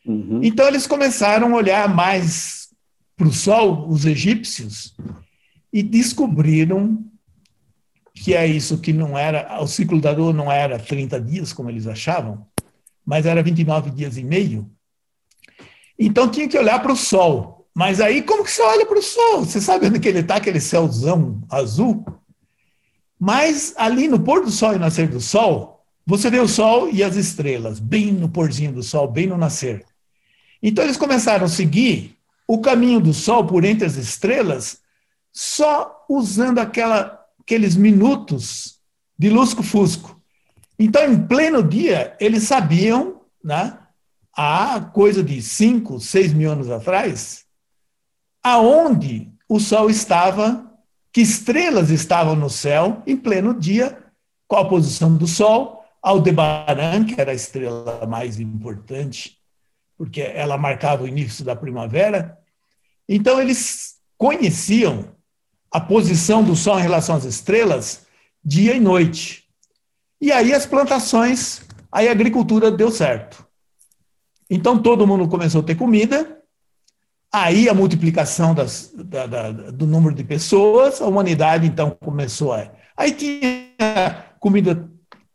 Uhum. 0.04 0.40
Então 0.42 0.68
eles 0.68 0.88
começaram 0.88 1.54
a 1.54 1.58
olhar 1.58 1.94
mais 1.94 2.70
para 3.16 3.28
o 3.28 3.32
sol, 3.32 3.88
os 3.88 4.04
egípcios, 4.04 4.96
e 5.72 5.84
descobriram 5.84 7.06
que 8.16 8.34
é 8.34 8.48
isso 8.48 8.80
que 8.80 8.94
não 8.94 9.16
era, 9.16 9.62
o 9.62 9.68
ciclo 9.68 10.02
da 10.02 10.12
lua 10.12 10.34
não 10.34 10.52
era 10.52 10.80
30 10.80 11.22
dias, 11.22 11.54
como 11.54 11.70
eles 11.70 11.86
achavam, 11.86 12.48
mas 13.06 13.28
era 13.28 13.44
29 13.44 13.92
dias 13.92 14.18
e 14.18 14.24
meio. 14.24 14.68
Então 16.00 16.28
tinha 16.28 16.50
que 16.50 16.58
olhar 16.58 16.82
para 16.82 16.92
o 16.92 16.98
sol. 16.98 17.57
Mas 17.78 18.02
aí, 18.02 18.24
como 18.24 18.44
que 18.44 18.50
você 18.50 18.64
olha 18.64 18.88
para 18.88 18.98
o 18.98 19.04
sol? 19.04 19.46
Você 19.46 19.62
sabe 19.62 19.86
onde 19.86 20.00
que 20.00 20.08
ele 20.08 20.22
está, 20.22 20.38
aquele 20.38 20.60
céuzão 20.60 21.44
azul? 21.48 22.04
Mas 23.20 23.72
ali 23.78 24.08
no 24.08 24.20
pôr 24.20 24.44
do 24.44 24.50
sol 24.50 24.74
e 24.74 24.80
nascer 24.80 25.08
do 25.08 25.22
sol, 25.22 25.86
você 26.04 26.28
vê 26.32 26.40
o 26.40 26.48
sol 26.48 26.90
e 26.90 27.04
as 27.04 27.16
estrelas, 27.16 27.80
bem 27.80 28.12
no 28.12 28.30
porzinho 28.30 28.74
do 28.74 28.82
sol, 28.82 29.08
bem 29.08 29.28
no 29.28 29.38
nascer. 29.38 29.86
Então 30.60 30.84
eles 30.84 30.98
começaram 30.98 31.46
a 31.46 31.48
seguir 31.48 32.18
o 32.48 32.60
caminho 32.62 33.00
do 33.00 33.14
sol 33.14 33.46
por 33.46 33.64
entre 33.64 33.86
as 33.86 33.96
estrelas, 33.96 34.80
só 35.32 36.04
usando 36.10 36.58
aquela, 36.58 37.24
aqueles 37.40 37.76
minutos 37.76 38.80
de 39.16 39.30
lusco-fusco. 39.30 40.20
Então, 40.80 41.06
em 41.06 41.28
pleno 41.28 41.62
dia, 41.62 42.18
eles 42.20 42.42
sabiam, 42.42 43.22
né, 43.44 43.78
há 44.36 44.82
coisa 44.82 45.24
de 45.24 45.40
5, 45.44 46.00
6 46.00 46.34
mil 46.34 46.52
anos 46.52 46.72
atrás, 46.72 47.46
aonde 48.48 49.32
o 49.48 49.60
Sol 49.60 49.90
estava, 49.90 50.66
que 51.12 51.22
estrelas 51.22 51.90
estavam 51.90 52.36
no 52.36 52.50
céu 52.50 53.02
em 53.06 53.16
pleno 53.16 53.54
dia, 53.54 53.98
qual 54.48 54.64
a 54.64 54.70
posição 54.70 55.16
do 55.16 55.28
Sol, 55.28 55.84
Aldebaran, 56.02 57.06
que 57.06 57.20
era 57.20 57.32
a 57.32 57.36
estrela 57.36 58.06
mais 58.06 58.40
importante, 58.40 59.38
porque 59.98 60.22
ela 60.22 60.58
marcava 60.58 61.04
o 61.04 61.08
início 61.08 61.44
da 61.44 61.56
primavera. 61.56 62.38
Então, 63.10 63.42
eles 63.42 63.96
conheciam 64.18 65.06
a 65.72 65.80
posição 65.80 66.44
do 66.44 66.56
Sol 66.56 66.80
em 66.80 66.84
relação 66.84 67.16
às 67.16 67.26
estrelas 67.26 68.06
dia 68.44 68.74
e 68.74 68.80
noite. 68.80 69.44
E 70.22 70.32
aí 70.32 70.54
as 70.54 70.66
plantações, 70.66 71.62
aí 71.92 72.08
a 72.08 72.12
agricultura 72.12 72.72
deu 72.72 72.90
certo. 72.90 73.46
Então 74.50 74.82
todo 74.82 75.06
mundo 75.06 75.28
começou 75.28 75.62
a 75.62 75.64
ter 75.64 75.76
comida, 75.76 76.37
aí 77.44 77.70
a 77.70 77.74
multiplicação 77.74 78.54
das, 78.54 78.92
da, 78.96 79.26
da, 79.26 79.52
do 79.52 79.86
número 79.86 80.16
de 80.16 80.24
pessoas, 80.24 81.02
a 81.02 81.08
humanidade 81.08 81.68
então 81.68 81.92
começou 81.92 82.54
a. 82.54 82.72
Aí 82.96 83.12
tinha 83.12 84.26
comida 84.40 84.90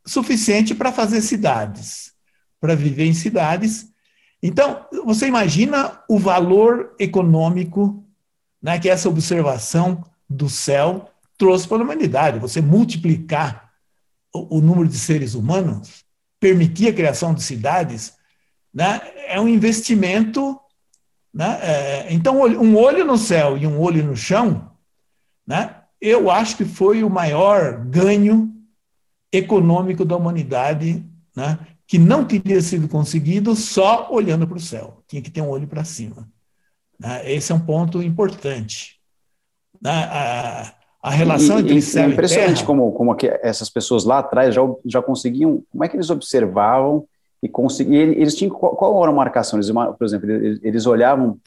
suficiente 0.06 0.74
para 0.74 0.92
fazer 0.92 1.20
cidades, 1.20 2.12
para 2.60 2.74
viver 2.74 3.06
em 3.06 3.14
cidades. 3.14 3.88
Então, 4.42 4.86
você 5.04 5.26
imagina 5.26 6.00
o 6.08 6.18
valor 6.18 6.94
econômico 6.98 8.04
né, 8.60 8.78
que 8.78 8.88
essa 8.88 9.08
observação 9.08 10.04
do 10.28 10.48
céu 10.48 11.10
trouxe 11.36 11.66
para 11.66 11.78
a 11.78 11.82
humanidade. 11.82 12.38
Você 12.38 12.60
multiplicar 12.60 13.70
o, 14.32 14.58
o 14.58 14.60
número 14.60 14.88
de 14.88 14.98
seres 14.98 15.34
humanos, 15.34 16.04
permitir 16.40 16.88
a 16.88 16.92
criação 16.92 17.34
de 17.34 17.42
cidades, 17.42 18.14
né, 18.72 19.00
é 19.26 19.40
um 19.40 19.48
investimento. 19.48 20.58
Né, 21.32 21.58
é, 21.62 22.12
então, 22.12 22.42
um 22.42 22.76
olho 22.76 23.04
no 23.04 23.16
céu 23.16 23.56
e 23.56 23.66
um 23.66 23.80
olho 23.80 24.04
no 24.04 24.14
chão, 24.14 24.70
né, 25.46 25.76
eu 26.00 26.30
acho 26.30 26.56
que 26.56 26.64
foi 26.64 27.02
o 27.02 27.10
maior 27.10 27.84
ganho 27.86 28.52
econômico 29.32 30.04
da 30.04 30.16
humanidade, 30.16 31.04
né, 31.34 31.58
que 31.86 31.98
não 31.98 32.24
teria 32.24 32.60
sido 32.60 32.88
conseguido 32.88 33.54
só 33.54 34.08
olhando 34.10 34.46
para 34.46 34.56
o 34.56 34.60
céu. 34.60 35.02
Tinha 35.06 35.22
que 35.22 35.30
ter 35.30 35.40
um 35.40 35.48
olho 35.48 35.66
para 35.66 35.84
cima. 35.84 36.28
Né? 36.98 37.32
Esse 37.32 37.52
é 37.52 37.54
um 37.54 37.60
ponto 37.60 38.02
importante. 38.02 38.98
Né? 39.80 39.90
A, 39.90 40.74
a 41.02 41.10
relação 41.10 41.58
e, 41.58 41.62
entre 41.62 41.76
e, 41.76 41.82
céu 41.82 42.04
é 42.04 42.12
impressionante 42.12 42.54
terra, 42.54 42.66
como, 42.66 42.92
como 42.92 43.16
essas 43.42 43.68
pessoas 43.68 44.04
lá 44.04 44.20
atrás 44.20 44.54
já, 44.54 44.62
já 44.86 45.02
conseguiam, 45.02 45.62
como 45.70 45.84
é 45.84 45.88
que 45.88 45.96
eles 45.96 46.10
observavam 46.10 47.06
e 47.42 47.48
conseguiam, 47.48 48.12
eles 48.12 48.34
tinham, 48.34 48.54
qual, 48.54 48.76
qual 48.76 49.02
era 49.02 49.10
a 49.10 49.14
marcação? 49.14 49.58
Eles, 49.58 49.70
por 49.70 50.04
exemplo, 50.04 50.30
eles, 50.30 50.60
eles 50.62 50.86
olhavam, 50.86 51.38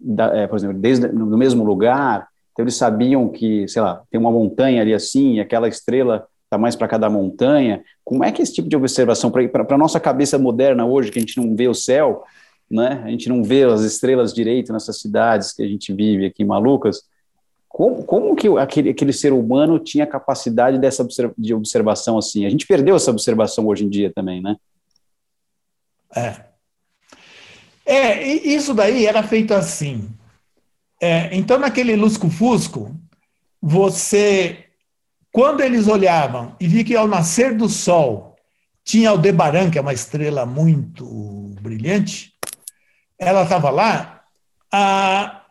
da, 0.00 0.36
é, 0.36 0.46
por 0.46 0.56
exemplo, 0.56 0.78
desde 0.78 1.08
no 1.08 1.36
mesmo 1.36 1.64
lugar, 1.64 2.28
então 2.52 2.64
eles 2.64 2.74
sabiam 2.74 3.28
que, 3.28 3.68
sei 3.68 3.82
lá, 3.82 4.02
tem 4.10 4.18
uma 4.18 4.30
montanha 4.30 4.80
ali 4.82 4.94
assim, 4.94 5.40
aquela 5.40 5.68
estrela 5.68 6.26
está 6.44 6.56
mais 6.56 6.74
para 6.74 6.88
cada 6.88 7.10
montanha. 7.10 7.84
Como 8.04 8.24
é 8.24 8.32
que 8.32 8.40
esse 8.40 8.54
tipo 8.54 8.68
de 8.68 8.76
observação, 8.76 9.30
para 9.30 9.74
a 9.74 9.78
nossa 9.78 10.00
cabeça 10.00 10.38
moderna 10.38 10.86
hoje, 10.86 11.10
que 11.10 11.18
a 11.18 11.20
gente 11.20 11.36
não 11.36 11.54
vê 11.54 11.68
o 11.68 11.74
céu, 11.74 12.24
né? 12.70 13.02
a 13.04 13.10
gente 13.10 13.28
não 13.28 13.44
vê 13.44 13.64
as 13.64 13.82
estrelas 13.82 14.32
direito 14.32 14.72
nessas 14.72 15.00
cidades 15.00 15.52
que 15.52 15.62
a 15.62 15.68
gente 15.68 15.92
vive 15.92 16.26
aqui 16.26 16.44
malucas, 16.44 17.02
como, 17.68 18.02
como 18.04 18.34
que 18.34 18.48
aquele, 18.56 18.88
aquele 18.88 19.12
ser 19.12 19.34
humano 19.34 19.78
tinha 19.78 20.06
capacidade 20.06 20.78
dessa 20.78 21.06
de 21.36 21.52
observação 21.52 22.16
assim? 22.16 22.46
A 22.46 22.48
gente 22.48 22.66
perdeu 22.66 22.96
essa 22.96 23.10
observação 23.10 23.66
hoje 23.66 23.84
em 23.84 23.88
dia 23.90 24.10
também, 24.14 24.40
né? 24.40 24.56
É. 26.16 26.46
É, 27.84 28.24
isso 28.24 28.74
daí 28.74 29.06
era 29.06 29.22
feito 29.22 29.54
assim. 29.54 30.08
É, 31.00 31.34
então, 31.36 31.58
naquele 31.58 31.94
lusco-fusco, 31.94 32.96
você, 33.60 34.64
quando 35.30 35.60
eles 35.60 35.86
olhavam 35.86 36.56
e 36.58 36.66
vi 36.66 36.82
que 36.82 36.96
ao 36.96 37.06
nascer 37.06 37.54
do 37.54 37.68
sol 37.68 38.34
tinha 38.82 39.10
Aldebaran, 39.10 39.70
que 39.70 39.78
é 39.78 39.80
uma 39.80 39.92
estrela 39.92 40.46
muito 40.46 41.04
brilhante, 41.60 42.32
ela 43.18 43.42
estava 43.42 43.70
lá, 43.70 44.22
a, 44.72 45.42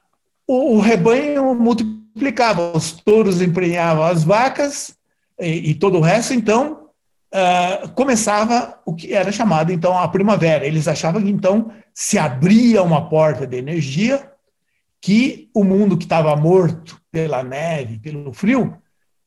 o, 0.47 0.77
o 0.77 0.79
rebanho 0.79 1.53
multiplicava 1.53 2.75
os 2.75 2.91
touros 2.91 3.41
emprenhavam 3.41 4.03
as 4.03 4.23
vacas 4.23 4.95
e, 5.39 5.71
e 5.71 5.75
todo 5.75 5.97
o 5.97 6.01
resto, 6.01 6.33
então 6.33 6.84
uh, 7.35 7.89
começava 7.89 8.79
o 8.85 8.95
que 8.95 9.13
era 9.13 9.31
chamado 9.31 9.71
então 9.71 9.97
a 9.97 10.07
primavera. 10.07 10.65
Eles 10.65 10.87
achavam 10.87 11.21
que 11.21 11.29
então 11.29 11.71
se 11.93 12.17
abria 12.17 12.81
uma 12.81 13.09
porta 13.09 13.45
de 13.45 13.57
energia 13.57 14.31
que 15.01 15.49
o 15.53 15.63
mundo 15.63 15.97
que 15.97 16.05
estava 16.05 16.35
morto 16.35 16.99
pela 17.11 17.43
neve, 17.43 17.99
pelo 17.99 18.33
frio, 18.33 18.75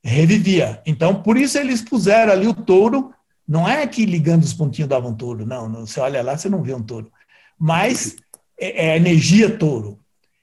revivia. 0.02 0.82
Então, 0.84 1.22
por 1.22 1.36
isso 1.36 1.56
eles 1.58 1.82
puseram 1.82 2.32
ali 2.32 2.48
o 2.48 2.54
touro, 2.54 3.12
não 3.46 3.68
é 3.68 3.86
que 3.86 4.04
ligando 4.04 4.42
os 4.42 4.52
pontinhos 4.52 4.88
davam 4.88 5.12
um 5.12 5.14
touro, 5.14 5.46
não, 5.46 5.68
não, 5.68 5.86
você 5.86 6.00
olha 6.00 6.22
lá, 6.22 6.36
você 6.36 6.48
não 6.48 6.62
vê 6.62 6.74
um 6.74 6.82
touro, 6.82 7.12
mas 7.58 8.16
é, 8.58 8.88
é 8.88 8.96
energia 8.96 9.56
touro. 9.56 10.00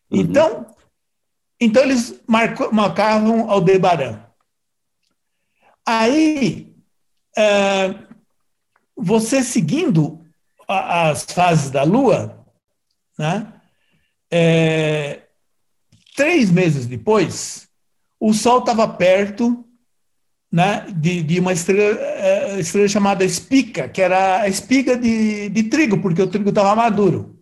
Uhum. 0.09 0.21
Então, 0.21 0.65
então 1.59 1.83
eles 1.83 2.21
marcavam 2.27 3.49
Aldebaran. 3.49 4.21
Aí, 5.85 6.74
é, 7.37 7.95
você 8.95 9.43
seguindo 9.43 10.25
as 10.67 11.23
fases 11.23 11.69
da 11.69 11.83
Lua, 11.83 12.45
né, 13.17 13.53
é, 14.31 15.23
três 16.15 16.49
meses 16.49 16.85
depois, 16.85 17.67
o 18.19 18.33
Sol 18.33 18.59
estava 18.59 18.87
perto 18.87 19.65
né, 20.51 20.85
de, 20.89 21.21
de, 21.21 21.39
uma 21.39 21.51
estrela, 21.51 21.99
é, 21.99 22.59
estrela, 22.59 22.87
chamada 22.87 23.25
Espica, 23.25 23.89
que 23.89 24.01
era 24.01 24.41
a 24.41 24.47
espiga 24.47 24.97
de, 24.97 25.49
de 25.49 25.63
trigo, 25.63 26.01
porque 26.01 26.21
o 26.21 26.27
trigo 26.27 26.49
estava 26.49 26.75
maduro. 26.75 27.37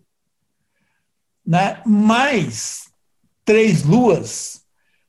Né? 1.46 1.80
Mas 1.86 2.88
três 3.44 3.84
luas. 3.84 4.62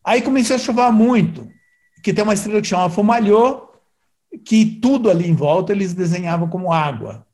Aí 0.04 0.22
começou 0.22 0.56
a 0.56 0.60
chover 0.60 0.92
muito, 0.92 1.50
que 2.04 2.14
tem 2.14 2.24
uma 2.24 2.36
estrela 2.36 2.62
que 2.62 2.68
chama 2.68 2.90
Fomalhô, 2.90 3.65
que 4.38 4.66
tudo 4.66 5.10
ali 5.10 5.30
em 5.30 5.36
volta 5.36 5.72
eles 5.72 5.94
desenhavam 5.94 6.48
como 6.48 6.72
água. 6.72 7.26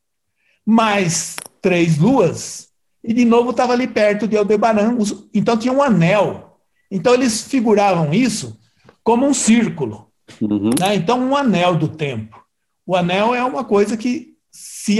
Mais 0.65 1.35
três 1.61 1.97
luas, 1.97 2.71
e 3.03 3.13
de 3.13 3.25
novo 3.25 3.51
estava 3.51 3.73
ali 3.73 3.87
perto 3.87 4.27
de 4.27 4.37
Aldebaran, 4.37 4.97
então 5.33 5.57
tinha 5.57 5.73
um 5.73 5.81
anel. 5.81 6.59
Então 6.89 7.13
eles 7.13 7.43
figuravam 7.43 8.13
isso 8.13 8.59
como 9.03 9.25
um 9.25 9.33
círculo. 9.33 10.11
Uhum. 10.39 10.69
Né? 10.79 10.95
Então, 10.95 11.19
um 11.19 11.35
anel 11.35 11.75
do 11.75 11.87
tempo. 11.87 12.39
O 12.85 12.95
anel 12.95 13.33
é 13.33 13.43
uma 13.43 13.63
coisa 13.63 13.97
que 13.97 14.35
se 14.51 14.99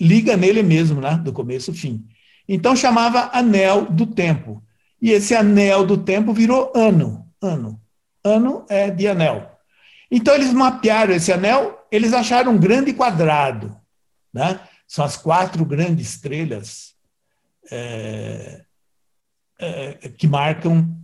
liga 0.00 0.36
nele 0.36 0.62
mesmo, 0.62 1.00
né? 1.00 1.16
do 1.22 1.32
começo 1.32 1.70
ao 1.70 1.76
fim. 1.76 2.06
Então 2.48 2.74
chamava 2.74 3.30
anel 3.32 3.86
do 3.86 4.06
tempo. 4.06 4.62
E 5.00 5.10
esse 5.10 5.34
anel 5.34 5.86
do 5.86 5.98
tempo 5.98 6.32
virou 6.32 6.72
ano. 6.74 7.26
Ano. 7.40 7.80
Ano 8.24 8.64
é 8.68 8.90
de 8.90 9.08
anel. 9.08 9.50
Então 10.10 10.34
eles 10.34 10.52
mapearam 10.52 11.14
esse 11.14 11.32
anel, 11.32 11.86
eles 11.90 12.12
acharam 12.12 12.52
um 12.52 12.58
grande 12.58 12.92
quadrado. 12.92 13.76
Né? 14.32 14.60
São 14.86 15.04
as 15.04 15.16
quatro 15.16 15.64
grandes 15.64 16.08
estrelas 16.08 16.94
é, 17.70 18.64
é, 19.58 19.92
que 20.16 20.26
marcam, 20.26 20.96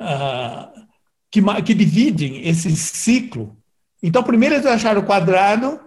uh, 0.00 0.86
que, 1.30 1.42
que 1.62 1.74
dividem 1.74 2.46
esse 2.46 2.74
ciclo. 2.76 3.56
Então, 4.02 4.22
primeiro 4.22 4.54
eles 4.54 4.66
acharam 4.66 5.00
o 5.00 5.06
quadrado, 5.06 5.80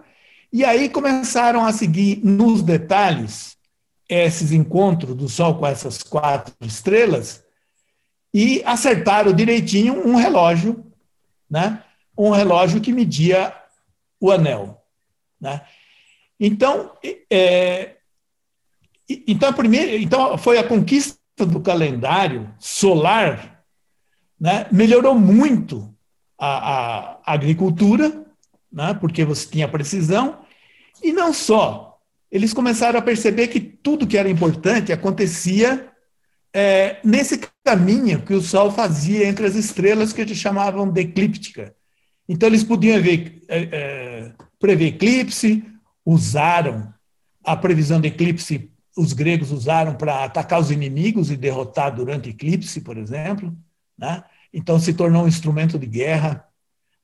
e 0.52 0.64
aí 0.64 0.88
começaram 0.88 1.64
a 1.64 1.72
seguir 1.72 2.20
nos 2.24 2.62
detalhes 2.62 3.56
esses 4.08 4.50
encontros 4.50 5.14
do 5.14 5.28
Sol 5.28 5.54
com 5.54 5.66
essas 5.66 6.02
quatro 6.02 6.52
estrelas 6.62 7.44
e 8.34 8.60
acertaram 8.64 9.32
direitinho 9.32 10.06
um 10.06 10.16
relógio, 10.16 10.84
né? 11.48 11.82
Um 12.26 12.32
relógio 12.32 12.80
que 12.80 12.92
media 12.92 13.54
o 14.20 14.30
anel. 14.30 14.82
Né? 15.40 15.62
Então, 16.38 16.92
é, 17.30 17.96
então, 19.08 19.48
a 19.48 19.52
primeira, 19.52 19.96
então, 19.96 20.36
foi 20.38 20.58
a 20.58 20.64
conquista 20.64 21.18
do 21.38 21.60
calendário 21.60 22.52
solar, 22.58 23.64
né? 24.38 24.66
melhorou 24.70 25.14
muito 25.14 25.94
a, 26.38 27.18
a 27.24 27.32
agricultura, 27.34 28.24
né? 28.70 28.94
porque 28.94 29.24
você 29.24 29.48
tinha 29.48 29.68
precisão, 29.68 30.40
e 31.02 31.12
não 31.12 31.32
só, 31.32 31.98
eles 32.30 32.52
começaram 32.52 32.98
a 32.98 33.02
perceber 33.02 33.48
que 33.48 33.58
tudo 33.58 34.06
que 34.06 34.18
era 34.18 34.28
importante 34.28 34.92
acontecia 34.92 35.90
é, 36.54 36.98
nesse 37.02 37.40
caminho 37.64 38.22
que 38.22 38.34
o 38.34 38.40
Sol 38.40 38.70
fazia 38.70 39.26
entre 39.26 39.46
as 39.46 39.54
estrelas 39.54 40.12
que 40.12 40.20
eles 40.20 40.36
chamavam 40.36 40.88
de 40.90 41.00
eclíptica. 41.00 41.74
Então, 42.32 42.48
eles 42.48 42.62
podiam 42.62 43.02
ver, 43.02 43.42
é, 43.48 43.62
é, 43.72 44.32
prever 44.60 44.86
eclipse, 44.86 45.64
usaram 46.06 46.94
a 47.42 47.56
previsão 47.56 48.00
de 48.00 48.06
eclipse 48.06 48.70
os 48.96 49.12
gregos 49.12 49.50
usaram 49.50 49.94
para 49.94 50.24
atacar 50.24 50.60
os 50.60 50.70
inimigos 50.70 51.30
e 51.30 51.36
derrotar 51.36 51.94
durante 51.94 52.30
eclipse, 52.30 52.80
por 52.80 52.96
exemplo. 52.96 53.56
Né? 53.96 54.22
Então, 54.52 54.78
se 54.78 54.92
tornou 54.94 55.24
um 55.24 55.28
instrumento 55.28 55.78
de 55.78 55.86
guerra. 55.86 56.46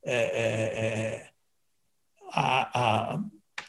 É, 0.03 0.15
é, 0.15 0.79
é 0.85 1.29
a, 2.31 3.13
a 3.13 3.23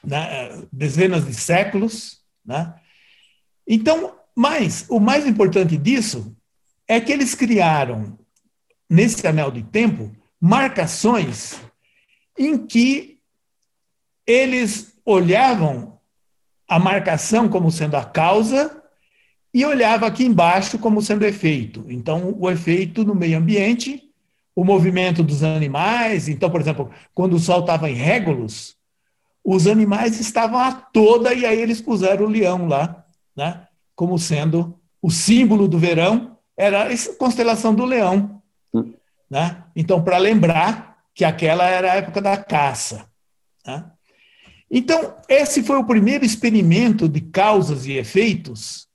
né, 0.04 0.62
dezenas 0.72 1.26
de 1.26 1.34
séculos. 1.34 2.20
Né? 2.44 2.74
Então, 3.66 4.16
mas 4.36 4.86
o 4.88 5.00
mais 5.00 5.26
importante 5.26 5.76
disso 5.76 6.36
é 6.86 7.00
que 7.00 7.10
eles 7.10 7.34
criaram, 7.34 8.18
nesse 8.88 9.26
anel 9.26 9.50
de 9.50 9.62
tempo, 9.62 10.14
marcações 10.40 11.60
em 12.38 12.58
que 12.66 13.18
eles 14.26 14.94
olhavam 15.04 15.98
a 16.68 16.78
marcação 16.78 17.48
como 17.48 17.70
sendo 17.70 17.96
a 17.96 18.04
causa 18.04 18.82
e 19.52 19.64
olhava 19.64 20.06
aqui 20.06 20.24
embaixo 20.24 20.78
como 20.78 21.00
sendo 21.00 21.24
efeito. 21.24 21.84
Então, 21.88 22.36
o 22.38 22.50
efeito 22.50 23.04
no 23.04 23.14
meio 23.14 23.38
ambiente, 23.38 24.10
o 24.54 24.64
movimento 24.64 25.22
dos 25.22 25.42
animais. 25.42 26.28
Então, 26.28 26.50
por 26.50 26.60
exemplo, 26.60 26.90
quando 27.14 27.34
o 27.34 27.38
sol 27.38 27.60
estava 27.60 27.90
em 27.90 27.94
Régulos, 27.94 28.76
os 29.42 29.66
animais 29.66 30.20
estavam 30.20 30.58
a 30.58 30.72
toda 30.72 31.32
e 31.32 31.46
aí 31.46 31.58
eles 31.58 31.80
puseram 31.80 32.26
o 32.26 32.28
leão 32.28 32.68
lá, 32.68 33.04
né? 33.34 33.66
Como 33.96 34.18
sendo 34.18 34.78
o 35.00 35.10
símbolo 35.10 35.66
do 35.66 35.78
verão, 35.78 36.36
era 36.56 36.92
a 36.92 37.14
constelação 37.16 37.74
do 37.74 37.84
leão. 37.84 38.37
Né? 39.30 39.64
Então, 39.74 40.02
para 40.02 40.18
lembrar 40.18 40.98
que 41.14 41.24
aquela 41.24 41.68
era 41.68 41.92
a 41.92 41.96
época 41.96 42.20
da 42.20 42.36
caça, 42.36 43.08
né? 43.66 43.90
Então, 44.70 45.16
esse 45.28 45.62
foi 45.62 45.78
o 45.78 45.86
primeiro 45.86 46.24
experimento 46.24 47.08
de 47.08 47.20
causas 47.22 47.86
e 47.86 47.92
efeitos 47.92 48.86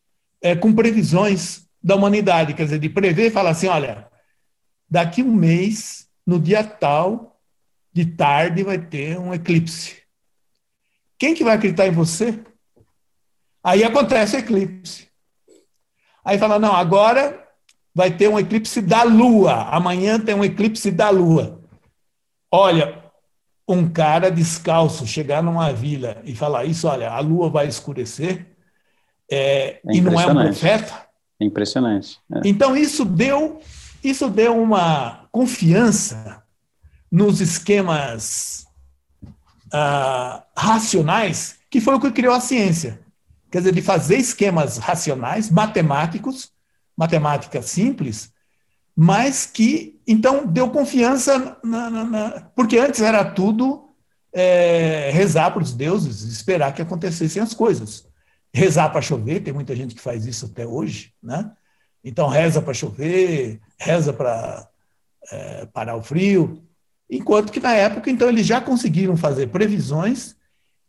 é, 0.41 0.55
com 0.55 0.73
previsões 0.73 1.67
da 1.81 1.95
humanidade, 1.95 2.53
quer 2.53 2.65
dizer, 2.65 2.79
de 2.79 2.89
prever 2.89 3.27
e 3.27 3.31
falar 3.31 3.51
assim: 3.51 3.67
olha, 3.67 4.07
daqui 4.89 5.23
um 5.23 5.33
mês, 5.33 6.07
no 6.25 6.39
dia 6.39 6.63
tal, 6.63 7.39
de 7.91 8.05
tarde, 8.05 8.63
vai 8.63 8.77
ter 8.77 9.19
um 9.19 9.33
eclipse. 9.33 9.97
Quem 11.17 11.33
que 11.33 11.43
vai 11.43 11.55
acreditar 11.55 11.87
em 11.87 11.91
você? 11.91 12.39
Aí 13.63 13.83
acontece 13.83 14.35
o 14.35 14.39
eclipse. 14.39 15.07
Aí 16.23 16.37
fala: 16.37 16.59
não, 16.59 16.75
agora 16.75 17.42
vai 17.93 18.11
ter 18.11 18.27
um 18.27 18.39
eclipse 18.39 18.81
da 18.81 19.03
Lua. 19.03 19.69
Amanhã 19.69 20.19
tem 20.19 20.35
um 20.35 20.43
eclipse 20.43 20.91
da 20.91 21.09
Lua. 21.09 21.61
Olha, 22.51 23.03
um 23.67 23.87
cara 23.89 24.29
descalço 24.29 25.07
chegar 25.07 25.41
numa 25.41 25.71
vila 25.71 26.21
e 26.23 26.35
falar 26.35 26.65
isso, 26.65 26.87
olha, 26.87 27.09
a 27.09 27.19
lua 27.19 27.49
vai 27.49 27.67
escurecer, 27.67 28.45
é, 29.31 29.79
é 29.85 29.95
e 29.95 30.01
não 30.01 30.19
é 30.19 30.27
um 30.27 30.33
profeta. 30.33 31.07
É 31.39 31.45
impressionante. 31.45 32.19
É. 32.31 32.41
Então 32.45 32.75
isso 32.75 33.05
deu, 33.05 33.61
isso 34.03 34.29
deu 34.29 34.61
uma 34.61 35.27
confiança 35.31 36.43
nos 37.11 37.41
esquemas 37.41 38.67
ah, 39.71 40.43
racionais, 40.55 41.57
que 41.69 41.79
foi 41.81 41.95
o 41.95 41.99
que 41.99 42.11
criou 42.11 42.33
a 42.33 42.39
ciência. 42.39 42.99
Quer 43.49 43.59
dizer, 43.59 43.73
de 43.73 43.81
fazer 43.81 44.17
esquemas 44.17 44.77
racionais, 44.77 45.49
matemáticos, 45.49 46.52
matemática 46.97 47.61
simples, 47.61 48.31
mas 48.95 49.45
que 49.45 49.99
então 50.07 50.45
deu 50.45 50.69
confiança 50.69 51.57
na, 51.63 51.89
na, 51.89 52.03
na, 52.03 52.29
porque 52.55 52.77
antes 52.77 53.01
era 53.01 53.23
tudo 53.25 53.89
é, 54.31 55.09
rezar 55.11 55.51
para 55.51 55.63
os 55.63 55.73
deuses, 55.73 56.23
esperar 56.23 56.73
que 56.73 56.81
acontecessem 56.81 57.41
as 57.41 57.53
coisas. 57.53 58.05
Rezar 58.53 58.89
para 58.89 59.01
chover, 59.01 59.41
tem 59.41 59.53
muita 59.53 59.75
gente 59.75 59.95
que 59.95 60.01
faz 60.01 60.25
isso 60.25 60.45
até 60.45 60.65
hoje, 60.65 61.11
né? 61.21 61.51
Então 62.03 62.27
reza 62.27 62.61
para 62.61 62.73
chover, 62.73 63.59
reza 63.79 64.13
para 64.13 64.67
é, 65.31 65.65
parar 65.67 65.95
o 65.95 66.03
frio, 66.03 66.61
enquanto 67.09 67.51
que 67.51 67.59
na 67.59 67.73
época 67.73 68.11
então 68.11 68.27
eles 68.27 68.45
já 68.45 68.61
conseguiram 68.61 69.15
fazer 69.15 69.47
previsões 69.47 70.35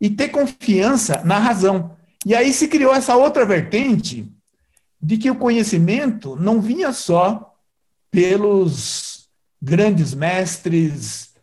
e 0.01 0.11
ter 0.11 0.29
confiança 0.29 1.23
na 1.25 1.39
razão. 1.39 1.97
E 2.27 2.35
aí 2.35 2.53
se 2.53 2.69
criou 2.69 2.95
essa 2.95 3.17
outra 3.17 3.47
vertente 3.47 4.31
de 5.05 5.19
que 5.19 5.31
o 5.31 5.37
conhecimento 5.37 6.35
não 6.35 6.63
vinha 6.63 6.91
só 6.91 7.55
pelos 8.11 9.29
grandes 9.61 10.15
mestres, 10.15 11.35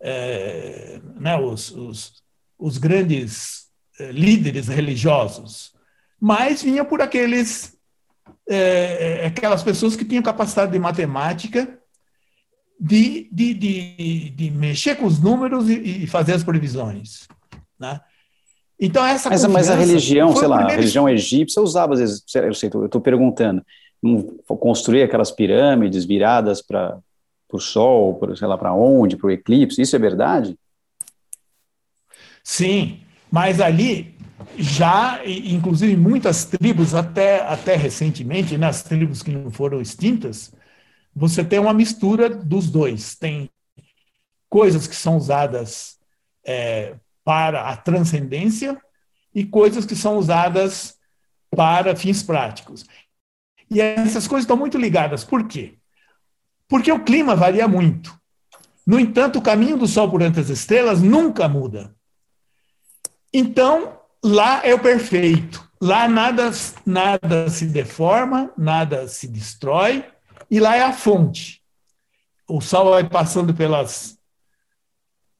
é, 0.00 1.00
né, 1.16 1.36
os, 1.36 1.72
os, 1.72 2.22
os, 2.56 2.78
grandes 2.78 3.66
é, 3.98 4.12
líderes 4.12 4.68
religiosos, 4.68 5.74
mas 6.20 6.62
vinha 6.62 6.84
por 6.84 7.02
aqueles 7.02 7.76
é, 8.48 9.26
aquelas 9.26 9.64
pessoas 9.64 9.96
que 9.96 10.04
tinham 10.04 10.22
capacidade 10.22 10.70
de 10.70 10.78
matemática 10.78 11.80
de, 12.78 13.28
de, 13.32 13.54
de, 13.54 14.30
de 14.30 14.50
mexer 14.52 14.94
com 14.94 15.06
os 15.06 15.18
números 15.18 15.68
e, 15.68 16.04
e 16.04 16.06
fazer 16.06 16.34
as 16.34 16.44
previsões. 16.44 17.26
Né? 17.78 18.00
Então, 18.80 19.04
essa 19.04 19.28
mas, 19.28 19.44
mas 19.44 19.68
a 19.68 19.74
religião, 19.74 20.34
sei 20.34 20.48
lá, 20.48 20.64
a 20.64 20.70
religião 20.70 21.06
egípcia 21.06 21.62
usava, 21.62 21.92
às 21.92 22.00
vezes, 22.00 22.24
eu 22.34 22.54
sei, 22.54 22.70
eu 22.72 22.86
estou 22.86 23.00
perguntando, 23.00 23.62
construir 24.46 25.02
aquelas 25.02 25.30
pirâmides 25.30 26.06
viradas 26.06 26.62
para 26.62 26.98
o 27.52 27.58
sol, 27.58 28.14
para 28.14 28.34
sei 28.34 28.48
lá 28.48 28.56
para 28.56 28.72
onde, 28.72 29.18
para 29.18 29.26
o 29.26 29.30
eclipse, 29.30 29.82
isso 29.82 29.94
é 29.94 29.98
verdade? 29.98 30.56
Sim, 32.42 33.00
mas 33.30 33.60
ali 33.60 34.14
já, 34.56 35.20
inclusive 35.26 35.94
muitas 35.94 36.46
tribos, 36.46 36.94
até, 36.94 37.40
até 37.42 37.76
recentemente, 37.76 38.56
nas 38.56 38.82
né, 38.82 38.88
tribos 38.88 39.22
que 39.22 39.30
não 39.30 39.50
foram 39.50 39.80
extintas, 39.82 40.52
você 41.14 41.44
tem 41.44 41.58
uma 41.58 41.74
mistura 41.74 42.30
dos 42.30 42.70
dois. 42.70 43.14
Tem 43.14 43.50
coisas 44.48 44.86
que 44.86 44.96
são 44.96 45.16
usadas 45.16 45.98
é, 46.44 46.94
para 47.24 47.68
a 47.68 47.76
transcendência 47.76 48.80
e 49.34 49.44
coisas 49.44 49.84
que 49.84 49.94
são 49.94 50.16
usadas 50.16 50.96
para 51.50 51.96
fins 51.96 52.22
práticos. 52.22 52.84
E 53.70 53.80
essas 53.80 54.26
coisas 54.26 54.44
estão 54.44 54.56
muito 54.56 54.78
ligadas. 54.78 55.24
Por 55.24 55.46
quê? 55.46 55.78
Porque 56.68 56.90
o 56.90 57.04
clima 57.04 57.36
varia 57.36 57.68
muito. 57.68 58.18
No 58.86 58.98
entanto, 58.98 59.38
o 59.38 59.42
caminho 59.42 59.76
do 59.76 59.86
Sol 59.86 60.10
por 60.10 60.22
entre 60.22 60.40
as 60.40 60.48
estrelas 60.48 61.00
nunca 61.00 61.48
muda. 61.48 61.94
Então, 63.32 64.00
lá 64.24 64.64
é 64.64 64.74
o 64.74 64.78
perfeito. 64.80 65.68
Lá 65.80 66.08
nada, 66.08 66.50
nada 66.84 67.48
se 67.48 67.66
deforma, 67.66 68.52
nada 68.56 69.08
se 69.08 69.26
destrói, 69.26 70.04
e 70.50 70.60
lá 70.60 70.76
é 70.76 70.82
a 70.82 70.92
fonte. 70.92 71.62
O 72.46 72.60
Sol 72.60 72.90
vai 72.90 73.08
passando 73.08 73.54
pelas 73.54 74.18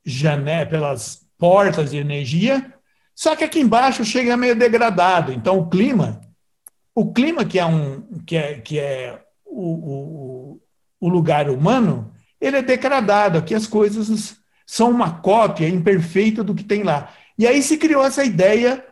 janelas, 0.05 0.69
pelas 0.69 1.20
portas 1.41 1.91
de 1.91 1.97
energia, 1.97 2.73
só 3.15 3.35
que 3.35 3.43
aqui 3.43 3.59
embaixo 3.59 4.05
chega 4.05 4.37
meio 4.37 4.55
degradado. 4.55 5.33
Então, 5.33 5.59
o 5.59 5.69
clima 5.69 6.21
o 6.95 7.13
clima, 7.13 7.45
que 7.45 7.59
é, 7.59 7.65
um, 7.65 8.03
que 8.27 8.37
é, 8.37 8.61
que 8.61 8.79
é 8.79 9.23
o, 9.47 9.73
o, 9.73 10.61
o 11.01 11.09
lugar 11.09 11.49
humano, 11.49 12.13
ele 12.41 12.59
é 12.59 12.63
degradado. 12.63 13.39
Aqui 13.39 13.55
as 13.55 13.67
coisas 13.67 14.37
são 14.67 14.91
uma 14.91 15.21
cópia 15.21 15.69
imperfeita 15.69 16.43
do 16.45 16.55
que 16.55 16.65
tem 16.65 16.83
lá. 16.83 17.13
E 17.39 17.47
aí 17.47 17.63
se 17.63 17.79
criou 17.79 18.05
essa 18.05 18.25
ideia 18.25 18.85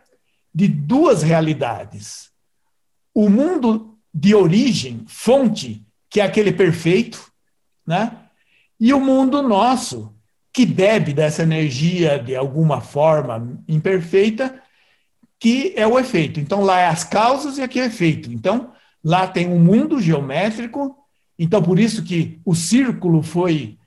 de 0.53 0.67
duas 0.67 1.21
realidades. 1.21 2.31
O 3.13 3.29
mundo 3.29 3.97
de 4.11 4.33
origem, 4.33 5.05
fonte, 5.07 5.85
que 6.09 6.19
é 6.19 6.23
aquele 6.23 6.51
perfeito, 6.51 7.31
né? 7.85 8.17
e 8.79 8.93
o 8.93 8.99
mundo 8.99 9.43
nosso, 9.43 10.15
que 10.51 10.65
bebe 10.65 11.13
dessa 11.13 11.43
energia 11.43 12.17
de 12.19 12.35
alguma 12.35 12.81
forma 12.81 13.61
imperfeita 13.67 14.61
que 15.39 15.73
é 15.75 15.87
o 15.87 15.97
efeito. 15.97 16.39
Então, 16.39 16.61
lá 16.61 16.81
é 16.81 16.87
as 16.87 17.03
causas 17.03 17.57
e 17.57 17.61
aqui 17.61 17.79
é 17.79 17.83
o 17.83 17.85
efeito. 17.85 18.31
Então, 18.31 18.73
lá 19.03 19.25
tem 19.25 19.47
um 19.47 19.59
mundo 19.59 20.01
geométrico, 20.01 20.95
então 21.37 21.63
por 21.63 21.79
isso 21.79 22.03
que 22.03 22.41
o 22.43 22.53
círculo 22.53 23.23
foi 23.23 23.77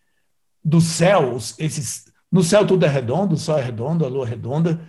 do 0.64 0.80
céu, 0.80 1.36
esses, 1.58 2.06
no 2.30 2.42
céu 2.42 2.66
tudo 2.66 2.86
é 2.86 2.88
redondo, 2.88 3.34
o 3.34 3.38
sol 3.38 3.58
é 3.58 3.62
redondo, 3.62 4.06
a 4.06 4.08
lua 4.08 4.26
é 4.26 4.30
redonda, 4.30 4.80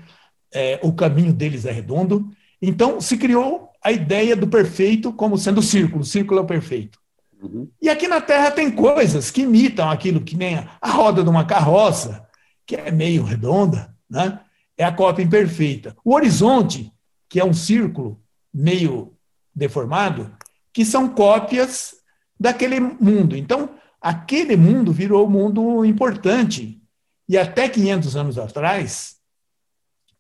é, 0.54 0.80
o 0.82 0.94
caminho 0.94 1.34
deles 1.34 1.66
é 1.66 1.72
redondo. 1.72 2.30
Então, 2.62 3.02
se 3.02 3.18
criou 3.18 3.70
a 3.84 3.92
ideia 3.92 4.36
do 4.36 4.48
perfeito 4.48 5.12
como 5.12 5.38
sendo 5.38 5.60
o 5.60 5.64
círculo, 5.64 6.04
o 6.04 6.06
círculo 6.06 6.40
é 6.40 6.44
o 6.44 6.48
perfeito. 6.48 7.03
Uhum. 7.44 7.70
E 7.82 7.90
aqui 7.90 8.08
na 8.08 8.22
Terra 8.22 8.50
tem 8.52 8.72
coisas 8.72 9.30
que 9.30 9.42
imitam 9.42 9.90
aquilo, 9.90 10.22
que 10.22 10.38
nem 10.38 10.66
a 10.82 10.90
roda 10.90 11.22
de 11.22 11.30
uma 11.30 11.46
carroça, 11.46 12.26
que 12.66 12.76
é 12.76 12.90
meio 12.90 13.24
redonda, 13.24 13.94
né? 14.10 14.40
é 14.78 14.84
a 14.86 14.92
cópia 14.92 15.24
imperfeita. 15.24 15.96
O 16.04 16.14
horizonte, 16.14 16.92
que 17.28 17.40
é 17.40 17.46
um 17.46 17.54
círculo 17.54 18.22
meio 18.54 19.14
deformado, 19.54 20.36
que 20.72 20.86
são 20.86 21.10
cópias 21.10 21.96
daquele 22.40 22.80
mundo. 22.80 23.36
Então, 23.36 23.70
aquele 24.02 24.56
mundo 24.56 24.92
virou 24.94 25.28
um 25.28 25.30
mundo 25.30 25.86
importante. 25.86 26.82
E 27.28 27.38
até 27.38 27.68
500 27.68 28.16
anos 28.16 28.38
atrás, 28.38 29.18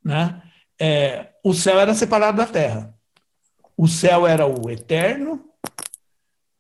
né, 0.03 0.41
é, 0.79 1.29
o 1.43 1.53
céu 1.53 1.79
era 1.79 1.93
separado 1.93 2.37
da 2.37 2.45
terra. 2.45 2.93
o 3.75 3.87
céu 3.87 4.27
era 4.27 4.45
o 4.45 4.69
eterno, 4.69 5.52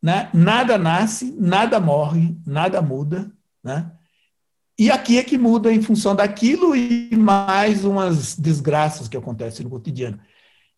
né? 0.03 0.29
nada 0.33 0.77
nasce, 0.77 1.33
nada 1.39 1.79
morre, 1.79 2.35
nada 2.45 2.81
muda. 2.81 3.31
Né? 3.63 3.89
E 4.77 4.91
aqui 4.91 5.17
é 5.17 5.23
que 5.23 5.37
muda 5.37 5.71
em 5.71 5.81
função 5.81 6.13
daquilo 6.13 6.75
e 6.75 7.15
mais 7.15 7.85
umas 7.85 8.35
desgraças 8.35 9.07
que 9.07 9.15
acontecem 9.15 9.63
no 9.63 9.69
cotidiano. 9.69 10.19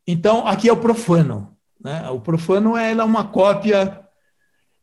Então, 0.06 0.46
aqui 0.46 0.70
é 0.70 0.74
o 0.74 0.78
profano. 0.78 1.58
Né? 1.84 2.08
O 2.12 2.20
profano 2.20 2.78
é 2.78 2.94
uma 3.04 3.24
cópia. 3.24 4.00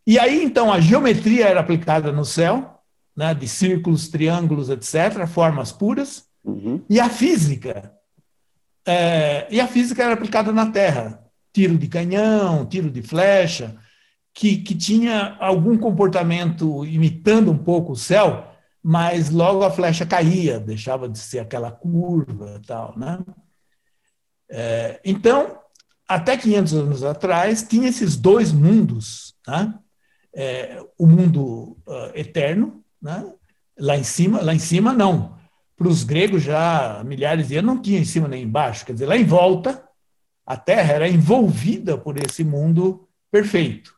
E 0.05 0.19
aí, 0.19 0.43
então, 0.43 0.73
a 0.73 0.81
geometria 0.81 1.47
era 1.47 1.61
aplicada 1.61 2.11
no 2.11 2.25
céu, 2.25 2.81
né? 3.17 3.33
de 3.33 3.47
círculos, 3.47 4.09
triângulos, 4.09 4.71
etc., 4.71 5.25
formas 5.29 5.71
puras. 5.71 6.25
Uhum. 6.45 6.83
E 6.91 6.99
a 6.99 7.09
física. 7.09 7.93
É... 8.85 9.47
e 9.49 9.61
a 9.61 9.69
física 9.69 10.03
era 10.03 10.15
aplicada 10.15 10.53
na 10.53 10.67
Terra. 10.67 11.23
Tiro 11.53 11.79
de 11.79 11.87
canhão, 11.87 12.67
tiro 12.67 12.91
de 12.91 13.03
flecha, 13.03 13.79
que, 14.35 14.59
que 14.59 14.75
tinha 14.75 15.37
algum 15.39 15.77
comportamento 15.77 16.85
imitando 16.85 17.51
um 17.51 17.59
pouco 17.59 17.93
o 17.93 17.97
céu, 17.97 18.49
mas 18.83 19.31
logo 19.31 19.63
a 19.63 19.71
flecha 19.71 20.07
caía, 20.07 20.59
deixava 20.59 21.09
de 21.09 21.19
ser 21.19 21.39
aquela 21.39 21.71
curva 21.71 22.61
tal, 22.67 22.99
né? 22.99 23.19
É, 24.51 25.01
então, 25.05 25.59
até 26.09 26.37
500 26.37 26.75
anos 26.75 27.05
atrás, 27.05 27.63
tinha 27.63 27.89
esses 27.89 28.17
dois 28.17 28.53
mundos, 28.53 29.35
né? 29.47 29.79
É, 30.35 30.83
o 30.99 31.07
mundo 31.07 31.77
uh, 31.87 32.11
eterno, 32.15 32.83
né? 33.01 33.33
lá 33.79 33.97
em 33.97 34.03
cima, 34.03 34.41
lá 34.41 34.55
em 34.55 34.59
cima 34.59 34.93
não. 34.93 35.39
Para 35.77 35.89
os 35.89 36.05
gregos 36.05 36.43
já 36.43 37.03
milhares 37.05 37.49
de 37.49 37.57
anos 37.57 37.75
não 37.75 37.83
tinha 37.83 37.99
em 37.99 38.05
cima 38.05 38.29
nem 38.29 38.45
embaixo, 38.45 38.87
quer 38.87 38.93
dizer, 38.93 39.07
lá 39.07 39.17
em 39.17 39.25
volta, 39.25 39.87
a 40.47 40.57
Terra 40.57 40.95
era 40.95 41.09
envolvida 41.09 41.99
por 41.99 42.17
esse 42.17 42.43
mundo 42.43 43.09
perfeito. 43.31 43.95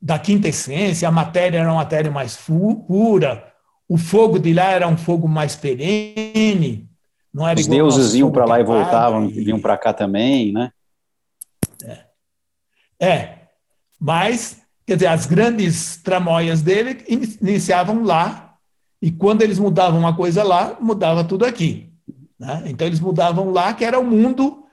Da 0.00 0.18
quinta 0.18 0.48
essência, 0.48 1.08
a 1.08 1.12
matéria 1.12 1.58
era 1.58 1.68
uma 1.68 1.78
matéria 1.78 2.10
mais 2.10 2.36
pura, 2.36 3.52
o 3.88 3.96
fogo 3.96 4.38
de 4.38 4.52
lá 4.52 4.70
era 4.70 4.86
um 4.86 4.96
fogo 4.96 5.26
mais 5.26 5.56
perene. 5.56 6.88
Não 7.32 7.46
era 7.46 7.58
Os 7.58 7.66
deuses 7.66 8.14
iam 8.14 8.30
para 8.30 8.44
lá 8.44 8.60
e 8.60 8.64
voltavam, 8.64 9.26
e... 9.26 9.32
vinham 9.32 9.60
para 9.60 9.78
cá 9.78 9.92
também, 9.92 10.52
né? 10.52 10.70
É. 11.84 11.98
é. 13.00 13.38
Mas, 13.98 14.60
quer 14.86 14.94
dizer, 14.94 15.06
as 15.06 15.26
grandes 15.26 15.96
tramóias 16.02 16.62
dele 16.62 17.04
iniciavam 17.40 18.02
lá, 18.04 18.56
e 19.00 19.10
quando 19.10 19.42
eles 19.42 19.58
mudavam 19.58 20.00
uma 20.00 20.14
coisa 20.14 20.42
lá, 20.42 20.76
mudava 20.80 21.24
tudo 21.24 21.44
aqui. 21.44 21.92
Né? 22.38 22.64
Então, 22.66 22.86
eles 22.86 23.00
mudavam 23.00 23.50
lá, 23.50 23.72
que 23.72 23.84
era 23.84 23.98
o 23.98 24.04
mundo, 24.04 24.64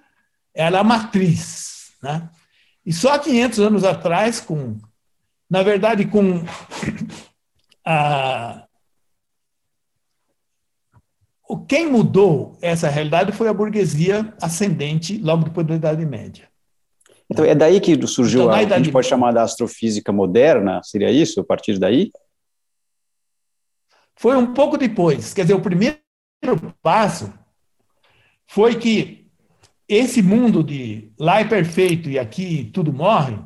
era 0.54 0.80
a 0.80 0.84
matriz. 0.84 1.94
Né? 2.02 2.28
E 2.86 2.92
só 2.92 3.18
500 3.18 3.60
anos 3.60 3.84
atrás, 3.84 4.40
com, 4.40 4.78
na 5.50 5.64
verdade, 5.64 6.06
com 6.06 6.44
a, 7.86 8.66
quem 11.68 11.90
mudou 11.90 12.58
essa 12.62 12.90
realidade 12.90 13.32
foi 13.32 13.48
a 13.48 13.54
burguesia 13.54 14.34
ascendente 14.42 15.18
logo 15.18 15.44
depois 15.44 15.66
da 15.66 15.76
Idade 15.76 16.06
Média. 16.06 16.50
Então, 17.30 17.44
é 17.44 17.56
daí 17.56 17.80
que 17.80 18.06
surgiu, 18.08 18.42
então, 18.42 18.54
a, 18.54 18.58
a 18.58 18.78
gente 18.78 18.92
pode 18.92 19.08
chamar 19.08 19.32
da 19.32 19.44
astrofísica 19.44 20.12
moderna, 20.12 20.82
seria 20.84 21.12
isso, 21.12 21.40
a 21.40 21.44
partir 21.44 21.80
daí? 21.80 22.12
Foi 24.16 24.36
um 24.36 24.54
pouco 24.54 24.78
depois. 24.78 25.34
Quer 25.34 25.42
dizer, 25.42 25.56
o 25.56 25.62
primeiro 25.62 26.00
passo 26.82 27.34
foi 28.48 28.76
que 28.76 29.28
esse 29.88 30.22
mundo 30.22 30.64
de 30.64 31.12
lá 31.20 31.40
é 31.42 31.46
perfeito 31.46 32.10
e 32.10 32.18
aqui 32.18 32.70
tudo 32.74 32.94
morre, 32.94 33.38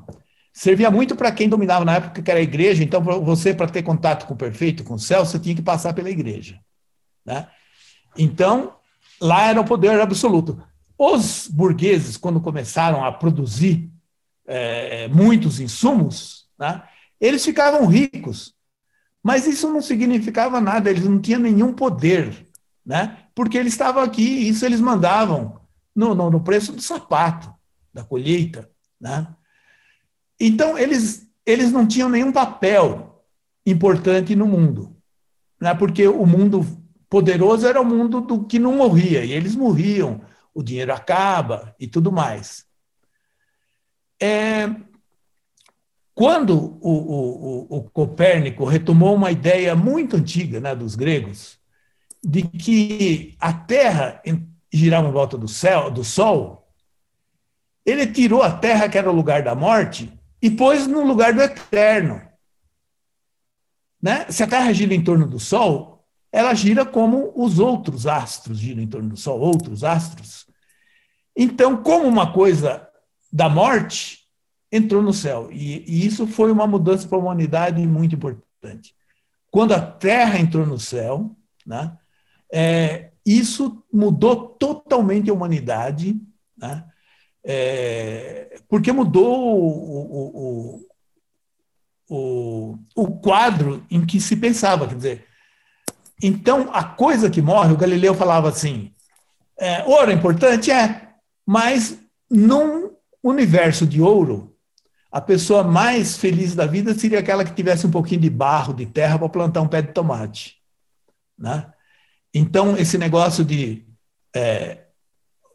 servia 0.51 0.91
muito 0.91 1.15
para 1.15 1.31
quem 1.31 1.47
dominava 1.47 1.85
na 1.85 1.95
época, 1.95 2.21
que 2.21 2.31
era 2.31 2.39
a 2.39 2.43
igreja. 2.43 2.83
Então, 2.83 3.01
você, 3.01 3.53
para 3.53 3.67
ter 3.67 3.83
contato 3.83 4.25
com 4.25 4.33
o 4.33 4.37
perfeito, 4.37 4.83
com 4.83 4.95
o 4.95 4.99
céu, 4.99 5.25
você 5.25 5.39
tinha 5.39 5.55
que 5.55 5.61
passar 5.61 5.93
pela 5.93 6.09
igreja. 6.09 6.59
Né? 7.25 7.47
Então, 8.17 8.75
lá 9.21 9.47
era 9.49 9.61
o 9.61 9.65
poder 9.65 9.99
absoluto. 9.99 10.61
Os 10.97 11.47
burgueses, 11.47 12.17
quando 12.17 12.41
começaram 12.41 13.03
a 13.05 13.11
produzir 13.11 13.89
é, 14.45 15.07
muitos 15.07 15.59
insumos, 15.59 16.47
né, 16.57 16.83
eles 17.19 17.45
ficavam 17.45 17.85
ricos. 17.85 18.53
Mas 19.23 19.45
isso 19.45 19.69
não 19.71 19.81
significava 19.81 20.61
nada, 20.61 20.89
eles 20.89 21.05
não 21.05 21.19
tinham 21.19 21.41
nenhum 21.41 21.73
poder, 21.73 22.47
né? 22.85 23.17
porque 23.35 23.57
eles 23.57 23.73
estavam 23.73 24.01
aqui 24.01 24.23
e 24.23 24.49
isso 24.49 24.65
eles 24.65 24.79
mandavam 24.79 25.59
no, 25.95 26.15
no, 26.15 26.29
no 26.29 26.41
preço 26.41 26.71
do 26.71 26.81
sapato, 26.81 27.53
da 27.93 28.03
colheita. 28.03 28.69
Né? 28.99 29.27
Então, 30.39 30.77
eles, 30.77 31.27
eles 31.45 31.71
não 31.71 31.87
tinham 31.87 32.09
nenhum 32.09 32.31
papel 32.31 33.23
importante 33.65 34.35
no 34.35 34.47
mundo, 34.47 34.95
né? 35.59 35.73
porque 35.75 36.07
o 36.07 36.25
mundo 36.25 36.65
poderoso 37.09 37.67
era 37.67 37.81
o 37.81 37.85
mundo 37.85 38.21
do 38.21 38.45
que 38.45 38.59
não 38.59 38.77
morria, 38.77 39.25
e 39.25 39.31
eles 39.31 39.55
morriam, 39.55 40.21
o 40.53 40.63
dinheiro 40.63 40.93
acaba 40.93 41.75
e 41.79 41.87
tudo 41.87 42.11
mais. 42.11 42.65
É, 44.21 44.69
quando 46.13 46.77
o, 46.81 46.91
o, 46.91 47.77
o, 47.77 47.83
Copérnico 47.89 48.65
retomou 48.65 49.15
uma 49.15 49.31
ideia 49.31 49.75
muito 49.75 50.17
antiga 50.17 50.59
né, 50.59 50.75
dos 50.75 50.95
gregos, 50.95 51.57
de 52.23 52.43
que 52.43 53.37
a 53.39 53.53
Terra 53.53 54.21
girava 54.71 55.07
em 55.07 55.13
volta 55.13 55.37
do 55.37 55.47
céu, 55.47 55.89
do 55.89 56.03
Sol, 56.03 56.69
ele 57.85 58.05
tirou 58.05 58.43
a 58.43 58.51
Terra, 58.51 58.89
que 58.89 58.97
era 58.97 59.09
o 59.09 59.15
lugar 59.15 59.41
da 59.41 59.55
morte, 59.55 60.11
e 60.41 60.49
pôs 60.49 60.87
no 60.87 61.03
lugar 61.03 61.33
do 61.33 61.41
eterno. 61.41 62.21
Né? 64.01 64.25
Se 64.29 64.43
a 64.43 64.47
Terra 64.47 64.71
gira 64.71 64.93
em 64.93 65.03
torno 65.03 65.27
do 65.27 65.39
Sol, 65.39 66.05
ela 66.31 66.53
gira 66.53 66.85
como 66.85 67.33
os 67.35 67.59
outros 67.59 68.07
astros 68.07 68.59
giram 68.59 68.81
em 68.81 68.87
torno 68.87 69.09
do 69.09 69.17
Sol, 69.17 69.39
outros 69.39 69.83
astros. 69.83 70.45
Então, 71.35 71.81
como 71.81 72.07
uma 72.07 72.31
coisa 72.31 72.87
da 73.31 73.49
morte, 73.49 74.19
entrou 74.71 75.01
no 75.01 75.13
céu. 75.13 75.49
E, 75.51 75.83
e 75.87 76.05
isso 76.05 76.27
foi 76.27 76.51
uma 76.51 76.67
mudança 76.67 77.07
para 77.07 77.17
a 77.17 77.21
humanidade 77.21 77.85
muito 77.85 78.15
importante. 78.15 78.95
Quando 79.51 79.73
a 79.73 79.81
Terra 79.81 80.39
entrou 80.39 80.65
no 80.65 80.79
céu, 80.79 81.35
né, 81.65 81.97
é, 82.51 83.11
isso 83.25 83.83
mudou 83.91 84.49
totalmente 84.49 85.29
a 85.29 85.33
humanidade, 85.33 86.19
né, 86.57 86.85
é, 87.43 88.59
porque 88.67 88.91
mudou 88.91 89.57
o, 89.57 90.79
o, 90.79 90.85
o, 92.09 92.79
o, 92.95 93.19
quadro 93.19 93.85
em 93.89 94.05
que 94.05 94.19
se 94.19 94.35
pensava. 94.35 94.87
Quer 94.87 94.95
dizer, 94.95 95.25
então, 96.21 96.69
a 96.73 96.83
coisa 96.83 97.29
que 97.29 97.41
morre, 97.41 97.73
o 97.73 97.77
Galileu 97.77 98.13
falava 98.13 98.49
assim: 98.49 98.93
é, 99.57 99.83
ouro 99.83 100.11
é 100.11 100.13
importante? 100.13 100.71
É, 100.71 101.09
mas 101.45 101.99
num 102.29 102.91
universo 103.23 103.85
de 103.85 104.01
ouro, 104.01 104.55
a 105.11 105.19
pessoa 105.19 105.63
mais 105.63 106.17
feliz 106.17 106.53
da 106.53 106.65
vida 106.65 106.93
seria 106.93 107.19
aquela 107.19 107.43
que 107.43 107.53
tivesse 107.53 107.87
um 107.87 107.91
pouquinho 107.91 108.21
de 108.21 108.29
barro, 108.29 108.73
de 108.73 108.85
terra, 108.85 109.17
para 109.17 109.29
plantar 109.29 109.61
um 109.61 109.67
pé 109.67 109.81
de 109.81 109.91
tomate. 109.91 110.57
Né? 111.37 111.71
Então, 112.33 112.77
esse 112.77 112.97
negócio 112.97 113.43
de 113.43 113.87
é, 114.35 114.85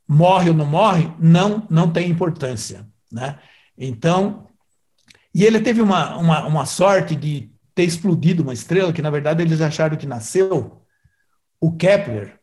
morre 0.06 0.50
ou 0.50 0.56
não 0.56 0.66
morre, 0.66 1.10
não, 1.18 1.66
não 1.70 1.90
tem 1.90 2.10
importância. 2.10 2.86
Né? 3.10 3.38
Então, 3.76 4.46
e 5.34 5.44
ele 5.44 5.60
teve 5.60 5.80
uma, 5.80 6.16
uma, 6.16 6.46
uma 6.46 6.66
sorte 6.66 7.16
de 7.16 7.50
ter 7.74 7.84
explodido 7.84 8.42
uma 8.42 8.52
estrela, 8.52 8.92
que 8.92 9.02
na 9.02 9.10
verdade 9.10 9.42
eles 9.42 9.60
acharam 9.60 9.96
que 9.96 10.06
nasceu, 10.06 10.82
o 11.60 11.72
Kepler 11.72 12.38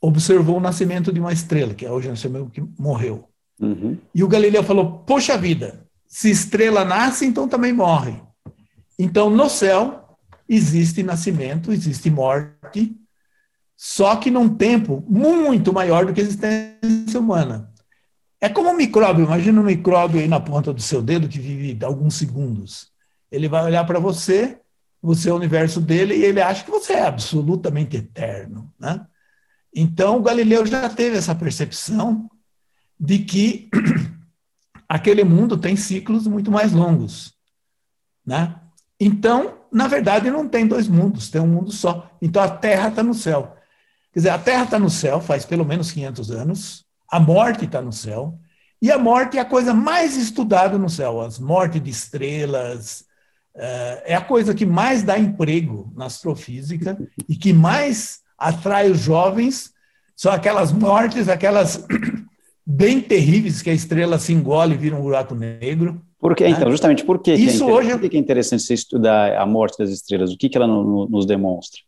observou 0.00 0.56
o 0.56 0.60
nascimento 0.60 1.12
de 1.12 1.20
uma 1.20 1.32
estrela, 1.32 1.74
que 1.74 1.86
hoje 1.86 2.08
nós 2.08 2.18
chamamos 2.18 2.50
que 2.52 2.62
morreu. 2.78 3.28
Uhum. 3.60 3.96
E 4.14 4.24
o 4.24 4.28
Galileu 4.28 4.62
falou: 4.62 4.98
Poxa 5.00 5.38
vida, 5.38 5.86
se 6.06 6.30
estrela 6.30 6.84
nasce, 6.84 7.24
então 7.24 7.48
também 7.48 7.72
morre. 7.72 8.20
Então, 8.98 9.30
no 9.30 9.48
céu, 9.48 10.16
existe 10.48 11.02
nascimento, 11.02 11.72
existe 11.72 12.10
morte, 12.10 12.96
só 13.76 14.16
que 14.16 14.30
num 14.30 14.48
tempo 14.48 15.04
muito 15.06 15.72
maior 15.72 16.06
do 16.06 16.12
que 16.14 16.20
a 16.20 16.24
existência 16.24 17.20
humana. 17.20 17.70
É 18.40 18.48
como 18.48 18.70
um 18.70 18.76
micróbio, 18.76 19.24
imagina 19.24 19.60
um 19.60 19.64
micróbio 19.64 20.20
aí 20.20 20.28
na 20.28 20.40
ponta 20.40 20.72
do 20.72 20.80
seu 20.80 21.02
dedo 21.02 21.28
que 21.28 21.38
vive 21.38 21.84
alguns 21.84 22.14
segundos. 22.14 22.90
Ele 23.30 23.48
vai 23.48 23.64
olhar 23.64 23.84
para 23.84 23.98
você, 23.98 24.58
você 25.02 25.28
é 25.28 25.32
o 25.32 25.36
universo 25.36 25.80
dele, 25.80 26.14
e 26.14 26.24
ele 26.24 26.40
acha 26.40 26.64
que 26.64 26.70
você 26.70 26.94
é 26.94 27.06
absolutamente 27.06 27.96
eterno. 27.96 28.72
Né? 28.78 29.04
Então, 29.74 30.22
Galileu 30.22 30.64
já 30.64 30.88
teve 30.88 31.16
essa 31.16 31.34
percepção 31.34 32.30
de 32.98 33.18
que 33.18 33.68
aquele 34.88 35.24
mundo 35.24 35.58
tem 35.58 35.76
ciclos 35.76 36.26
muito 36.26 36.50
mais 36.50 36.72
longos. 36.72 37.34
Né? 38.24 38.54
Então, 38.98 39.58
na 39.70 39.86
verdade, 39.86 40.30
não 40.30 40.48
tem 40.48 40.66
dois 40.66 40.88
mundos, 40.88 41.30
tem 41.30 41.40
um 41.40 41.46
mundo 41.46 41.70
só. 41.70 42.10
Então, 42.22 42.42
a 42.42 42.48
Terra 42.48 42.88
está 42.88 43.02
no 43.02 43.12
céu. 43.12 43.56
Quer 44.16 44.20
dizer, 44.20 44.30
a 44.30 44.38
Terra 44.38 44.64
está 44.64 44.78
no 44.78 44.88
céu 44.88 45.20
faz 45.20 45.44
pelo 45.44 45.62
menos 45.62 45.92
500 45.92 46.30
anos, 46.30 46.84
a 47.06 47.20
morte 47.20 47.66
está 47.66 47.82
no 47.82 47.92
céu, 47.92 48.38
E 48.80 48.90
a 48.90 48.98
morte 48.98 49.36
é 49.36 49.40
a 49.42 49.44
coisa 49.44 49.74
mais 49.74 50.16
estudada 50.16 50.78
no 50.78 50.88
céu, 50.88 51.20
as 51.20 51.38
mortes 51.38 51.82
de 51.82 51.90
estrelas, 51.90 53.04
eh, 53.54 54.02
é 54.06 54.14
a 54.14 54.22
coisa 54.22 54.54
que 54.54 54.64
mais 54.64 55.02
dá 55.02 55.18
emprego 55.18 55.92
na 55.94 56.06
astrofísica 56.06 56.96
e 57.28 57.36
que 57.36 57.52
mais 57.52 58.20
atrai 58.38 58.90
os 58.90 59.00
jovens, 59.00 59.70
são 60.16 60.32
aquelas 60.32 60.72
mortes, 60.72 61.28
aquelas 61.28 61.86
bem 62.64 63.02
terríveis 63.02 63.60
que 63.60 63.68
a 63.68 63.74
estrela 63.74 64.18
se 64.18 64.32
engole 64.32 64.76
e 64.76 64.78
vira 64.78 64.96
um 64.96 65.02
buraco 65.02 65.34
negro. 65.34 66.00
Por 66.18 66.34
que, 66.34 66.44
né? 66.44 66.50
então? 66.50 66.70
Justamente 66.70 67.04
por 67.04 67.18
que 67.18 67.34
Isso 67.34 67.64
é 67.64 67.66
hoje... 67.66 67.98
Por 67.98 68.08
que 68.08 68.16
é 68.16 68.20
interessante 68.20 68.62
você 68.62 68.72
estudar 68.72 69.36
a 69.36 69.44
morte 69.44 69.76
das 69.76 69.90
estrelas? 69.90 70.32
O 70.32 70.38
que, 70.38 70.48
que 70.48 70.56
ela 70.56 70.66
no, 70.66 70.82
no, 70.82 71.06
nos 71.06 71.26
demonstra? 71.26 71.85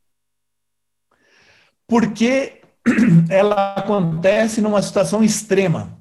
Porque 1.88 2.60
ela 3.30 3.72
acontece 3.74 4.60
numa 4.60 4.82
situação 4.82 5.24
extrema. 5.24 5.98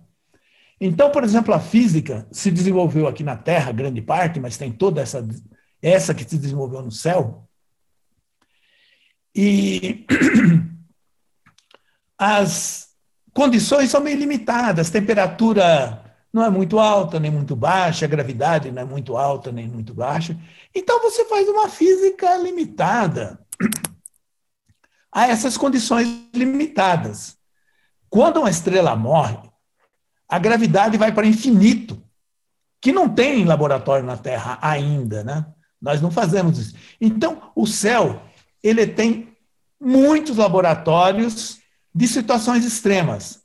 Então, 0.80 1.10
por 1.10 1.24
exemplo, 1.24 1.54
a 1.54 1.60
física 1.60 2.28
se 2.32 2.52
desenvolveu 2.52 3.08
aqui 3.08 3.24
na 3.24 3.36
Terra, 3.36 3.72
grande 3.72 4.02
parte, 4.02 4.40
mas 4.40 4.58
tem 4.58 4.72
toda 4.72 5.02
essa, 5.02 5.26
essa 5.82 6.14
que 6.14 6.24
se 6.24 6.38
desenvolveu 6.38 6.84
no 6.84 6.92
céu. 6.92 7.48
E 9.34 10.06
as 12.20 12.90
condições 13.34 13.90
são 13.90 14.02
meio 14.02 14.18
limitadas, 14.18 14.90
temperatura 14.90 16.04
não 16.34 16.44
é 16.44 16.50
muito 16.50 16.78
alta 16.78 17.20
nem 17.20 17.32
muito 17.32 17.56
baixa, 17.56 18.06
a 18.06 18.10
gravidade 18.10 18.72
não 18.72 18.82
é 18.82 18.86
muito 18.86 19.16
alta 19.16 19.52
nem 19.52 19.68
muito 19.68 19.94
baixa. 19.94 20.38
Então 20.76 21.02
você 21.02 21.26
faz 21.26 21.48
uma 21.48 21.70
física 21.70 22.38
limitada 22.38 23.40
a 25.18 25.28
essas 25.28 25.58
condições 25.58 26.08
limitadas. 26.32 27.36
Quando 28.08 28.38
uma 28.38 28.52
estrela 28.52 28.96
morre, 28.96 29.40
a 30.30 30.38
gravidade 30.38 30.96
vai 30.96 31.12
para 31.12 31.26
infinito, 31.26 32.00
que 32.80 32.92
não 32.92 33.10
tem 33.10 33.42
em 33.42 33.46
laboratório 33.46 34.06
na 34.06 34.16
Terra 34.16 34.60
ainda, 34.62 35.24
né? 35.24 35.44
Nós 35.82 36.04
não 36.04 36.12
fazemos 36.12 36.60
isso. 36.60 36.76
Então, 37.02 37.52
o 37.56 37.66
céu, 37.66 38.22
ele 38.62 38.86
tem 38.86 39.36
muitos 39.82 40.38
laboratórios 40.38 41.58
de 41.94 42.08
situações 42.08 42.64
extremas. 42.64 43.42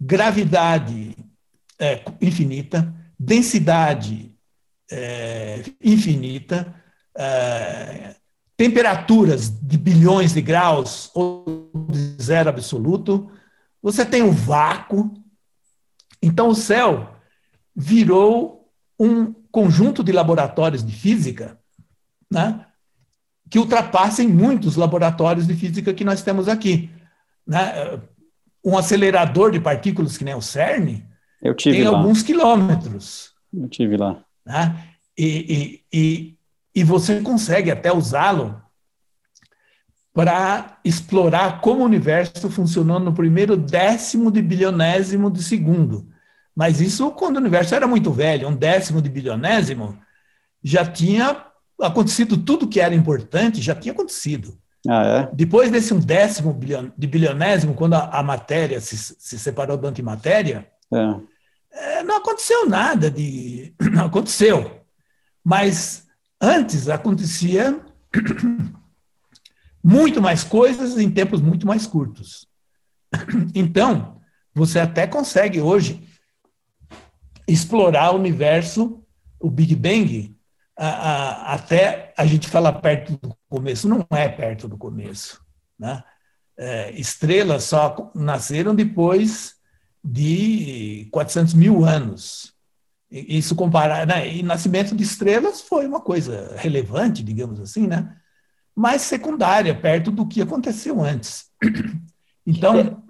Gravidade 0.00 1.16
é, 1.76 2.04
infinita, 2.20 2.94
densidade 3.18 4.32
é, 4.88 5.64
infinita, 5.82 6.72
é, 7.18 8.14
temperaturas 8.60 9.48
de 9.48 9.78
bilhões 9.78 10.34
de 10.34 10.42
graus 10.42 11.10
ou 11.14 11.70
de 11.88 12.22
zero 12.22 12.50
absoluto, 12.50 13.30
você 13.82 14.04
tem 14.04 14.22
o 14.22 14.32
vácuo, 14.32 15.10
então, 16.22 16.48
o 16.48 16.54
céu 16.54 17.16
virou 17.74 18.70
um 18.98 19.32
conjunto 19.50 20.04
de 20.04 20.12
laboratórios 20.12 20.84
de 20.84 20.92
física 20.92 21.58
né, 22.30 22.66
que 23.48 23.58
ultrapassem 23.58 24.28
muitos 24.28 24.76
laboratórios 24.76 25.46
de 25.46 25.54
física 25.54 25.94
que 25.94 26.04
nós 26.04 26.22
temos 26.22 26.46
aqui. 26.46 26.90
Né? 27.46 27.98
Um 28.62 28.76
acelerador 28.76 29.52
de 29.52 29.58
partículas 29.58 30.18
que 30.18 30.24
nem 30.24 30.34
o 30.34 30.42
CERN 30.42 31.02
tem 31.62 31.84
lá. 31.84 31.96
alguns 31.96 32.22
quilômetros. 32.22 33.30
Eu 33.54 33.70
tive 33.70 33.96
lá. 33.96 34.22
Né? 34.44 34.84
E, 35.16 35.82
e, 35.92 35.98
e, 35.98 36.38
e 36.74 36.84
você 36.84 37.20
consegue 37.20 37.70
até 37.70 37.92
usá-lo 37.92 38.60
para 40.12 40.78
explorar 40.84 41.60
como 41.60 41.82
o 41.82 41.84
universo 41.84 42.50
funcionou 42.50 42.98
no 42.98 43.12
primeiro 43.12 43.56
décimo 43.56 44.30
de 44.30 44.42
bilionésimo 44.42 45.30
de 45.30 45.42
segundo. 45.42 46.08
Mas 46.54 46.80
isso 46.80 47.10
quando 47.12 47.36
o 47.36 47.40
universo 47.40 47.74
era 47.74 47.86
muito 47.86 48.10
velho, 48.10 48.48
um 48.48 48.56
décimo 48.56 49.00
de 49.00 49.08
bilionésimo, 49.08 49.98
já 50.62 50.84
tinha 50.84 51.46
acontecido 51.80 52.36
tudo 52.36 52.68
que 52.68 52.80
era 52.80 52.94
importante, 52.94 53.62
já 53.62 53.74
tinha 53.74 53.92
acontecido. 53.92 54.58
Ah, 54.88 55.04
é? 55.06 55.30
Depois 55.32 55.70
desse 55.70 55.94
um 55.94 56.00
décimo 56.00 56.58
de 56.96 57.06
bilionésimo, 57.06 57.74
quando 57.74 57.94
a, 57.94 58.18
a 58.18 58.22
matéria 58.22 58.80
se, 58.80 58.96
se, 58.96 59.38
separou 59.38 59.76
da 59.76 59.88
antimatéria, 59.88 60.66
é. 60.92 61.14
É, 61.72 62.02
não 62.02 62.16
aconteceu 62.16 62.68
nada 62.68 63.10
de. 63.10 63.74
Não 63.92 64.06
aconteceu. 64.06 64.82
Mas 65.44 66.06
antes 66.40 66.88
acontecia 66.88 67.80
muito 69.82 70.22
mais 70.22 70.42
coisas 70.42 70.98
em 70.98 71.10
tempos 71.10 71.40
muito 71.40 71.66
mais 71.66 71.86
curtos. 71.86 72.48
Então, 73.54 74.20
você 74.54 74.78
até 74.78 75.06
consegue 75.06 75.60
hoje 75.60 76.08
explorar 77.46 78.12
o 78.12 78.18
universo, 78.18 79.04
o 79.38 79.50
Big 79.50 79.74
Bang, 79.74 80.36
a, 80.76 80.88
a, 80.88 81.54
até 81.54 82.14
a 82.16 82.24
gente 82.24 82.48
falar 82.48 82.74
perto 82.74 83.16
do 83.16 83.36
começo, 83.48 83.88
não 83.88 84.06
é 84.10 84.28
perto 84.28 84.68
do 84.68 84.78
começo. 84.78 85.44
Né? 85.78 86.02
É, 86.56 86.90
estrelas 86.92 87.64
só 87.64 88.10
nasceram 88.14 88.74
depois 88.74 89.56
de 90.02 91.08
400 91.12 91.54
mil 91.54 91.84
anos. 91.84 92.54
Isso 93.10 93.56
comparar, 93.56 94.06
né? 94.06 94.32
E 94.32 94.42
nascimento 94.42 94.94
de 94.94 95.02
estrelas 95.02 95.60
foi 95.60 95.86
uma 95.86 96.00
coisa 96.00 96.54
relevante, 96.56 97.24
digamos 97.24 97.58
assim, 97.60 97.86
né? 97.86 98.16
Mas 98.74 99.02
secundária, 99.02 99.74
perto 99.74 100.10
do 100.10 100.26
que 100.26 100.40
aconteceu 100.42 101.00
antes. 101.02 101.46
Então, 102.46 103.04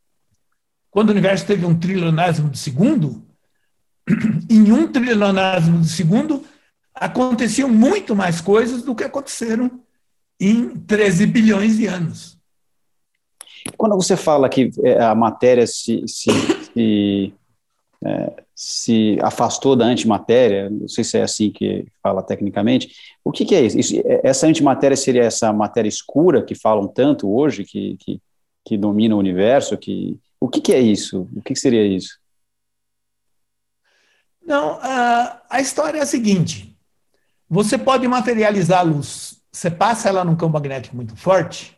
quando 0.90 1.10
o 1.10 1.12
universo 1.12 1.46
teve 1.46 1.66
um 1.66 1.78
trilionésimo 1.78 2.48
de 2.48 2.58
segundo, 2.58 3.24
em 4.48 4.72
um 4.72 4.90
trilionésimo 4.90 5.80
de 5.80 5.88
segundo, 5.90 6.42
aconteciam 6.94 7.68
muito 7.68 8.16
mais 8.16 8.40
coisas 8.40 8.82
do 8.82 8.94
que 8.94 9.04
aconteceram 9.04 9.82
em 10.40 10.70
13 10.70 11.26
bilhões 11.26 11.76
de 11.76 11.86
anos. 11.86 12.38
Quando 13.76 13.96
você 13.96 14.16
fala 14.16 14.48
que 14.48 14.70
é, 14.82 15.02
a 15.02 15.14
matéria 15.14 15.66
se, 15.66 16.04
se, 16.06 16.30
se, 16.72 17.34
é, 18.04 18.43
se 18.54 19.18
afastou 19.20 19.74
da 19.74 19.84
antimatéria, 19.84 20.70
não 20.70 20.86
sei 20.86 21.02
se 21.02 21.18
é 21.18 21.22
assim 21.22 21.50
que 21.50 21.86
fala 22.02 22.22
tecnicamente, 22.22 22.94
o 23.24 23.32
que, 23.32 23.44
que 23.44 23.54
é 23.54 23.62
isso? 23.62 23.78
isso? 23.78 23.96
É, 24.04 24.20
essa 24.22 24.46
antimatéria 24.46 24.96
seria 24.96 25.24
essa 25.24 25.52
matéria 25.52 25.88
escura 25.88 26.42
que 26.42 26.54
falam 26.54 26.86
tanto 26.86 27.32
hoje, 27.34 27.64
que, 27.64 27.96
que, 27.98 28.20
que 28.64 28.78
domina 28.78 29.16
o 29.16 29.18
universo? 29.18 29.76
Que, 29.76 30.20
o 30.38 30.48
que, 30.48 30.60
que 30.60 30.72
é 30.72 30.80
isso? 30.80 31.28
O 31.34 31.42
que, 31.42 31.54
que 31.54 31.58
seria 31.58 31.84
isso? 31.84 32.18
Não, 34.46 34.78
a, 34.80 35.42
a 35.50 35.60
história 35.60 35.98
é 35.98 36.02
a 36.02 36.06
seguinte: 36.06 36.78
você 37.48 37.76
pode 37.76 38.06
materializar 38.06 38.80
a 38.80 38.82
luz. 38.82 39.42
Você 39.50 39.70
passa 39.70 40.08
ela 40.08 40.24
num 40.24 40.36
campo 40.36 40.54
magnético 40.54 40.96
muito 40.96 41.16
forte, 41.16 41.76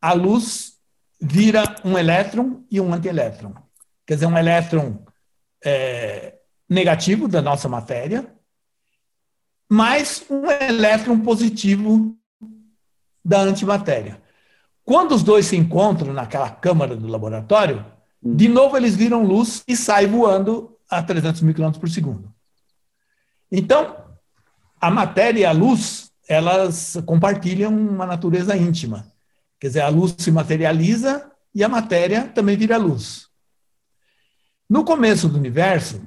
a 0.00 0.12
luz 0.12 0.78
vira 1.20 1.62
um 1.84 1.96
elétron 1.96 2.64
e 2.70 2.80
um 2.80 2.92
antielétron. 2.92 3.54
Quer 4.06 4.14
dizer, 4.14 4.26
um 4.26 4.36
elétron 4.36 5.05
é, 5.66 6.38
negativo 6.70 7.26
da 7.26 7.42
nossa 7.42 7.68
matéria, 7.68 8.32
mais 9.68 10.24
um 10.30 10.48
elétron 10.48 11.18
positivo 11.20 12.16
da 13.24 13.40
antimatéria. 13.40 14.22
Quando 14.84 15.12
os 15.12 15.24
dois 15.24 15.46
se 15.46 15.56
encontram 15.56 16.12
naquela 16.12 16.48
câmara 16.48 16.94
do 16.94 17.08
laboratório, 17.08 17.84
de 18.22 18.46
novo 18.46 18.76
eles 18.76 18.94
viram 18.94 19.24
luz 19.24 19.64
e 19.66 19.76
saem 19.76 20.06
voando 20.06 20.78
a 20.88 21.02
300 21.02 21.42
mil 21.42 21.52
quilômetros 21.52 21.80
por 21.80 21.90
segundo. 21.90 22.32
Então, 23.50 23.96
a 24.80 24.88
matéria 24.88 25.40
e 25.40 25.44
a 25.44 25.50
luz, 25.50 26.12
elas 26.28 26.96
compartilham 27.04 27.76
uma 27.76 28.06
natureza 28.06 28.56
íntima. 28.56 29.12
Quer 29.58 29.66
dizer, 29.68 29.80
a 29.80 29.88
luz 29.88 30.14
se 30.16 30.30
materializa 30.30 31.28
e 31.52 31.64
a 31.64 31.68
matéria 31.68 32.28
também 32.28 32.56
vira 32.56 32.76
luz. 32.76 33.25
No 34.68 34.84
começo 34.84 35.28
do 35.28 35.38
universo, 35.38 36.02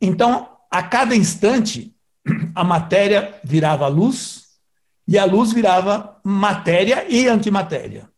então, 0.00 0.56
a 0.70 0.82
cada 0.82 1.14
instante, 1.14 1.94
a 2.54 2.64
matéria 2.64 3.38
virava 3.44 3.86
luz 3.86 4.48
e 5.06 5.18
a 5.18 5.24
luz 5.24 5.52
virava 5.52 6.18
matéria 6.24 7.06
e 7.08 7.28
antimatéria. 7.28 8.08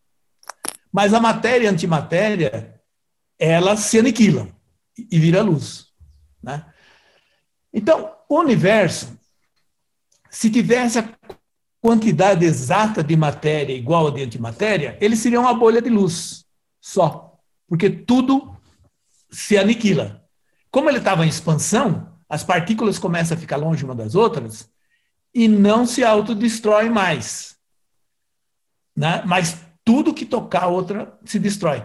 Mas 0.92 1.14
a 1.14 1.20
matéria 1.20 1.64
e 1.64 1.68
a 1.68 1.70
antimatéria, 1.70 2.80
elas 3.38 3.80
se 3.80 3.98
aniquilam 3.98 4.52
e 4.96 5.18
vira 5.18 5.42
luz. 5.42 5.86
Né? 6.42 6.64
Então, 7.72 8.14
o 8.28 8.38
universo, 8.38 9.18
se 10.30 10.50
tivesse 10.50 10.98
a 10.98 11.08
quantidade 11.80 12.44
exata 12.44 13.02
de 13.02 13.16
matéria 13.16 13.74
igual 13.74 14.08
a 14.08 14.10
de 14.10 14.22
antimatéria, 14.22 14.96
ele 15.00 15.16
seria 15.16 15.40
uma 15.40 15.54
bolha 15.54 15.82
de 15.82 15.88
luz 15.88 16.44
só, 16.80 17.40
porque 17.66 17.90
tudo 17.90 18.56
se 19.32 19.56
aniquila. 19.56 20.22
Como 20.70 20.88
ele 20.88 20.98
estava 20.98 21.24
em 21.24 21.28
expansão, 21.28 22.18
as 22.28 22.44
partículas 22.44 22.98
começam 22.98 23.36
a 23.36 23.40
ficar 23.40 23.56
longe 23.56 23.84
uma 23.84 23.94
das 23.94 24.14
outras 24.14 24.70
e 25.34 25.48
não 25.48 25.86
se 25.86 26.04
autodestroem 26.04 26.90
mais. 26.90 27.56
Né? 28.96 29.22
Mas 29.26 29.60
tudo 29.84 30.14
que 30.14 30.26
tocar 30.26 30.64
a 30.64 30.68
outra 30.68 31.18
se 31.24 31.38
destrói. 31.38 31.82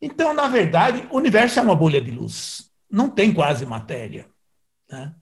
Então, 0.00 0.32
na 0.32 0.48
verdade, 0.48 1.06
o 1.10 1.16
universo 1.16 1.58
é 1.58 1.62
uma 1.62 1.74
bolha 1.74 2.00
de 2.00 2.10
luz. 2.10 2.70
Não 2.90 3.10
tem 3.10 3.34
quase 3.34 3.66
matéria. 3.66 4.28
Né? 4.90 5.14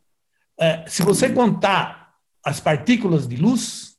É, 0.58 0.86
se 0.86 1.02
você 1.02 1.30
contar 1.30 2.14
as 2.44 2.60
partículas 2.60 3.26
de 3.26 3.36
luz 3.36 3.96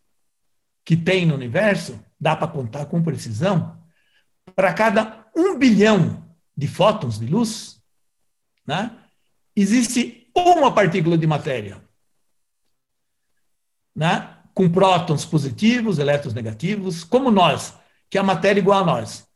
que 0.85 0.95
tem 0.95 1.25
no 1.25 1.35
universo, 1.35 1.99
dá 2.19 2.35
para 2.35 2.47
contar 2.47 2.85
com 2.85 3.03
precisão, 3.03 3.77
para 4.55 4.73
cada 4.73 5.27
um 5.35 5.57
bilhão 5.57 6.26
de 6.57 6.67
fótons 6.67 7.19
de 7.19 7.27
luz, 7.27 7.79
né, 8.65 8.97
existe 9.55 10.27
uma 10.35 10.73
partícula 10.73 11.17
de 11.17 11.27
matéria. 11.27 11.81
Né, 13.95 14.35
com 14.53 14.69
prótons 14.69 15.23
positivos, 15.23 15.99
elétrons 15.99 16.33
negativos, 16.33 17.03
como 17.03 17.29
nós, 17.29 17.75
que 18.09 18.17
é 18.17 18.21
a 18.21 18.23
matéria 18.23 18.59
igual 18.59 18.81
a 18.81 18.85
nós. 18.85 19.27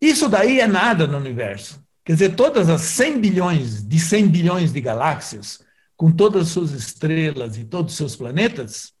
Isso 0.00 0.28
daí 0.28 0.60
é 0.60 0.66
nada 0.66 1.06
no 1.06 1.18
universo. 1.18 1.82
Quer 2.04 2.12
dizer, 2.14 2.36
todas 2.36 2.68
as 2.68 2.82
100 2.82 3.20
bilhões 3.20 3.82
de 3.82 3.98
100 3.98 4.28
bilhões 4.28 4.72
de 4.72 4.80
galáxias, 4.80 5.64
com 5.96 6.10
todas 6.10 6.42
as 6.42 6.48
suas 6.48 6.72
estrelas 6.72 7.56
e 7.56 7.64
todos 7.64 7.92
os 7.92 7.96
seus 7.96 8.16
planetas, 8.16 8.92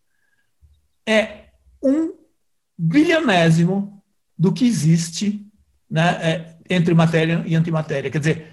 é 1.06 1.48
um 1.82 2.12
bilionésimo 2.78 4.02
do 4.38 4.52
que 4.52 4.64
existe 4.64 5.44
né, 5.90 6.18
é, 6.22 6.58
entre 6.72 6.94
matéria 6.94 7.42
e 7.46 7.54
antimatéria. 7.54 8.10
Quer 8.10 8.18
dizer, 8.18 8.52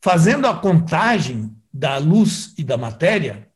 fazendo 0.00 0.46
a 0.46 0.56
contagem 0.56 1.54
da 1.72 1.98
luz 1.98 2.54
e 2.58 2.64
da 2.64 2.76
matéria, 2.76 3.48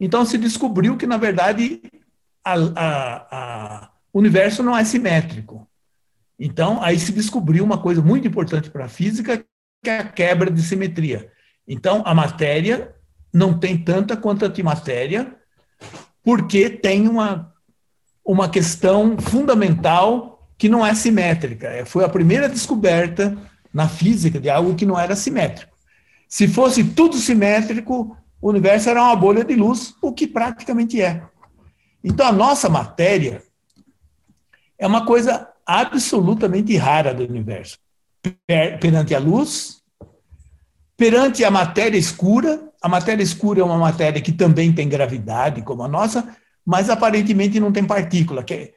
então 0.00 0.24
se 0.24 0.38
descobriu 0.38 0.96
que, 0.96 1.06
na 1.06 1.16
verdade, 1.16 1.82
o 4.12 4.18
universo 4.18 4.62
não 4.62 4.76
é 4.76 4.84
simétrico. 4.84 5.68
Então, 6.38 6.82
aí 6.82 6.98
se 6.98 7.12
descobriu 7.12 7.64
uma 7.64 7.78
coisa 7.78 8.02
muito 8.02 8.26
importante 8.26 8.70
para 8.70 8.86
a 8.86 8.88
física, 8.88 9.44
que 9.82 9.90
é 9.90 9.98
a 9.98 10.08
quebra 10.08 10.50
de 10.50 10.62
simetria. 10.62 11.30
Então, 11.68 12.02
a 12.04 12.14
matéria 12.14 12.94
não 13.32 13.58
tem 13.58 13.78
tanta 13.78 14.16
quanto 14.16 14.44
a 14.44 14.48
antimatéria, 14.48 15.36
porque 16.22 16.68
tem 16.68 17.08
uma, 17.08 17.52
uma 18.24 18.48
questão 18.48 19.16
fundamental 19.18 20.31
que 20.62 20.68
não 20.68 20.86
é 20.86 20.94
simétrica. 20.94 21.66
É, 21.66 21.84
foi 21.84 22.04
a 22.04 22.08
primeira 22.08 22.48
descoberta 22.48 23.36
na 23.74 23.88
física 23.88 24.38
de 24.38 24.48
algo 24.48 24.76
que 24.76 24.86
não 24.86 24.96
era 24.96 25.16
simétrico. 25.16 25.72
Se 26.28 26.46
fosse 26.46 26.84
tudo 26.84 27.16
simétrico, 27.16 28.16
o 28.40 28.48
universo 28.48 28.88
era 28.88 29.02
uma 29.02 29.16
bolha 29.16 29.42
de 29.42 29.56
luz, 29.56 29.92
o 30.00 30.12
que 30.12 30.24
praticamente 30.24 31.02
é. 31.02 31.20
Então, 32.04 32.24
a 32.24 32.30
nossa 32.30 32.68
matéria 32.68 33.42
é 34.78 34.86
uma 34.86 35.04
coisa 35.04 35.48
absolutamente 35.66 36.76
rara 36.76 37.12
do 37.12 37.24
universo. 37.24 37.76
Perante 38.80 39.16
a 39.16 39.18
luz, 39.18 39.82
perante 40.96 41.44
a 41.44 41.50
matéria 41.50 41.98
escura, 41.98 42.70
a 42.80 42.88
matéria 42.88 43.24
escura 43.24 43.62
é 43.62 43.64
uma 43.64 43.78
matéria 43.78 44.22
que 44.22 44.30
também 44.30 44.72
tem 44.72 44.88
gravidade, 44.88 45.62
como 45.62 45.82
a 45.82 45.88
nossa, 45.88 46.36
mas 46.64 46.88
aparentemente 46.88 47.58
não 47.58 47.72
tem 47.72 47.84
partícula, 47.84 48.44
que 48.44 48.54
é, 48.54 48.74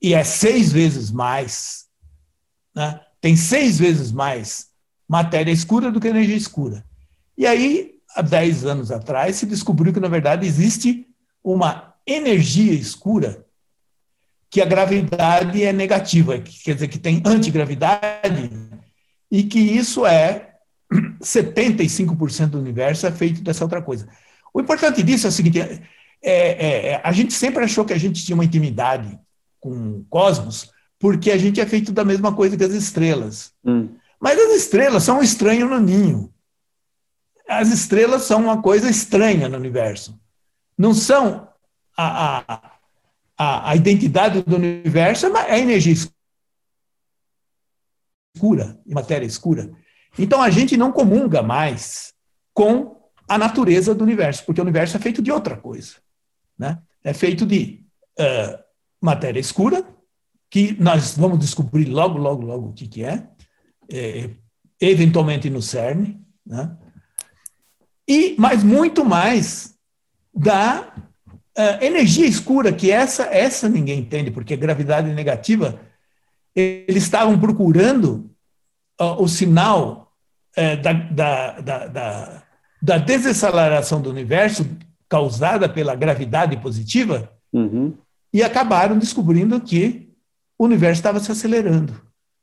e 0.00 0.14
é 0.14 0.22
seis 0.24 0.72
vezes 0.72 1.10
mais. 1.10 1.86
Né? 2.74 3.00
Tem 3.20 3.36
seis 3.36 3.78
vezes 3.78 4.12
mais 4.12 4.68
matéria 5.08 5.50
escura 5.50 5.90
do 5.90 6.00
que 6.00 6.08
energia 6.08 6.36
escura. 6.36 6.84
E 7.36 7.46
aí, 7.46 7.94
há 8.14 8.22
dez 8.22 8.64
anos 8.64 8.90
atrás, 8.90 9.36
se 9.36 9.46
descobriu 9.46 9.92
que, 9.92 10.00
na 10.00 10.08
verdade, 10.08 10.46
existe 10.46 11.06
uma 11.42 11.94
energia 12.06 12.72
escura 12.72 13.44
que 14.50 14.60
a 14.60 14.66
gravidade 14.66 15.62
é 15.62 15.72
negativa, 15.72 16.38
quer 16.38 16.74
dizer, 16.74 16.88
que 16.88 16.98
tem 16.98 17.22
antigravidade, 17.24 18.50
e 19.30 19.42
que 19.42 19.58
isso 19.58 20.06
é 20.06 20.54
75% 21.20 22.46
do 22.48 22.58
universo 22.58 23.06
é 23.06 23.12
feito 23.12 23.42
dessa 23.42 23.64
outra 23.64 23.82
coisa. 23.82 24.08
O 24.54 24.60
importante 24.60 25.02
disso 25.02 25.26
é 25.26 25.30
o 25.30 25.32
seguinte: 25.32 25.60
é, 25.60 25.80
é, 26.22 26.86
é, 26.92 27.00
a 27.04 27.12
gente 27.12 27.34
sempre 27.34 27.62
achou 27.62 27.84
que 27.84 27.92
a 27.92 27.98
gente 27.98 28.24
tinha 28.24 28.34
uma 28.34 28.44
intimidade 28.44 29.18
com 29.60 29.70
o 29.70 30.06
cosmos, 30.08 30.70
porque 30.98 31.30
a 31.30 31.38
gente 31.38 31.60
é 31.60 31.66
feito 31.66 31.92
da 31.92 32.04
mesma 32.04 32.34
coisa 32.34 32.56
que 32.56 32.64
as 32.64 32.72
estrelas. 32.72 33.52
Hum. 33.64 33.94
Mas 34.20 34.38
as 34.38 34.54
estrelas 34.54 35.04
são 35.04 35.18
um 35.18 35.22
estranho 35.22 35.68
no 35.68 35.78
ninho. 35.78 36.32
As 37.48 37.70
estrelas 37.70 38.22
são 38.22 38.42
uma 38.42 38.60
coisa 38.60 38.90
estranha 38.90 39.48
no 39.48 39.56
universo. 39.56 40.18
Não 40.76 40.92
são 40.92 41.48
a, 41.96 42.42
a 42.54 42.78
a, 43.38 43.70
a 43.70 43.76
identidade 43.76 44.42
do 44.42 44.56
universo 44.56 45.26
é 45.26 45.52
a 45.52 45.58
energia 45.58 45.94
escura, 48.34 48.76
matéria 48.84 49.24
escura. 49.24 49.70
Então 50.18 50.42
a 50.42 50.50
gente 50.50 50.76
não 50.76 50.90
comunga 50.90 51.40
mais 51.40 52.12
com 52.52 52.98
a 53.28 53.38
natureza 53.38 53.94
do 53.94 54.02
universo, 54.02 54.44
porque 54.44 54.60
o 54.60 54.64
universo 54.64 54.96
é 54.96 55.00
feito 55.00 55.22
de 55.22 55.30
outra 55.30 55.56
coisa. 55.56 55.94
Né? 56.58 56.82
É 57.04 57.14
feito 57.14 57.46
de 57.46 57.84
uh, 58.18 58.58
matéria 59.00 59.40
escura, 59.40 59.84
que 60.50 60.76
nós 60.80 61.16
vamos 61.16 61.38
descobrir 61.38 61.86
logo, 61.86 62.18
logo, 62.18 62.44
logo 62.44 62.68
o 62.68 62.72
que, 62.72 62.88
que 62.88 63.04
é, 63.04 63.28
é 63.90 64.30
eventualmente 64.80 65.50
no 65.50 65.60
CERN, 65.60 66.18
né? 66.46 66.76
e, 68.08 68.34
mas 68.38 68.62
muito 68.62 69.04
mais 69.04 69.76
da 70.34 70.92
Uh, 71.58 71.82
energia 71.84 72.24
escura, 72.24 72.72
que 72.72 72.88
essa, 72.88 73.24
essa 73.24 73.68
ninguém 73.68 73.98
entende, 73.98 74.30
porque 74.30 74.54
gravidade 74.56 75.12
negativa, 75.12 75.80
eles 76.54 77.02
estavam 77.02 77.36
procurando 77.36 78.30
uh, 79.00 79.20
o 79.20 79.26
sinal 79.26 80.12
uh, 80.56 80.80
da, 80.80 80.92
da, 80.92 81.60
da, 81.60 81.86
da, 81.88 82.42
da, 82.80 82.98
desaceleração 82.98 84.00
do 84.00 84.08
universo 84.08 84.68
causada 85.08 85.68
pela 85.68 85.96
gravidade 85.96 86.56
positiva 86.58 87.28
uhum. 87.52 87.98
E 88.32 88.42
acabaram 88.42 88.98
descobrindo 88.98 89.60
que 89.60 90.12
o 90.58 90.64
universo 90.64 91.00
estava 91.00 91.20
se 91.20 91.30
acelerando. 91.30 92.00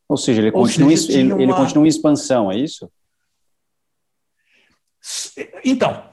Ou 0.08 0.18
seja, 0.18 0.42
ele, 0.42 0.52
Ou 0.52 0.62
continua, 0.64 0.96
seja, 0.96 1.20
ele, 1.20 1.34
uma... 1.34 1.42
ele 1.42 1.54
continua 1.54 1.86
em 1.86 1.90
expansão, 1.90 2.52
é 2.52 2.58
isso? 2.58 2.90
Então, 5.64 6.10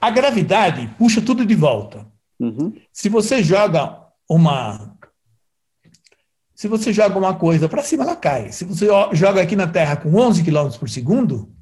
a 0.00 0.10
gravidade 0.10 0.88
puxa 0.98 1.20
tudo 1.20 1.44
de 1.44 1.54
volta. 1.54 2.06
Uhum. 2.38 2.74
Se 2.92 3.08
você 3.08 3.42
joga 3.42 4.02
uma 4.28 4.94
se 6.54 6.68
você 6.68 6.92
joga 6.92 7.18
uma 7.18 7.34
coisa 7.34 7.68
para 7.68 7.82
cima, 7.82 8.04
ela 8.04 8.16
cai. 8.16 8.52
Se 8.52 8.64
você 8.64 8.86
joga 9.12 9.42
aqui 9.42 9.56
na 9.56 9.66
Terra 9.66 9.96
com 9.96 10.14
11 10.14 10.42
km 10.44 10.70
por 10.78 10.88
segundo, 10.88 11.52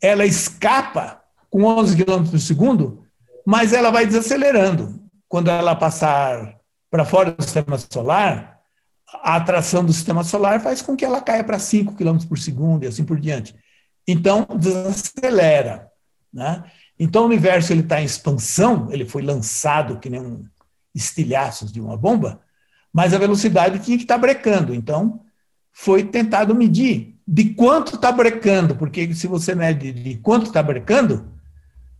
ela 0.00 0.24
escapa 0.24 1.22
com 1.50 1.62
11 1.64 2.02
km 2.02 2.30
por 2.30 2.40
segundo, 2.40 3.04
mas 3.46 3.72
ela 3.72 3.90
vai 3.90 4.06
desacelerando. 4.06 5.00
Quando 5.28 5.50
ela 5.50 5.76
passar 5.76 6.58
para 6.94 7.04
fora 7.04 7.32
do 7.32 7.42
sistema 7.42 7.76
solar, 7.76 8.60
a 9.14 9.34
atração 9.34 9.84
do 9.84 9.92
sistema 9.92 10.22
solar 10.22 10.60
faz 10.60 10.80
com 10.80 10.94
que 10.94 11.04
ela 11.04 11.20
caia 11.20 11.42
para 11.42 11.58
5 11.58 11.96
km 11.96 12.18
por 12.28 12.38
segundo 12.38 12.84
e 12.84 12.86
assim 12.86 13.04
por 13.04 13.18
diante. 13.18 13.52
Então, 14.06 14.46
desacelera. 14.56 15.90
Né? 16.32 16.62
Então, 16.96 17.22
o 17.22 17.26
universo 17.26 17.72
está 17.72 18.00
em 18.00 18.04
expansão, 18.04 18.92
ele 18.92 19.04
foi 19.04 19.22
lançado 19.22 19.98
que 19.98 20.08
nem 20.08 20.20
um 20.20 20.44
estilhaços 20.94 21.72
de 21.72 21.80
uma 21.80 21.96
bomba, 21.96 22.40
mas 22.92 23.12
a 23.12 23.18
velocidade 23.18 23.80
tinha 23.80 23.96
que 23.96 24.04
estar 24.04 24.14
tá 24.14 24.20
brecando. 24.20 24.72
Então, 24.72 25.20
foi 25.72 26.04
tentado 26.04 26.54
medir 26.54 27.18
de 27.26 27.54
quanto 27.54 27.96
está 27.96 28.12
brecando, 28.12 28.76
porque 28.76 29.12
se 29.14 29.26
você 29.26 29.52
mede 29.52 29.90
de 29.90 30.14
quanto 30.18 30.46
está 30.46 30.62
brecando, 30.62 31.28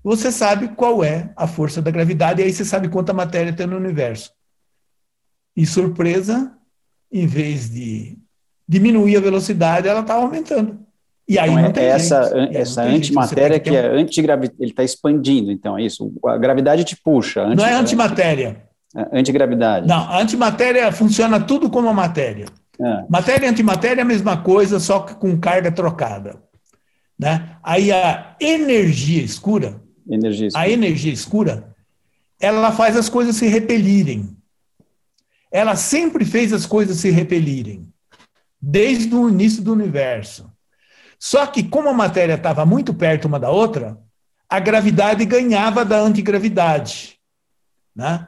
você 0.04 0.30
sabe 0.30 0.68
qual 0.68 1.02
é 1.02 1.32
a 1.34 1.48
força 1.48 1.82
da 1.82 1.90
gravidade, 1.90 2.40
e 2.40 2.44
aí 2.44 2.52
você 2.52 2.64
sabe 2.64 2.88
quanta 2.88 3.12
matéria 3.12 3.52
tem 3.52 3.66
no 3.66 3.76
universo. 3.76 4.32
E 5.56 5.64
surpresa, 5.64 6.52
em 7.12 7.26
vez 7.26 7.70
de 7.70 8.18
diminuir 8.68 9.16
a 9.16 9.20
velocidade, 9.20 9.86
ela 9.88 10.00
está 10.00 10.14
aumentando. 10.14 10.84
E 11.26 11.38
aí 11.38 11.50
então, 11.50 11.82
é 11.82 11.86
essa, 11.86 12.22
jeito. 12.24 12.56
essa 12.56 12.82
antimatéria 12.82 13.58
que, 13.58 13.70
que 13.70 13.76
é 13.76 13.86
antigravidade, 13.86 14.56
ele 14.60 14.70
está 14.70 14.84
expandindo, 14.84 15.50
então, 15.50 15.78
é 15.78 15.82
isso. 15.82 16.12
A 16.26 16.36
gravidade 16.36 16.84
te 16.84 16.96
puxa. 16.96 17.42
Anti, 17.42 17.56
não 17.56 17.64
é 17.64 17.72
antimatéria. 17.72 18.62
É, 18.94 19.18
antigravidade. 19.18 19.86
Não, 19.86 19.96
a 19.96 20.20
antimatéria 20.20 20.92
funciona 20.92 21.40
tudo 21.40 21.70
como 21.70 21.88
a 21.88 21.94
matéria. 21.94 22.46
É. 22.80 23.04
Matéria 23.08 23.46
e 23.46 23.48
antimatéria 23.48 24.02
é 24.02 24.04
a 24.04 24.06
mesma 24.06 24.36
coisa, 24.36 24.78
só 24.78 25.00
que 25.00 25.14
com 25.14 25.38
carga 25.38 25.72
trocada. 25.72 26.42
Né? 27.18 27.56
Aí 27.62 27.90
a 27.90 28.36
energia 28.40 29.22
escura, 29.22 29.80
energia 30.08 30.48
escura, 30.48 30.64
a 30.64 30.68
energia 30.68 31.12
escura, 31.12 31.74
ela 32.40 32.72
faz 32.72 32.96
as 32.96 33.08
coisas 33.08 33.36
se 33.36 33.46
repelirem. 33.46 34.36
Ela 35.54 35.76
sempre 35.76 36.24
fez 36.24 36.52
as 36.52 36.66
coisas 36.66 36.96
se 36.96 37.10
repelirem, 37.10 37.88
desde 38.60 39.14
o 39.14 39.28
início 39.28 39.62
do 39.62 39.72
universo. 39.72 40.50
Só 41.16 41.46
que, 41.46 41.62
como 41.62 41.88
a 41.88 41.92
matéria 41.92 42.34
estava 42.34 42.66
muito 42.66 42.92
perto 42.92 43.26
uma 43.26 43.38
da 43.38 43.50
outra, 43.50 43.96
a 44.48 44.58
gravidade 44.58 45.24
ganhava 45.24 45.84
da 45.84 46.00
antigravidade. 46.00 47.20
Né? 47.94 48.26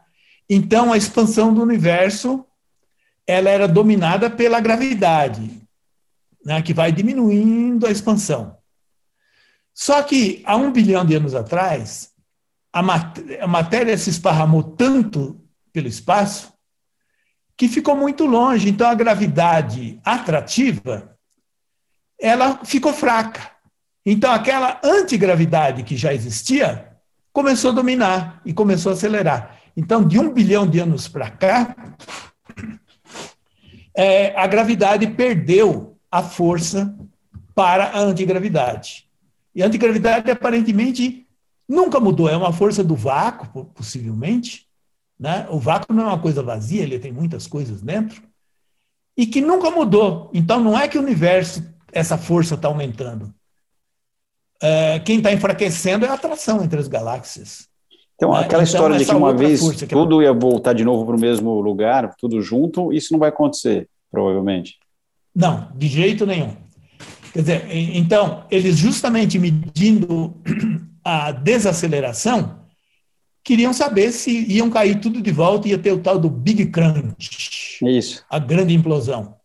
Então, 0.49 0.93
a 0.93 0.97
expansão 0.97 1.53
do 1.53 1.61
universo 1.61 2.47
ela 3.27 3.51
era 3.51 3.66
dominada 3.66 4.31
pela 4.31 4.61
gravidade. 4.61 5.61
né, 6.45 6.62
que 6.62 6.72
vai 6.72 6.93
diminuindo 6.93 7.89
a 7.89 7.91
expansão. 7.91 8.57
Só 9.74 10.01
que 10.05 10.45
há 10.47 10.55
um 10.55 10.70
bilhão 10.70 11.05
de 11.05 11.16
anos 11.16 11.35
atrás, 11.35 12.12
a, 12.72 12.81
mat 12.85 13.18
a 13.41 13.49
matéria 13.49 13.99
se 13.99 14.11
esparramou 14.11 14.62
tanto 14.62 15.45
pelo 15.72 15.89
espaço 15.89 16.56
que 17.57 17.69
ficou 17.69 17.97
muito 17.97 18.27
longe. 18.27 18.69
Então 18.69 18.89
a 18.89 18.95
gravidade 18.95 20.01
atrativa 20.05 21.17
ela 22.19 22.65
ficou 22.65 22.93
fraca. 22.93 23.51
Então 24.05 24.31
aquela 24.31 24.81
antigravidade 24.85 25.83
que 25.83 25.97
já 25.97 26.13
existia 26.13 26.93
começou 27.33 27.71
a 27.71 27.75
dominar 27.75 28.41
e 28.45 28.53
começou 28.53 28.91
a 28.91 28.95
acelerar. 28.95 29.59
Então 29.77 30.07
de 30.07 30.19
um 30.19 30.33
bilhão 30.33 30.67
de 30.67 30.79
anos 30.79 31.09
para 31.09 31.31
cá 31.31 31.77
é, 33.95 34.39
a 34.39 34.47
gravidade 34.47 35.07
perdeu 35.09 35.99
a 36.11 36.23
força 36.23 36.97
para 37.55 37.87
a 37.87 38.01
antigravidade. 38.01 39.07
E 39.55 39.63
a 39.63 39.67
antigravidade 39.67 40.31
aparentemente 40.31 41.27
nunca 41.69 41.99
mudou, 41.99 42.29
é 42.29 42.37
uma 42.37 42.53
força 42.53 42.85
do 42.85 42.95
vácuo, 42.95 43.65
possivelmente. 43.75 44.66
Né? 45.19 45.47
O 45.51 45.59
vácuo 45.59 45.95
não 45.95 46.05
é 46.05 46.07
uma 46.07 46.19
coisa 46.19 46.43
vazia, 46.43 46.83
ele 46.83 46.99
tem 46.99 47.12
muitas 47.12 47.47
coisas 47.47 47.81
dentro. 47.81 48.23
E 49.17 49.27
que 49.27 49.41
nunca 49.41 49.71
mudou. 49.71 50.31
Então 50.35 50.61
não 50.61 50.79
é 50.79 50.89
que 50.89 50.99
o 50.99 51.03
universo, 51.03 51.64
essa 51.93 52.19
força 52.19 52.55
está 52.55 52.69
aumentando. 52.69 53.33
É, 54.61 54.99
quem 55.01 55.19
está 55.19 55.33
enfraquecendo 55.33 56.05
é 56.05 56.09
a 56.09 56.14
atração 56.14 56.62
entre 56.62 56.79
as 56.79 56.89
galáxias. 56.89 57.69
Então, 58.14 58.33
né? 58.33 58.41
aquela 58.41 58.62
então, 58.62 58.62
história 58.62 58.99
de 58.99 59.05
que 59.05 59.14
uma 59.14 59.35
vez 59.35 59.61
que 59.73 59.87
tudo 59.87 60.23
ia 60.23 60.33
voltar 60.33 60.73
de 60.73 60.85
novo 60.85 61.05
para 61.05 61.17
o 61.17 61.21
mesmo 61.21 61.61
lugar, 61.61 62.14
tudo 62.17 62.41
junto, 62.41 62.93
isso 62.93 63.12
não 63.12 63.21
vai 63.21 63.29
acontecer, 63.29 63.89
provavelmente. 64.11 64.79
Não, 65.35 65.71
de 65.75 65.87
jeito 65.87 66.25
nenhum. 66.25 66.57
Quer 67.33 67.41
dizer, 67.41 67.67
então, 67.71 68.45
eles 68.51 68.79
justamente 68.79 69.39
medindo 69.39 70.35
a 71.05 71.31
desaceleração, 71.31 72.66
queriam 73.47 73.73
saber 73.73 74.11
se 74.11 74.45
iam 74.53 74.69
cair 74.69 75.01
tudo 75.01 75.23
de 75.23 75.31
volta 75.31 75.69
e 75.69 75.71
ia 75.71 75.79
ter 75.79 75.93
o 75.93 76.01
tal 76.01 76.19
do 76.19 76.29
Big 76.29 76.67
Crunch. 76.67 77.79
Isso. 77.81 78.25
A 78.29 78.41
grande 78.41 78.75
implosão. 78.75 79.37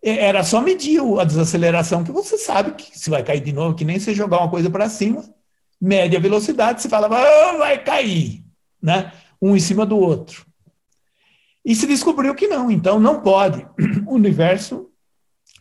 Era 0.00 0.44
só 0.44 0.60
medir 0.60 1.00
a 1.18 1.24
desaceleração, 1.24 2.04
que 2.04 2.12
você 2.12 2.38
sabe 2.38 2.72
que 2.72 2.96
se 2.96 3.10
vai 3.10 3.24
cair 3.24 3.40
de 3.40 3.52
novo, 3.52 3.74
que 3.74 3.84
nem 3.84 3.98
você 3.98 4.14
jogar 4.14 4.38
uma 4.38 4.50
coisa 4.50 4.70
para 4.70 4.88
cima, 4.88 5.24
mede 5.80 6.16
a 6.16 6.20
velocidade, 6.20 6.80
você 6.80 6.88
fala, 6.88 7.08
oh, 7.08 7.58
vai 7.58 7.82
cair, 7.82 8.44
né? 8.80 9.12
um 9.40 9.56
em 9.56 9.60
cima 9.60 9.84
do 9.84 9.98
outro. 9.98 10.46
E 11.64 11.74
se 11.74 11.88
descobriu 11.88 12.36
que 12.36 12.46
não, 12.46 12.70
então 12.70 13.00
não 13.00 13.20
pode. 13.20 13.66
O 14.06 14.14
universo 14.14 14.90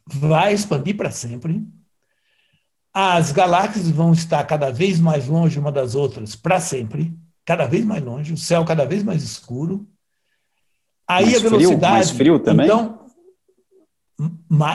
vai 0.05 0.53
expandir 0.53 0.95
para 0.95 1.09
sempre. 1.09 1.63
As 2.93 3.31
galáxias 3.31 3.89
vão 3.89 4.11
estar 4.11 4.43
cada 4.43 4.69
vez 4.69 4.99
mais 4.99 5.27
longe 5.27 5.57
uma 5.57 5.71
das 5.71 5.95
outras 5.95 6.35
para 6.35 6.59
sempre, 6.59 7.15
cada 7.45 7.65
vez 7.65 7.85
mais 7.85 8.03
longe, 8.03 8.33
o 8.33 8.37
céu 8.37 8.63
cada 8.65 8.85
vez 8.85 9.03
mais 9.03 9.23
escuro. 9.23 9.87
Aí 11.07 11.25
mais 11.25 11.37
a 11.37 11.39
velocidade. 11.39 11.77
Frio, 11.79 11.91
mais 11.91 12.11
frio 12.11 12.39
também? 12.39 12.65
Então, 12.65 13.01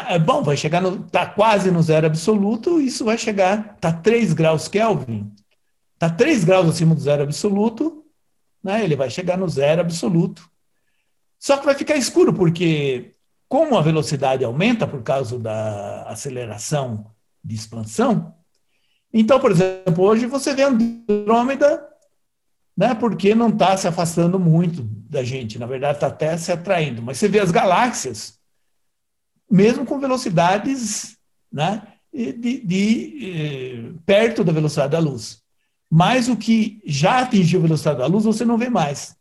é 0.08 0.18
bom, 0.18 0.42
vai 0.42 0.56
chegar 0.56 0.80
no. 0.80 1.04
Está 1.06 1.26
quase 1.26 1.70
no 1.70 1.82
zero 1.82 2.06
absoluto, 2.06 2.80
isso 2.80 3.04
vai 3.04 3.16
chegar. 3.16 3.74
Está 3.76 3.92
3 3.92 4.32
graus 4.32 4.68
Kelvin, 4.68 5.32
está 5.94 6.10
3 6.10 6.44
graus 6.44 6.68
acima 6.68 6.94
do 6.94 7.00
zero 7.00 7.22
absoluto, 7.22 8.04
né? 8.62 8.82
ele 8.82 8.96
vai 8.96 9.10
chegar 9.10 9.36
no 9.36 9.48
zero 9.48 9.80
absoluto. 9.80 10.48
Só 11.38 11.58
que 11.58 11.66
vai 11.66 11.74
ficar 11.74 11.96
escuro, 11.96 12.32
porque 12.32 13.12
como 13.48 13.76
a 13.76 13.82
velocidade 13.82 14.44
aumenta 14.44 14.86
por 14.86 15.02
causa 15.02 15.38
da 15.38 16.02
aceleração 16.04 17.12
de 17.44 17.54
expansão, 17.54 18.34
então, 19.12 19.38
por 19.38 19.50
exemplo, 19.50 20.04
hoje 20.04 20.26
você 20.26 20.54
vê 20.54 20.62
Andrômeda, 20.62 21.86
né, 22.76 22.94
porque 22.94 23.34
não 23.34 23.48
está 23.48 23.76
se 23.76 23.88
afastando 23.88 24.38
muito 24.38 24.82
da 24.82 25.24
gente, 25.24 25.58
na 25.58 25.66
verdade 25.66 25.96
está 25.96 26.08
até 26.08 26.36
se 26.36 26.52
atraindo, 26.52 27.02
mas 27.02 27.18
você 27.18 27.28
vê 27.28 27.40
as 27.40 27.50
galáxias 27.50 28.38
mesmo 29.50 29.86
com 29.86 29.98
velocidades 29.98 31.16
né, 31.52 31.82
de, 32.12 32.32
de, 32.32 32.60
de, 32.60 33.32
eh, 33.32 33.92
perto 34.04 34.42
da 34.42 34.52
velocidade 34.52 34.92
da 34.92 34.98
luz. 34.98 35.42
Mas 35.90 36.28
o 36.28 36.36
que 36.36 36.80
já 36.84 37.20
atingiu 37.20 37.60
a 37.60 37.62
velocidade 37.62 37.98
da 37.98 38.06
luz, 38.06 38.24
você 38.24 38.44
não 38.44 38.58
vê 38.58 38.68
mais. 38.68 39.16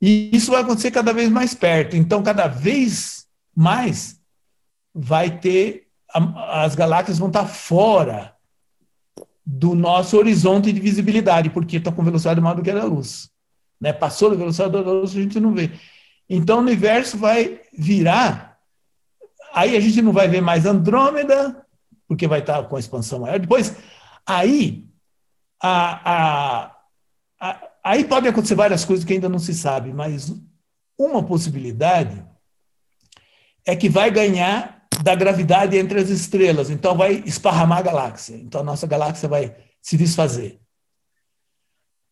E 0.00 0.34
isso 0.34 0.52
vai 0.52 0.62
acontecer 0.62 0.90
cada 0.90 1.12
vez 1.12 1.28
mais 1.28 1.54
perto. 1.54 1.94
Então, 1.94 2.22
cada 2.22 2.46
vez 2.46 3.26
mais 3.54 4.18
vai 4.94 5.38
ter. 5.38 5.88
As 6.48 6.74
galáxias 6.74 7.18
vão 7.18 7.28
estar 7.28 7.44
fora 7.44 8.34
do 9.44 9.74
nosso 9.74 10.16
horizonte 10.16 10.72
de 10.72 10.80
visibilidade, 10.80 11.50
porque 11.50 11.76
estão 11.76 11.92
com 11.92 12.04
velocidade 12.04 12.40
maior 12.40 12.54
do 12.54 12.62
que 12.62 12.70
a 12.70 12.74
da 12.74 12.84
luz. 12.84 13.30
Né? 13.80 13.92
Passou 13.92 14.30
da 14.30 14.36
velocidade 14.36 14.72
da 14.72 14.80
luz, 14.80 15.10
a 15.10 15.20
gente 15.20 15.40
não 15.40 15.54
vê. 15.54 15.70
Então, 16.28 16.58
o 16.58 16.62
universo 16.62 17.18
vai 17.18 17.60
virar 17.72 18.50
Aí 19.52 19.76
a 19.76 19.80
gente 19.80 20.00
não 20.00 20.12
vai 20.12 20.28
ver 20.28 20.40
mais 20.40 20.64
Andrômeda, 20.64 21.64
porque 22.06 22.26
vai 22.26 22.40
estar 22.40 22.62
com 22.64 22.76
a 22.76 22.80
expansão 22.80 23.20
maior. 23.20 23.38
Depois, 23.38 23.76
aí, 24.26 24.88
a, 25.60 26.12
a, 26.12 26.76
a, 27.40 27.68
aí 27.82 28.04
podem 28.04 28.30
acontecer 28.30 28.54
várias 28.54 28.84
coisas 28.84 29.04
que 29.04 29.12
ainda 29.12 29.28
não 29.28 29.38
se 29.38 29.54
sabe, 29.54 29.92
mas 29.92 30.32
uma 30.98 31.22
possibilidade 31.22 32.24
é 33.66 33.74
que 33.74 33.88
vai 33.88 34.10
ganhar 34.10 34.79
da 35.02 35.14
gravidade 35.14 35.76
entre 35.76 36.00
as 36.00 36.08
estrelas, 36.08 36.70
então 36.70 36.96
vai 36.96 37.22
esparramar 37.26 37.78
a 37.78 37.82
galáxia. 37.82 38.36
Então 38.36 38.60
a 38.60 38.64
nossa 38.64 38.86
galáxia 38.86 39.28
vai 39.28 39.54
se 39.80 39.96
desfazer. 39.96 40.60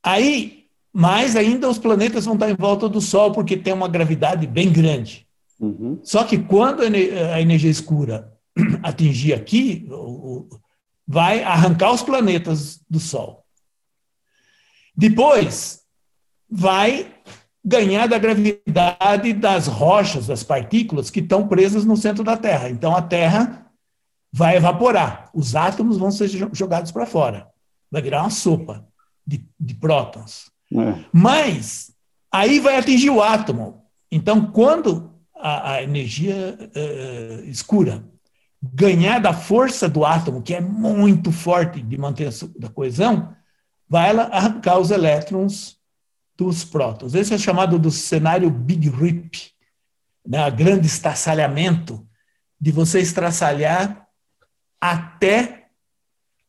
Aí, 0.02 0.66
mais 0.92 1.36
ainda, 1.36 1.68
os 1.68 1.78
planetas 1.78 2.24
vão 2.24 2.34
estar 2.34 2.50
em 2.50 2.54
volta 2.54 2.88
do 2.88 3.00
Sol, 3.00 3.32
porque 3.32 3.56
tem 3.56 3.72
uma 3.72 3.88
gravidade 3.88 4.46
bem 4.46 4.72
grande. 4.72 5.26
Uhum. 5.60 5.98
Só 6.02 6.24
que 6.24 6.38
quando 6.38 6.82
a 6.82 7.40
energia 7.40 7.70
escura 7.70 8.32
atingir 8.82 9.34
aqui, 9.34 9.88
vai 11.06 11.42
arrancar 11.42 11.92
os 11.92 12.02
planetas 12.02 12.80
do 12.88 13.00
Sol. 13.00 13.44
Depois, 14.96 15.82
vai 16.50 17.14
ganhar 17.68 18.06
da 18.06 18.18
gravidade 18.18 19.32
das 19.34 19.66
rochas, 19.66 20.26
das 20.26 20.42
partículas 20.42 21.10
que 21.10 21.20
estão 21.20 21.46
presas 21.46 21.84
no 21.84 21.96
centro 21.96 22.24
da 22.24 22.36
Terra. 22.36 22.70
Então, 22.70 22.96
a 22.96 23.02
Terra 23.02 23.66
vai 24.32 24.56
evaporar. 24.56 25.30
Os 25.34 25.54
átomos 25.54 25.98
vão 25.98 26.10
ser 26.10 26.28
jogados 26.52 26.90
para 26.90 27.04
fora. 27.04 27.46
Vai 27.90 28.00
virar 28.00 28.22
uma 28.22 28.30
sopa 28.30 28.86
de, 29.26 29.46
de 29.60 29.74
prótons. 29.74 30.50
É. 30.72 31.04
Mas, 31.12 31.92
aí 32.32 32.58
vai 32.58 32.78
atingir 32.78 33.10
o 33.10 33.22
átomo. 33.22 33.82
Então, 34.10 34.46
quando 34.50 35.18
a, 35.38 35.72
a 35.72 35.82
energia 35.82 36.58
uh, 36.58 37.44
escura. 37.44 38.04
Ganhar 38.60 39.20
da 39.20 39.32
força 39.32 39.88
do 39.88 40.04
átomo, 40.04 40.42
que 40.42 40.52
é 40.52 40.60
muito 40.60 41.30
forte 41.30 41.80
de 41.80 41.96
manter 41.96 42.28
a 42.28 42.68
coesão, 42.68 43.32
vai 43.88 44.10
ela 44.10 44.24
arrancar 44.24 44.80
os 44.80 44.90
elétrons 44.90 45.77
dos 46.38 46.64
prótons. 46.64 47.14
Esse 47.14 47.34
é 47.34 47.38
chamado 47.38 47.78
do 47.78 47.90
cenário 47.90 48.48
Big 48.48 48.88
Rip, 48.88 49.50
né, 50.24 50.48
grande 50.50 50.86
estraçalhamento, 50.86 52.06
de 52.60 52.70
você 52.70 53.00
estraçalhar 53.00 54.06
até 54.80 55.66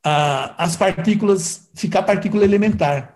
uh, 0.06 0.54
as 0.58 0.76
partículas, 0.76 1.70
ficar 1.74 2.04
partícula 2.04 2.44
elementar. 2.44 3.16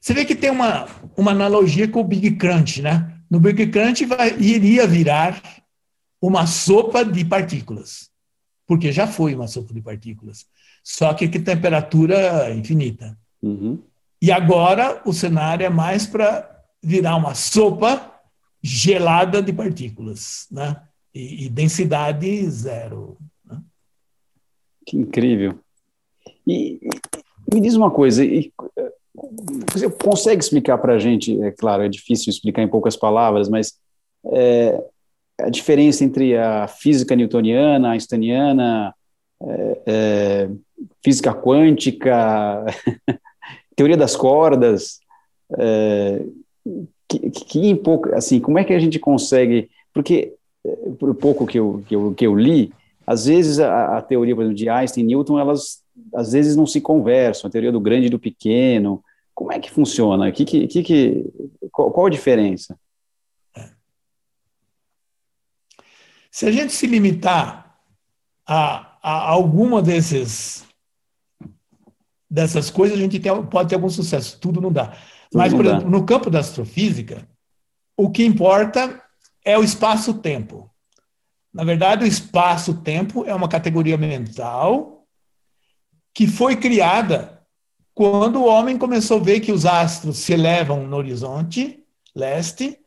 Você 0.00 0.12
vê 0.12 0.24
que 0.24 0.36
tem 0.36 0.50
uma, 0.50 0.86
uma 1.16 1.30
analogia 1.30 1.88
com 1.88 2.00
o 2.00 2.04
Big 2.04 2.36
Crunch, 2.36 2.82
né? 2.82 3.16
no 3.30 3.38
Big 3.38 3.68
Crunch 3.68 4.04
vai, 4.04 4.36
iria 4.38 4.86
virar 4.86 5.40
uma 6.20 6.46
sopa 6.46 7.04
de 7.04 7.24
partículas, 7.24 8.10
porque 8.66 8.90
já 8.90 9.06
foi 9.06 9.34
uma 9.34 9.46
sopa 9.46 9.72
de 9.72 9.80
partículas, 9.80 10.46
só 10.82 11.14
que 11.14 11.28
que 11.28 11.38
temperatura 11.38 12.52
infinita. 12.52 13.16
Uhum. 13.40 13.80
E 14.22 14.30
agora 14.30 15.00
o 15.04 15.12
cenário 15.12 15.64
é 15.64 15.70
mais 15.70 16.06
para 16.06 16.64
virar 16.82 17.16
uma 17.16 17.34
sopa 17.34 18.20
gelada 18.62 19.42
de 19.42 19.52
partículas, 19.52 20.46
né? 20.50 20.82
E, 21.14 21.46
e 21.46 21.48
densidade 21.48 22.48
zero. 22.50 23.16
Né? 23.44 23.60
Que 24.86 24.96
incrível. 24.96 25.58
E, 26.46 26.80
me 27.52 27.60
diz 27.60 27.74
uma 27.74 27.90
coisa, 27.90 28.24
e, 28.24 28.52
você 29.72 29.90
consegue 29.90 30.42
explicar 30.42 30.78
para 30.78 30.94
a 30.94 30.98
gente, 30.98 31.40
é 31.42 31.50
claro, 31.50 31.82
é 31.82 31.88
difícil 31.88 32.30
explicar 32.30 32.62
em 32.62 32.68
poucas 32.68 32.96
palavras, 32.96 33.48
mas 33.48 33.78
é, 34.26 34.82
a 35.38 35.50
diferença 35.50 36.04
entre 36.04 36.36
a 36.36 36.68
física 36.68 37.16
newtoniana, 37.16 37.90
einsteiniana, 37.90 38.94
é, 39.42 39.82
é, 39.86 40.50
física 41.02 41.34
quântica, 41.34 42.64
teoria 43.80 43.96
das 43.96 44.14
cordas, 44.14 45.00
é, 45.58 46.22
que, 47.08 47.30
que 47.30 47.66
em 47.66 47.74
pouco, 47.74 48.14
assim, 48.14 48.38
como 48.38 48.58
é 48.58 48.64
que 48.64 48.74
a 48.74 48.78
gente 48.78 48.98
consegue, 48.98 49.70
porque 49.90 50.34
é, 50.62 50.70
por 50.98 51.14
pouco 51.14 51.46
que 51.46 51.58
eu, 51.58 51.82
que 51.88 51.96
eu, 51.96 52.14
que 52.14 52.26
eu 52.26 52.36
li, 52.36 52.74
às 53.06 53.24
vezes 53.24 53.58
a, 53.58 53.96
a 53.96 54.02
teoria, 54.02 54.34
por 54.34 54.42
exemplo, 54.42 54.58
de 54.58 54.68
Einstein 54.68 55.04
e 55.04 55.06
Newton, 55.06 55.38
elas 55.38 55.82
às 56.14 56.32
vezes 56.32 56.56
não 56.56 56.66
se 56.66 56.78
conversam, 56.78 57.48
a 57.48 57.50
teoria 57.50 57.72
do 57.72 57.80
grande 57.80 58.08
e 58.08 58.10
do 58.10 58.18
pequeno. 58.18 59.02
Como 59.34 59.50
é 59.50 59.58
que 59.58 59.70
funciona? 59.70 60.30
Que, 60.30 60.44
que, 60.44 60.66
que, 60.66 61.24
qual, 61.72 61.90
qual 61.90 62.06
a 62.06 62.10
diferença? 62.10 62.78
Se 66.30 66.44
a 66.44 66.52
gente 66.52 66.74
se 66.74 66.86
limitar 66.86 67.80
a, 68.46 68.98
a 69.02 69.30
alguma 69.30 69.80
desses, 69.80 70.66
dessas 72.30 72.70
coisas, 72.70 72.96
a 72.96 73.00
gente 73.00 73.18
tem, 73.18 73.44
pode 73.46 73.68
ter 73.68 73.74
algum 73.74 73.88
sucesso. 73.88 74.38
Tudo 74.38 74.60
não 74.60 74.72
dá. 74.72 74.88
Tudo 75.30 75.40
Mas, 75.40 75.52
por 75.52 75.64
dá. 75.64 75.70
exemplo, 75.70 75.90
no 75.90 76.04
campo 76.04 76.30
da 76.30 76.38
astrofísica, 76.38 77.28
o 77.96 78.10
que 78.10 78.24
importa 78.24 79.02
é 79.44 79.58
o 79.58 79.64
espaço-tempo. 79.64 80.70
Na 81.52 81.64
verdade, 81.64 82.04
o 82.04 82.06
espaço-tempo 82.06 83.24
é 83.24 83.34
uma 83.34 83.48
categoria 83.48 83.96
mental 83.98 85.04
que 86.14 86.26
foi 86.26 86.56
criada 86.56 87.40
quando 87.92 88.36
o 88.36 88.46
homem 88.46 88.78
começou 88.78 89.18
a 89.18 89.22
ver 89.22 89.40
que 89.40 89.52
os 89.52 89.66
astros 89.66 90.18
se 90.18 90.32
elevam 90.32 90.86
no 90.86 90.96
horizonte 90.96 91.84
leste 92.14 92.78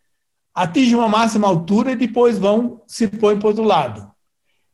atingem 0.53 0.95
uma 0.95 1.09
máxima 1.09 1.47
altura 1.47 1.91
e 1.91 1.95
depois 1.95 2.37
vão 2.37 2.81
se 2.87 3.07
põem 3.07 3.37
para 3.37 3.47
o 3.47 3.49
outro 3.49 3.63
lado. 3.63 4.11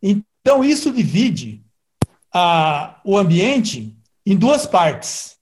Então, 0.02 0.64
isso 0.64 0.92
divide 0.92 1.64
a, 2.34 3.00
o 3.04 3.18
ambiente 3.18 3.99
em 4.32 4.38
duas 4.38 4.66
partes. 4.66 5.38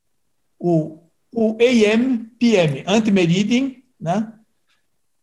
O, 0.59 0.99
o 1.33 1.57
AM, 1.59 2.19
PM, 2.39 2.83
antemeridiem, 2.87 3.83
né? 3.99 4.33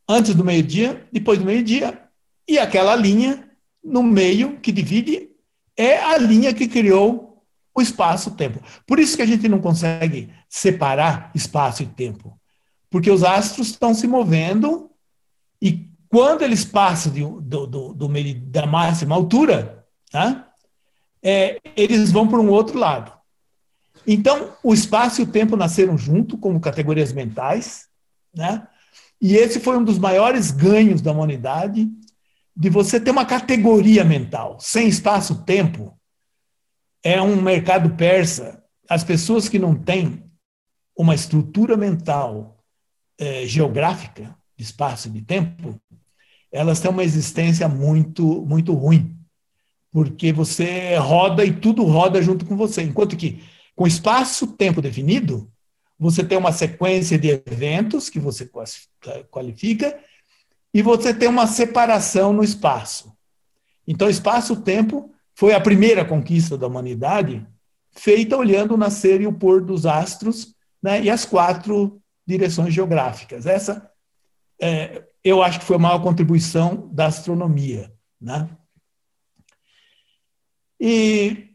antes 0.09 0.35
do 0.35 0.45
meio-dia, 0.45 1.07
depois 1.11 1.39
do 1.39 1.45
meio-dia, 1.45 2.01
e 2.47 2.59
aquela 2.59 2.95
linha 2.95 3.51
no 3.83 4.03
meio 4.03 4.59
que 4.61 4.71
divide 4.71 5.31
é 5.77 5.99
a 5.99 6.19
linha 6.19 6.53
que 6.55 6.69
criou 6.69 7.43
o 7.75 7.81
espaço-tempo. 7.81 8.63
Por 8.87 8.99
isso 8.99 9.17
que 9.17 9.23
a 9.23 9.27
gente 9.27 9.49
não 9.49 9.61
consegue 9.61 10.33
separar 10.49 11.31
espaço 11.35 11.83
e 11.83 11.87
tempo, 11.87 12.39
porque 12.91 13.11
os 13.11 13.25
astros 13.25 13.69
estão 13.69 13.95
se 13.95 14.07
movendo 14.07 14.91
e 15.61 15.89
quando 16.09 16.43
eles 16.43 16.65
passam 16.65 17.13
de, 17.13 17.21
do, 17.21 17.67
do, 17.67 17.95
do, 17.95 18.09
da 18.47 18.67
máxima 18.67 19.17
altura, 19.17 19.85
tá? 20.11 20.49
É, 21.21 21.59
eles 21.75 22.13
vão 22.13 22.29
para 22.29 22.39
um 22.39 22.51
outro 22.51 22.79
lado. 22.79 23.14
Então, 24.07 24.55
o 24.63 24.75
espaço 24.75 25.21
e 25.21 25.25
o 25.25 25.31
tempo 25.31 25.57
nasceram 25.57 25.97
junto 25.97 26.37
como 26.37 26.61
categorias 26.61 27.13
mentais, 27.13 27.89
né? 28.35 28.67
E 29.21 29.37
esse 29.37 29.61
foi 29.61 29.79
um 29.79 29.85
dos 29.85 29.99
maiores 29.99 30.51
ganhos 30.51 31.01
da 31.01 31.13
humanidade, 31.13 31.89
de 32.57 32.69
você 32.71 33.01
ter 33.01 33.11
uma 33.11 33.25
categoria 33.25 34.05
mental. 34.05 34.59
Sem 34.61 34.87
espaço-tempo, 34.87 35.99
é 37.03 37.21
um 37.21 37.41
mercado 37.41 37.97
persa. 37.97 38.63
As 38.89 39.03
pessoas 39.03 39.49
que 39.49 39.59
não 39.59 39.75
têm 39.75 40.23
uma 40.97 41.15
estrutura 41.15 41.77
mental 41.77 42.63
é, 43.19 43.47
geográfica, 43.47 44.37
de 44.57 44.63
espaço 44.63 45.09
e 45.09 45.13
de 45.13 45.23
tempo, 45.23 45.81
elas 46.53 46.79
têm 46.79 46.91
uma 46.91 47.03
existência 47.03 47.69
muito, 47.69 48.45
muito 48.47 48.73
ruim, 48.73 49.19
porque 49.91 50.33
você 50.33 50.97
roda 50.97 51.45
e 51.45 51.53
tudo 51.53 51.83
roda 51.83 52.23
junto 52.23 52.45
com 52.45 52.57
você, 52.57 52.83
enquanto 52.83 53.17
que 53.17 53.43
com 53.75 53.87
espaço-tempo 53.87 54.81
definido, 54.81 55.51
você 55.99 56.25
tem 56.25 56.37
uma 56.37 56.53
sequência 56.53 57.19
de 57.19 57.29
eventos 57.29 58.09
que 58.09 58.19
você 58.19 58.51
qualifica 59.31 59.99
e 60.73 60.83
você 60.83 61.15
tem 61.15 61.29
uma 61.29 61.47
separação 61.47 62.33
no 62.33 62.43
espaço. 62.43 63.13
Então, 63.87 64.09
espaço-tempo 64.09 65.13
foi 65.35 65.55
a 65.55 65.61
primeira 65.61 66.05
conquista 66.05 66.57
da 66.57 66.67
humanidade, 66.67 67.47
feita 67.93 68.37
olhando 68.37 68.75
o 68.75 68.77
nascer 68.77 69.21
e 69.21 69.27
o 69.27 69.33
pôr 69.33 69.65
dos 69.65 69.87
astros 69.87 70.55
né, 70.83 71.03
e 71.03 71.11
as 71.11 71.25
quatro 71.25 72.01
direções 72.27 72.75
geográficas. 72.75 73.47
Essa 73.47 73.91
é, 74.61 75.05
eu 75.23 75.43
acho 75.43 75.61
que 75.61 75.65
foi 75.65 75.77
a 75.77 75.81
maior 75.81 76.03
contribuição 76.03 76.89
da 76.93 77.07
astronomia. 77.07 77.93
Né? 78.21 78.49
E 80.81 81.51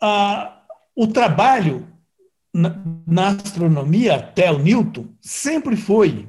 a, 0.00 0.59
o 0.94 1.06
trabalho 1.06 1.86
na, 2.52 2.74
na 3.06 3.28
astronomia, 3.28 4.16
até 4.16 4.50
o 4.50 4.58
Newton, 4.58 5.06
sempre 5.20 5.76
foi 5.76 6.28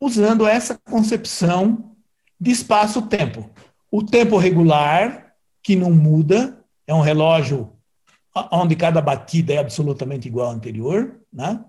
usando 0.00 0.46
essa 0.46 0.78
concepção 0.78 1.96
de 2.38 2.50
espaço-tempo. 2.50 3.50
O 3.90 4.04
tempo 4.04 4.36
regular, 4.36 5.34
que 5.62 5.74
não 5.74 5.90
muda, 5.90 6.62
é 6.86 6.94
um 6.94 7.00
relógio 7.00 7.72
onde 8.52 8.76
cada 8.76 9.00
batida 9.00 9.54
é 9.54 9.58
absolutamente 9.58 10.28
igual 10.28 10.50
à 10.50 10.52
anterior, 10.52 11.18
né? 11.32 11.64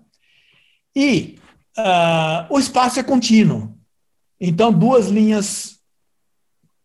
E 0.94 1.38
uh, 1.78 2.52
o 2.54 2.58
espaço 2.58 3.00
é 3.00 3.02
contínuo. 3.02 3.74
Então, 4.38 4.72
duas 4.72 5.08
linhas 5.08 5.80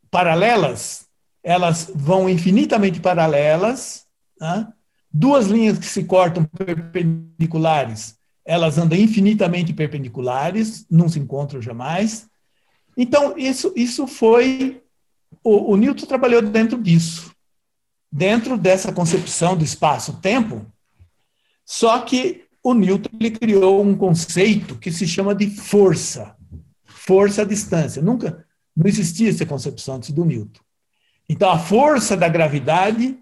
paralelas, 0.09 1.07
elas 1.43 1.91
vão 1.93 2.29
infinitamente 2.29 2.99
paralelas, 2.99 4.05
né? 4.39 4.71
Duas 5.13 5.47
linhas 5.47 5.77
que 5.77 5.85
se 5.85 6.03
cortam 6.03 6.43
perpendiculares, 6.45 8.17
elas 8.43 8.77
andam 8.77 8.97
infinitamente 8.97 9.71
perpendiculares, 9.71 10.85
não 10.89 11.07
se 11.07 11.19
encontram 11.19 11.61
jamais. 11.61 12.27
Então, 12.97 13.37
isso, 13.37 13.71
isso 13.75 14.07
foi. 14.07 14.81
O, 15.43 15.73
o 15.73 15.77
Newton 15.77 16.05
trabalhou 16.05 16.41
dentro 16.41 16.81
disso, 16.81 17.31
dentro 18.11 18.57
dessa 18.57 18.91
concepção 18.91 19.55
do 19.55 19.63
espaço-tempo, 19.63 20.65
só 21.65 21.99
que 21.99 22.43
o 22.61 22.73
Newton 22.73 23.09
ele 23.19 23.31
criou 23.31 23.83
um 23.83 23.95
conceito 23.95 24.77
que 24.77 24.91
se 24.91 25.07
chama 25.07 25.35
de 25.35 25.49
força. 25.49 26.35
Força 26.85 27.41
à 27.41 27.45
distância. 27.45 28.01
Nunca 28.01 28.45
não 28.75 28.87
existia 28.87 29.29
essa 29.29 29.45
concepção 29.45 29.95
antes 29.95 30.11
do 30.11 30.25
Newton. 30.25 30.61
Então, 31.27 31.49
a 31.49 31.59
força 31.59 32.15
da 32.17 32.27
gravidade. 32.27 33.17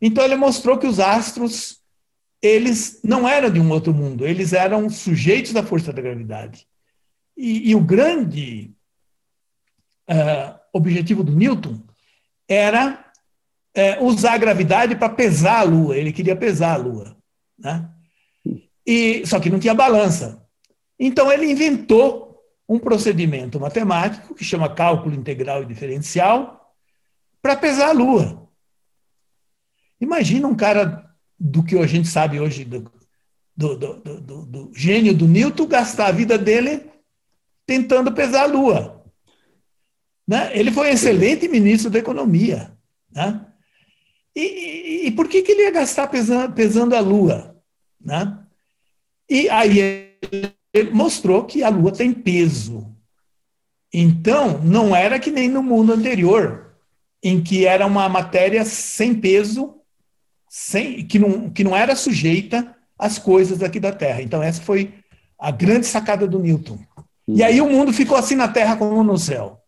Então, 0.00 0.24
ele 0.24 0.36
mostrou 0.36 0.78
que 0.78 0.86
os 0.86 1.00
astros 1.00 1.78
eles 2.40 3.00
não 3.02 3.28
eram 3.28 3.50
de 3.50 3.60
um 3.60 3.70
outro 3.70 3.92
mundo, 3.92 4.26
eles 4.26 4.52
eram 4.52 4.88
sujeitos 4.88 5.52
da 5.52 5.62
força 5.62 5.92
da 5.92 6.00
gravidade. 6.00 6.66
E, 7.36 7.70
e 7.70 7.74
o 7.74 7.80
grande 7.80 8.72
uh, 10.08 10.58
objetivo 10.72 11.22
do 11.22 11.34
Newton 11.34 11.80
era 12.48 13.04
uh, 13.76 14.04
usar 14.04 14.34
a 14.34 14.38
gravidade 14.38 14.96
para 14.96 15.08
pesar 15.08 15.60
a 15.60 15.62
Lua. 15.62 15.96
Ele 15.96 16.12
queria 16.12 16.36
pesar 16.36 16.74
a 16.74 16.76
Lua. 16.76 17.16
Né? 17.58 17.88
E, 18.86 19.26
só 19.26 19.38
que 19.38 19.50
não 19.50 19.58
tinha 19.58 19.74
balança. 19.74 20.44
Então 20.98 21.30
ele 21.30 21.50
inventou 21.50 22.40
um 22.68 22.78
procedimento 22.78 23.58
matemático 23.58 24.34
que 24.34 24.44
chama 24.44 24.74
cálculo 24.74 25.14
integral 25.14 25.62
e 25.62 25.66
diferencial 25.66 26.74
para 27.40 27.56
pesar 27.56 27.88
a 27.88 27.92
Lua. 27.92 28.47
Imagina 30.00 30.46
um 30.46 30.54
cara 30.54 31.08
do 31.38 31.62
que 31.62 31.76
a 31.78 31.86
gente 31.86 32.08
sabe 32.08 32.40
hoje 32.40 32.64
do, 32.64 32.90
do, 33.56 33.76
do, 33.76 34.46
do, 34.46 34.72
gênio 34.74 35.14
do 35.14 35.26
Newton 35.26 35.66
gastar 35.66 36.06
a 36.06 36.12
vida 36.12 36.38
dele 36.38 36.90
tentando 37.66 38.12
pesar 38.12 38.42
a 38.42 38.46
Lua. 38.46 39.04
Né? 40.26 40.50
Ele 40.56 40.70
foi 40.70 40.88
um 40.88 40.92
excelente 40.92 41.48
ministro 41.48 41.90
da 41.90 41.98
economia. 41.98 42.72
Né? 43.10 43.46
E, 44.34 44.40
e, 44.40 45.06
e, 45.06 45.10
por 45.10 45.26
que, 45.28 45.42
que 45.42 45.52
ele 45.52 45.62
ia 45.62 45.70
gastar 45.70 46.06
pesando, 46.06 46.52
pesando 46.52 46.94
a 46.94 47.00
Lua? 47.00 47.60
Né? 48.00 48.38
E 49.28 49.48
aí 49.48 50.16
ele 50.72 50.90
mostrou 50.90 51.44
que 51.44 51.62
a 51.62 51.68
Lua 51.68 51.92
tem 51.92 52.12
peso. 52.12 52.94
Então, 53.92 54.60
não 54.62 54.94
era 54.94 55.18
que 55.18 55.30
nem 55.30 55.48
no 55.48 55.62
mundo 55.62 55.92
anterior, 55.92 56.76
em 57.22 57.42
que 57.42 57.66
era 57.66 57.86
uma 57.86 58.08
matéria 58.08 58.64
sem 58.64 59.14
peso, 59.14 59.77
sem, 60.60 61.04
que, 61.06 61.18
não, 61.18 61.50
que 61.50 61.64
não 61.64 61.76
era 61.76 61.96
sujeita 61.96 62.74
às 62.98 63.18
coisas 63.18 63.62
aqui 63.62 63.78
da 63.78 63.92
Terra. 63.92 64.22
Então, 64.22 64.42
essa 64.42 64.62
foi 64.62 64.94
a 65.38 65.50
grande 65.50 65.86
sacada 65.86 66.26
do 66.26 66.38
Newton. 66.38 66.78
E 67.26 67.42
aí 67.42 67.60
o 67.60 67.68
mundo 67.68 67.92
ficou 67.92 68.16
assim 68.16 68.34
na 68.34 68.48
Terra 68.48 68.76
como 68.76 69.02
no 69.02 69.18
céu. 69.18 69.60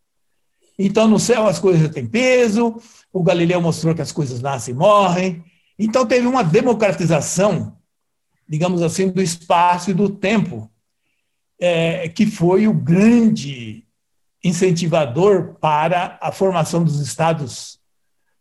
Então, 0.79 1.07
no 1.07 1.19
céu 1.19 1.47
as 1.47 1.59
coisas 1.59 1.89
têm 1.91 2.07
peso, 2.07 2.81
o 3.13 3.23
Galileu 3.23 3.61
mostrou 3.61 3.95
que 3.95 4.03
as 4.03 4.13
coisas 4.13 4.41
nascem 4.41 4.75
e 4.75 4.77
morrem. 4.77 5.45
Então, 5.79 6.07
teve 6.07 6.27
uma 6.27 6.43
democratização 6.43 7.77
digamos 8.51 8.83
assim, 8.83 9.09
do 9.09 9.23
espaço 9.23 9.93
e 9.93 9.95
do 9.95 10.09
tempo, 10.11 10.69
é, 11.61 12.09
que 12.09 12.27
foi 12.27 12.67
o 12.67 12.75
grande 12.75 13.87
incentivador 14.43 15.55
para 15.61 16.19
a 16.21 16.33
formação 16.33 16.83
dos 16.83 16.99
estados 16.99 17.79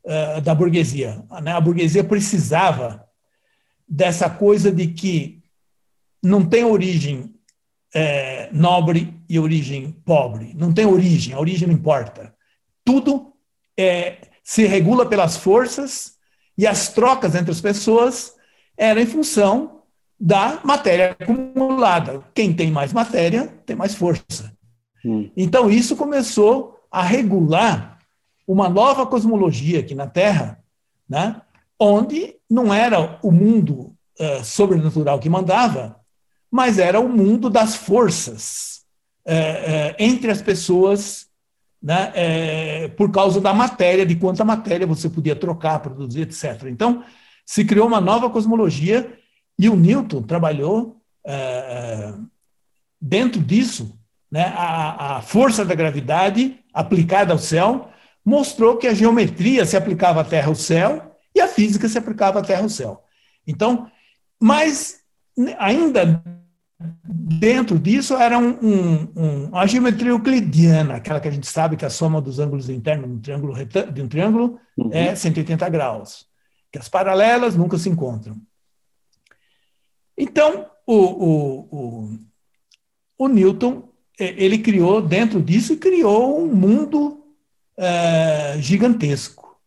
uh, 0.06 0.41
da 0.41 0.54
burguesia. 0.54 1.24
Né? 1.41 1.52
A 1.52 1.62
burguesia 1.62 2.04
precisava 2.04 3.06
dessa 3.88 4.30
coisa 4.30 4.72
de 4.72 4.88
que 4.88 5.41
não 6.22 6.45
tem 6.45 6.64
origem 6.64 7.34
é, 7.93 8.50
nobre 8.52 9.14
e 9.28 9.39
origem 9.39 9.91
pobre. 10.06 10.54
Não 10.56 10.74
tem 10.74 10.86
origem, 10.86 11.34
a 11.34 11.39
origem 11.39 11.68
não 11.68 11.76
importa. 11.76 12.34
Tudo 12.86 13.34
é, 13.78 14.18
se 14.43 14.66
regula 14.66 15.06
pelas 15.06 15.38
forças 15.38 16.14
e 16.58 16.68
as 16.68 16.89
trocas 16.89 17.36
entre 17.36 17.52
as 17.52 17.62
pessoas 17.62 18.34
eram 18.78 19.02
em 19.02 19.06
função 19.06 19.84
da 20.20 20.60
matéria 20.64 21.16
acumulada. 21.20 22.22
Quem 22.34 22.54
tem 22.54 22.70
mais 22.70 22.91
matéria 22.91 23.47
tem 23.66 23.76
mais 23.76 23.95
força. 23.95 24.52
Hum. 25.04 25.30
Então, 25.36 25.70
isso 25.70 25.95
começou 25.95 26.78
a 26.91 27.02
regular 27.02 27.99
uma 28.50 28.68
nova 28.68 29.06
cosmologia 29.06 29.80
aqui 29.80 29.93
na 29.93 30.08
Terra, 30.08 30.60
né, 31.08 31.39
onde 31.80 32.36
não 32.50 32.74
era 32.74 33.20
o 33.22 33.32
mundo 33.32 33.95
uh, 34.20 34.43
sobrenatural 34.43 35.20
que 35.20 35.30
mandava, 35.30 36.00
mas 36.50 36.80
era 36.80 37.00
o 37.00 37.08
mundo 37.08 37.47
das 37.47 37.76
forças 37.76 38.82
uh, 39.28 39.30
uh, 39.32 39.95
entre 40.00 40.32
as 40.32 40.41
pessoas, 40.41 41.28
né, 41.82 42.88
por 42.97 43.12
causa 43.12 43.39
da 43.39 43.54
matéria, 43.54 44.04
de 44.04 44.16
quanta 44.16 44.43
matéria 44.43 44.88
você 44.88 45.08
podia 45.08 45.36
trocar, 45.36 45.80
produzir, 45.80 46.22
etc. 46.22 46.64
Então, 46.66 47.04
se 47.45 47.64
criou 47.64 47.88
uma 47.88 48.02
nova 48.02 48.32
cosmologia 48.32 49.16
e 49.58 49.70
o 49.70 49.76
Newton 49.78 50.24
trabalhou 50.24 50.97
dentro 53.00 53.39
disso, 53.39 53.97
né, 54.30 54.52
a, 54.58 55.18
a 55.18 55.22
força 55.22 55.64
da 55.64 55.74
gravidade 55.74 56.60
aplicada 56.74 57.32
ao 57.32 57.39
céu 57.39 57.89
mostrou 58.24 58.78
que 58.78 58.88
a 58.88 58.93
geometria 58.93 59.65
se 59.65 59.78
aplicava 59.78 60.22
à 60.22 60.24
Terra 60.24 60.47
ao 60.47 60.55
céu 60.55 61.15
e 61.34 61.39
a 61.39 61.47
física 61.47 61.88
se 61.88 61.97
aplicava 61.97 62.39
à 62.39 62.43
Terra 62.43 62.63
ao 62.63 62.70
céu. 62.70 63.03
Então, 63.47 63.89
mas 64.39 64.99
ainda 65.57 66.24
dentro 67.03 67.78
disso 67.78 68.15
era 68.15 68.38
um, 68.38 68.57
um, 68.61 69.11
um, 69.15 69.57
a 69.57 69.65
geometria 69.65 70.11
euclidiana, 70.11 70.95
aquela 70.95 71.20
que 71.20 71.28
a 71.28 71.32
gente 71.32 71.47
sabe 71.47 71.76
que 71.76 71.86
a 71.86 71.89
soma 71.89 72.22
dos 72.22 72.39
ângulos 72.39 72.70
internos 72.70 73.07
de 73.07 73.13
um 73.13 73.20
triângulo, 73.20 73.53
de 73.91 74.01
um 74.01 74.07
triângulo 74.07 74.59
uhum. 74.78 74.89
é 74.93 75.13
180 75.15 75.67
graus, 75.70 76.26
que 76.72 76.80
as 76.80 76.88
paralelas 76.88 77.55
nunca 77.55 77.78
se 77.78 77.89
encontram. 77.89 78.38
Então, 80.17 80.70
o, 80.86 80.95
o, 80.95 81.59
o, 81.72 82.20
o 83.17 83.28
Newton 83.28 83.89
ele 84.20 84.57
criou 84.57 85.01
dentro 85.01 85.41
disso 85.41 85.74
e 85.74 85.78
criou 85.78 86.43
um 86.43 86.53
mundo 86.53 87.18
é, 87.80 88.57
gigantesco. 88.59 89.57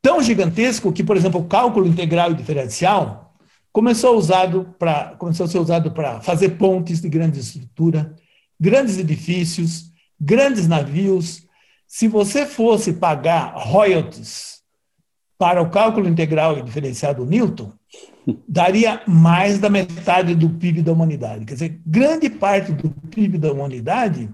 Tão 0.00 0.22
gigantesco 0.22 0.92
que, 0.92 1.02
por 1.02 1.16
exemplo, 1.16 1.40
o 1.40 1.46
cálculo 1.46 1.86
integral 1.86 2.30
e 2.30 2.34
diferencial 2.34 3.34
começou, 3.72 4.16
usado 4.16 4.74
pra, 4.78 5.16
começou 5.18 5.46
a 5.46 5.48
ser 5.48 5.58
usado 5.58 5.90
para 5.90 6.20
fazer 6.20 6.50
pontes 6.50 7.00
de 7.00 7.08
grande 7.08 7.40
estrutura, 7.40 8.14
grandes 8.58 8.98
edifícios, 8.98 9.90
grandes 10.20 10.68
navios. 10.68 11.46
Se 11.86 12.06
você 12.06 12.46
fosse 12.46 12.92
pagar 12.92 13.54
royalties 13.56 14.60
para 15.36 15.60
o 15.60 15.70
cálculo 15.70 16.08
integral 16.08 16.58
e 16.58 16.62
diferencial 16.62 17.14
do 17.14 17.26
Newton, 17.26 17.72
daria 18.48 19.02
mais 19.08 19.58
da 19.58 19.68
metade 19.68 20.34
do 20.34 20.50
PIB 20.50 20.82
da 20.82 20.92
humanidade. 20.92 21.44
Quer 21.44 21.54
dizer, 21.54 21.80
grande 21.84 22.30
parte 22.30 22.72
do 22.72 22.90
PIB 22.90 23.38
da 23.38 23.52
humanidade 23.52 24.30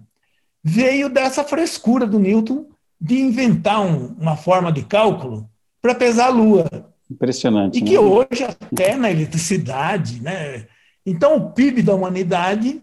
veio 0.69 1.09
dessa 1.09 1.43
frescura 1.43 2.07
do 2.07 2.19
Newton 2.19 2.67
de 3.01 3.19
inventar 3.19 3.81
um, 3.81 4.15
uma 4.19 4.37
forma 4.37 4.71
de 4.71 4.85
cálculo 4.85 5.49
para 5.81 5.95
pesar 5.95 6.27
a 6.27 6.31
Lua. 6.31 6.69
Impressionante. 7.11 7.79
E 7.79 7.83
que 7.83 7.95
né? 7.95 7.99
hoje, 7.99 8.45
até 8.45 8.95
na 8.95 9.11
eletricidade, 9.11 10.21
né? 10.21 10.67
Então, 11.07 11.37
o 11.37 11.53
PIB 11.53 11.83
da 11.83 11.95
humanidade 11.95 12.83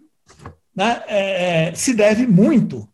né, 0.75 1.03
é, 1.07 1.67
é, 1.67 1.75
se 1.75 1.93
deve 1.93 2.25
muito 2.25 2.89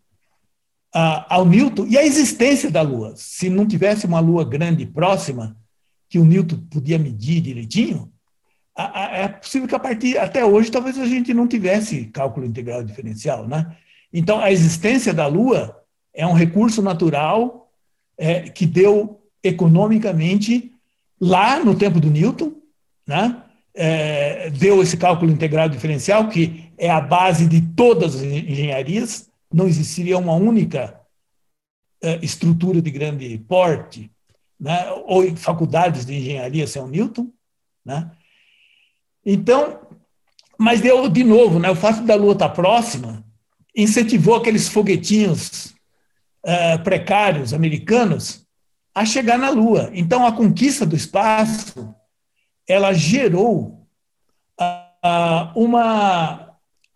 a, 0.94 1.36
ao 1.36 1.46
Newton 1.46 1.88
e 1.88 1.98
à 1.98 2.04
existência 2.04 2.70
da 2.70 2.82
Lua. 2.82 3.14
Se 3.16 3.50
não 3.50 3.66
tivesse 3.66 4.06
uma 4.06 4.20
Lua 4.20 4.44
grande 4.44 4.86
próxima, 4.86 5.56
que 6.10 6.20
o 6.20 6.26
Newton 6.26 6.58
podia 6.70 7.00
medir 7.00 7.40
direitinho, 7.40 8.12
é 8.76 9.28
possível 9.28 9.68
que 9.68 9.76
a 9.76 9.80
partir 9.80 10.18
até 10.18 10.44
hoje 10.44 10.72
talvez 10.72 10.98
a 10.98 11.06
gente 11.06 11.34
não 11.34 11.48
tivesse 11.48 12.06
cálculo 12.06 12.46
integral 12.46 12.84
diferencial, 12.84 13.48
né? 13.48 13.78
Então 14.14 14.40
a 14.40 14.52
existência 14.52 15.14
da 15.14 15.28
Lua 15.28 15.82
é 16.14 16.26
um 16.26 16.34
recurso 16.34 16.82
natural 16.82 17.72
é, 18.18 18.50
que 18.50 18.66
deu 18.66 19.22
economicamente 19.44 20.72
lá 21.20 21.64
no 21.64 21.76
tempo 21.76 22.00
do 22.00 22.10
Newton, 22.10 22.54
né? 23.08 23.44
É, 23.74 24.50
deu 24.50 24.82
esse 24.82 24.98
cálculo 24.98 25.32
integral 25.32 25.70
diferencial 25.70 26.28
que 26.28 26.70
é 26.78 26.90
a 26.90 27.00
base 27.00 27.48
de 27.48 27.62
todas 27.62 28.16
as 28.16 28.22
engenharias. 28.22 29.30
Não 29.54 29.66
existiria 29.66 30.18
uma 30.18 30.34
única 30.34 31.00
é, 32.02 32.20
estrutura 32.22 32.82
de 32.82 32.92
grande 32.92 33.38
porte 33.38 34.12
né, 34.60 34.92
ou 35.06 35.36
faculdades 35.38 36.06
de 36.06 36.16
engenharia 36.16 36.68
sem 36.68 36.82
o 36.82 36.88
Newton. 36.88 37.32
Né? 37.86 38.12
Então, 39.26 39.80
mas 40.58 40.82
deu 40.82 41.08
de 41.08 41.24
novo, 41.24 41.58
né, 41.58 41.70
o 41.72 41.76
fato 41.76 42.04
da 42.04 42.16
Lua 42.16 42.34
estar 42.34 42.50
próxima 42.50 43.24
incentivou 43.76 44.36
aqueles 44.36 44.68
foguetinhos 44.68 45.74
uh, 46.46 46.84
precários 46.84 47.54
americanos 47.54 48.46
a 48.94 49.06
chegar 49.06 49.38
na 49.38 49.50
Lua. 49.50 49.90
Então, 49.94 50.26
a 50.26 50.32
conquista 50.32 50.86
do 50.86 50.96
espaço 50.96 51.94
ela 52.68 52.94
gerou 52.94 53.88
uh, 54.60 55.60
uma, 55.60 56.56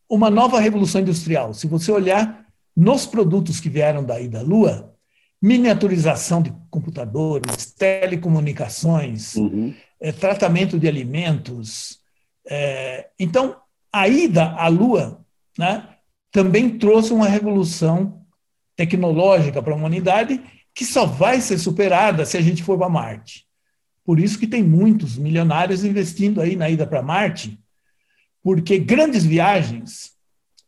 uma 0.10 0.30
nova 0.30 0.60
revolução 0.60 1.02
industrial. 1.02 1.54
Se 1.54 1.68
você 1.68 1.92
olhar 1.92 2.46
nos 2.76 3.06
produtos 3.06 3.60
que 3.60 3.70
vieram 3.70 4.04
daí 4.04 4.28
da 4.28 4.42
Lua, 4.42 4.94
miniaturização 5.42 6.42
de 6.42 6.54
computadores, 6.70 7.72
telecomunicações, 7.74 9.36
uhum. 9.36 9.74
é, 10.00 10.12
tratamento 10.12 10.80
de 10.80 10.88
alimentos. 10.88 12.00
É, 12.48 13.10
então, 13.20 13.56
a 13.92 14.08
ida 14.08 14.52
à 14.54 14.68
Lua 14.68 15.24
né, 15.58 15.88
também 16.36 16.78
trouxe 16.78 17.14
uma 17.14 17.30
revolução 17.30 18.26
tecnológica 18.76 19.64
para 19.64 19.72
a 19.72 19.78
humanidade 19.78 20.42
que 20.74 20.84
só 20.84 21.06
vai 21.06 21.40
ser 21.40 21.58
superada 21.58 22.26
se 22.26 22.36
a 22.36 22.42
gente 22.42 22.62
for 22.62 22.78
para 22.78 22.90
Marte. 22.90 23.48
Por 24.04 24.20
isso 24.20 24.38
que 24.38 24.46
tem 24.46 24.62
muitos 24.62 25.18
milionários 25.18 25.86
investindo 25.86 26.42
aí 26.42 26.58
na 26.58 26.70
ida 26.70 26.86
para 26.86 27.02
Marte, 27.02 27.58
porque 28.44 28.78
grandes 28.78 29.24
viagens 29.24 30.12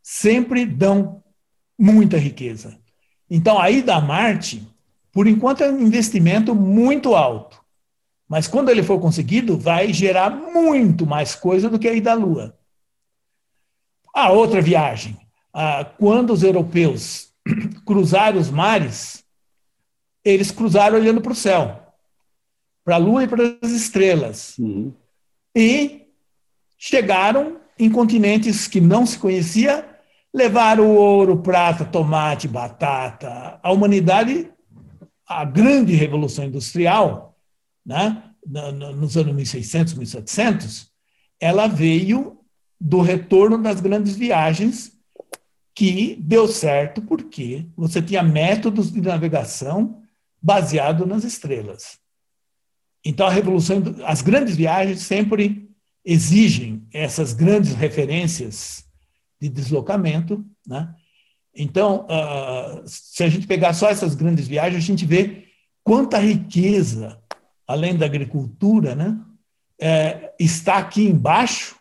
sempre 0.02 0.64
dão 0.64 1.22
muita 1.78 2.16
riqueza. 2.16 2.78
Então, 3.28 3.60
a 3.60 3.70
ida 3.70 3.94
a 3.94 4.00
Marte, 4.00 4.66
por 5.12 5.26
enquanto, 5.26 5.64
é 5.64 5.70
um 5.70 5.82
investimento 5.82 6.54
muito 6.54 7.14
alto. 7.14 7.62
Mas 8.26 8.48
quando 8.48 8.70
ele 8.70 8.82
for 8.82 8.98
conseguido, 8.98 9.58
vai 9.58 9.92
gerar 9.92 10.30
muito 10.30 11.04
mais 11.04 11.34
coisa 11.34 11.68
do 11.68 11.78
que 11.78 11.88
a 11.88 11.92
ida 11.92 12.12
à 12.12 12.14
Lua. 12.14 12.58
A 14.14 14.30
outra 14.32 14.62
viagem, 14.62 15.27
quando 15.98 16.32
os 16.32 16.42
europeus 16.42 17.32
cruzaram 17.86 18.38
os 18.38 18.50
mares, 18.50 19.24
eles 20.24 20.50
cruzaram 20.50 20.98
olhando 20.98 21.20
para 21.20 21.32
o 21.32 21.36
céu, 21.36 21.94
para 22.84 22.96
a 22.96 22.98
Lua 22.98 23.24
e 23.24 23.28
para 23.28 23.58
as 23.62 23.70
estrelas. 23.70 24.56
Uhum. 24.58 24.92
E 25.54 26.06
chegaram 26.76 27.58
em 27.78 27.90
continentes 27.90 28.66
que 28.66 28.80
não 28.80 29.06
se 29.06 29.18
conhecia 29.18 29.84
levaram 30.32 30.94
ouro, 30.94 31.38
prata, 31.38 31.84
tomate, 31.84 32.46
batata. 32.46 33.58
A 33.62 33.72
humanidade, 33.72 34.50
a 35.26 35.44
grande 35.44 35.94
revolução 35.94 36.44
industrial, 36.44 37.36
né, 37.84 38.22
nos 38.46 39.16
anos 39.16 39.34
1600, 39.34 39.94
1700, 39.94 40.90
ela 41.40 41.66
veio 41.66 42.38
do 42.80 43.00
retorno 43.00 43.58
das 43.58 43.80
grandes 43.80 44.16
viagens 44.16 44.97
que 45.78 46.16
deu 46.16 46.48
certo 46.48 47.00
porque 47.00 47.64
você 47.76 48.02
tinha 48.02 48.20
métodos 48.20 48.90
de 48.90 49.00
navegação 49.00 50.02
baseado 50.42 51.06
nas 51.06 51.22
estrelas. 51.22 52.00
Então 53.04 53.28
a 53.28 53.30
revolução, 53.30 53.80
as 54.04 54.20
grandes 54.20 54.56
viagens 54.56 55.02
sempre 55.02 55.70
exigem 56.04 56.84
essas 56.92 57.32
grandes 57.32 57.74
referências 57.74 58.86
de 59.40 59.48
deslocamento. 59.48 60.44
Né? 60.66 60.92
Então, 61.54 62.06
uh, 62.06 62.82
se 62.84 63.22
a 63.22 63.28
gente 63.28 63.46
pegar 63.46 63.72
só 63.72 63.88
essas 63.88 64.16
grandes 64.16 64.48
viagens, 64.48 64.82
a 64.82 64.86
gente 64.86 65.06
vê 65.06 65.46
quanta 65.84 66.18
riqueza, 66.18 67.22
além 67.68 67.96
da 67.96 68.04
agricultura, 68.04 68.96
né, 68.96 69.16
é, 69.80 70.34
está 70.40 70.78
aqui 70.78 71.04
embaixo. 71.04 71.76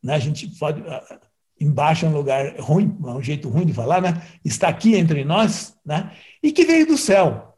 Né? 0.00 0.14
A 0.14 0.20
gente 0.20 0.46
pode. 0.56 0.82
Uh, 0.82 1.21
embaixo 1.62 2.06
é 2.06 2.08
um 2.08 2.12
lugar 2.12 2.56
ruim, 2.58 2.96
é 3.04 3.10
um 3.10 3.22
jeito 3.22 3.48
ruim 3.48 3.64
de 3.64 3.72
falar, 3.72 4.00
né? 4.00 4.22
Está 4.44 4.68
aqui 4.68 4.94
entre 4.96 5.24
nós, 5.24 5.76
né? 5.84 6.10
E 6.42 6.52
que 6.52 6.64
veio 6.64 6.86
do 6.86 6.96
céu. 6.96 7.54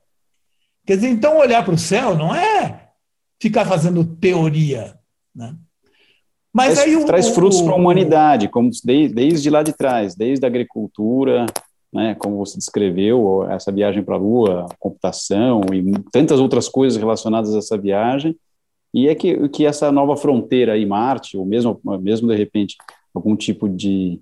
Quer 0.87 0.97
dizer, 0.97 1.09
então 1.09 1.39
olhar 1.39 1.65
para 1.65 1.75
o 1.75 1.79
céu 1.79 2.17
não 2.17 2.35
é 2.35 2.91
ficar 3.41 3.65
fazendo 3.65 4.05
teoria, 4.05 4.99
né? 5.35 5.55
Mas 6.53 6.75
traz, 6.75 6.89
aí 6.89 6.97
o, 6.97 7.05
traz 7.05 7.29
frutos 7.31 7.61
para 7.61 7.73
a 7.73 7.77
humanidade, 7.77 8.49
como 8.49 8.71
desde, 8.85 9.13
desde 9.13 9.51
lá 9.51 9.63
de 9.63 9.73
trás, 9.73 10.15
desde 10.15 10.45
a 10.45 10.49
agricultura, 10.49 11.47
né, 11.93 12.15
como 12.15 12.37
você 12.37 12.57
descreveu, 12.57 13.45
essa 13.51 13.73
viagem 13.73 14.05
para 14.05 14.15
a 14.15 14.19
Lua, 14.19 14.67
computação 14.79 15.63
e 15.73 15.93
tantas 16.13 16.39
outras 16.39 16.69
coisas 16.69 16.97
relacionadas 16.97 17.55
a 17.55 17.59
essa 17.59 17.77
viagem, 17.77 18.37
e 18.93 19.09
é 19.09 19.15
que, 19.17 19.49
que 19.49 19.67
essa 19.67 19.91
nova 19.91 20.17
fronteira 20.17 20.75
aí, 20.75 20.87
Marte, 20.87 21.37
ou 21.37 21.45
mesmo, 21.45 21.81
mesmo 22.01 22.29
de 22.29 22.37
repente 22.37 22.77
algum 23.15 23.37
tipo 23.37 23.69
de, 23.69 24.21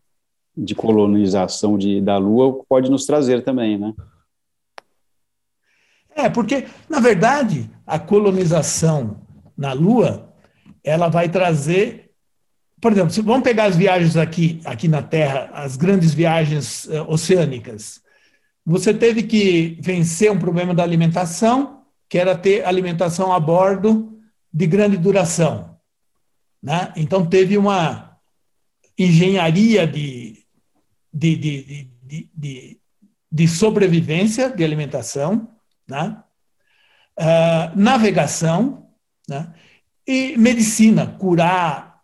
de 0.57 0.75
colonização 0.75 1.79
de, 1.79 2.01
da 2.01 2.19
Lua, 2.19 2.63
pode 2.69 2.91
nos 2.91 3.07
trazer 3.07 3.43
também, 3.43 3.79
né? 3.79 3.95
É, 6.15 6.29
porque, 6.29 6.67
na 6.89 7.01
verdade, 7.01 7.71
a 7.87 7.99
colonização 7.99 9.23
na 9.57 9.73
Lua, 9.73 10.31
ela 10.85 11.09
vai 11.09 11.29
trazer 11.29 12.03
por 12.83 12.91
exemplo, 12.91 13.13
vamos 13.23 13.45
pegar 13.45 13.67
as 13.67 13.77
viagens 13.77 14.17
aqui, 14.17 14.61
aqui 14.65 14.89
na 14.89 15.01
Terra, 15.01 15.49
as 15.55 15.77
grandes 15.77 16.13
viagens 16.13 16.85
uh, 16.87 17.09
oceânicas. 17.09 18.03
Você 18.67 18.93
teve 18.93 19.23
que 19.23 19.79
vencer 19.81 20.33
um 20.33 20.39
problema 20.39 20.75
da 20.75 20.83
alimentação, 20.83 21.85
que 22.09 22.19
era 22.19 22.37
ter 22.37 22.65
alimentação 22.65 23.33
a 23.33 23.39
bordo 23.39 24.19
de 24.53 24.67
grande 24.67 24.97
duração. 24.97 25.77
Né? 26.61 26.93
Então, 26.97 27.25
teve 27.25 27.57
uma 27.57 28.12
engenharia 28.99 29.87
de, 29.87 30.45
de, 31.13 31.37
de, 31.37 31.89
de, 32.03 32.31
de, 32.35 32.81
de 33.31 33.49
sobrevivência 33.49 34.51
de 34.51 34.63
alimentação, 34.65 35.49
né? 35.89 36.23
Uh, 37.19 37.79
navegação 37.79 38.89
né? 39.29 39.53
e 40.07 40.37
medicina, 40.39 41.07
curar 41.07 42.01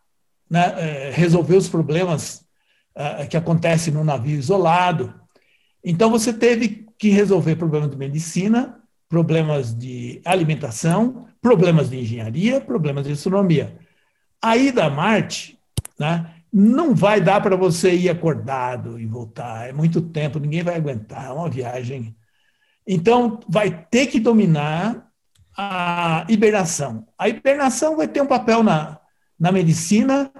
né, 0.48 0.74
é, 0.76 1.10
resolver 1.10 1.56
os 1.56 1.68
problemas 1.68 2.44
uh, 2.94 3.26
que 3.28 3.36
acontecem 3.36 3.92
no 3.92 4.04
navio 4.04 4.38
isolado. 4.38 5.14
Então, 5.82 6.10
você 6.10 6.32
teve 6.32 6.86
que 6.98 7.08
resolver 7.08 7.56
problemas 7.56 7.90
de 7.90 7.96
medicina, 7.96 8.82
problemas 9.08 9.74
de 9.74 10.20
alimentação, 10.24 11.26
problemas 11.40 11.88
de 11.88 11.98
engenharia, 11.98 12.60
problemas 12.60 13.06
de 13.06 13.12
astronomia. 13.12 13.78
A 14.42 14.56
ida 14.56 14.84
a 14.84 14.90
Marte 14.90 15.58
né, 15.98 16.34
não 16.52 16.94
vai 16.94 17.20
dar 17.20 17.40
para 17.40 17.56
você 17.56 17.94
ir 17.94 18.08
acordado 18.08 18.98
e 18.98 19.06
voltar, 19.06 19.68
é 19.68 19.72
muito 19.72 20.00
tempo, 20.00 20.38
ninguém 20.38 20.62
vai 20.62 20.76
aguentar, 20.76 21.26
é 21.26 21.30
uma 21.30 21.48
viagem. 21.48 22.16
Então, 22.86 23.38
vai 23.48 23.86
ter 23.86 24.06
que 24.06 24.18
dominar 24.18 25.10
a 25.56 26.24
hibernação. 26.28 27.06
A 27.18 27.28
hibernação 27.28 27.96
vai 27.96 28.08
ter 28.08 28.22
um 28.22 28.26
papel 28.26 28.62
na, 28.62 28.98
na 29.38 29.52
medicina 29.52 30.32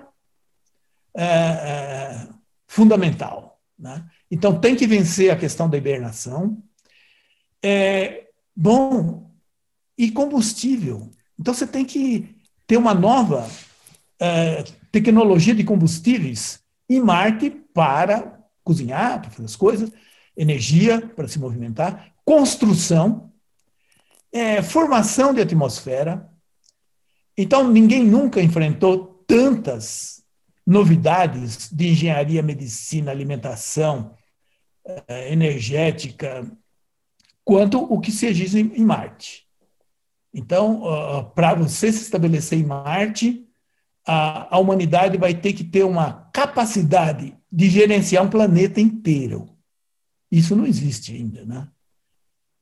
é, 1.14 1.24
é, 1.24 2.28
fundamental. 2.66 3.60
Né? 3.78 4.04
Então, 4.30 4.58
tem 4.58 4.74
que 4.74 4.86
vencer 4.86 5.30
a 5.30 5.36
questão 5.36 5.68
da 5.68 5.76
hibernação. 5.76 6.62
É, 7.62 8.28
bom, 8.56 9.30
e 9.96 10.10
combustível. 10.10 11.10
Então, 11.38 11.52
você 11.52 11.66
tem 11.66 11.84
que 11.84 12.36
ter 12.66 12.76
uma 12.76 12.94
nova 12.94 13.46
é, 14.20 14.64
tecnologia 14.90 15.54
de 15.54 15.64
combustíveis 15.64 16.62
em 16.88 17.00
Marte 17.00 17.50
para 17.72 18.40
cozinhar, 18.64 19.20
para 19.20 19.30
fazer 19.30 19.44
as 19.44 19.56
coisas, 19.56 19.90
energia 20.36 21.00
para 21.00 21.28
se 21.28 21.38
movimentar, 21.38 22.12
construção, 22.24 23.32
é, 24.32 24.62
formação 24.62 25.32
de 25.32 25.40
atmosfera, 25.40 26.28
então, 27.40 27.70
ninguém 27.70 28.04
nunca 28.04 28.42
enfrentou 28.42 29.22
tantas 29.24 30.24
novidades 30.66 31.72
de 31.72 31.90
engenharia, 31.90 32.42
medicina, 32.42 33.12
alimentação, 33.12 34.12
eh, 34.84 35.32
energética, 35.32 36.44
quanto 37.44 37.80
o 37.80 38.00
que 38.00 38.10
se 38.10 38.26
exige 38.26 38.58
em 38.58 38.84
Marte. 38.84 39.46
Então, 40.34 40.82
para 41.34 41.54
você 41.54 41.92
se 41.92 42.02
estabelecer 42.02 42.58
em 42.58 42.64
Marte, 42.64 43.47
a, 44.10 44.58
humanidade 44.58 45.18
vai 45.18 45.34
ter 45.34 45.52
que 45.52 45.62
ter 45.62 45.84
uma 45.84 46.30
capacidade 46.32 47.36
de 47.52 47.68
gerenciar 47.68 48.24
um 48.24 48.30
planeta 48.30 48.80
inteiro. 48.80 49.50
Isso 50.32 50.56
não 50.56 50.66
existe 50.66 51.12
ainda, 51.14 51.44
né? 51.44 51.68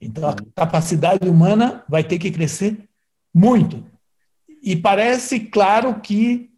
Então, 0.01 0.29
a 0.29 0.35
capacidade 0.55 1.29
humana 1.29 1.85
vai 1.89 2.03
ter 2.03 2.19
que 2.19 2.33
crescer 2.33 2.89
muito. 3.33 3.85
E 4.61 4.75
parece 4.75 5.41
claro 5.41 6.01
que 6.01 6.51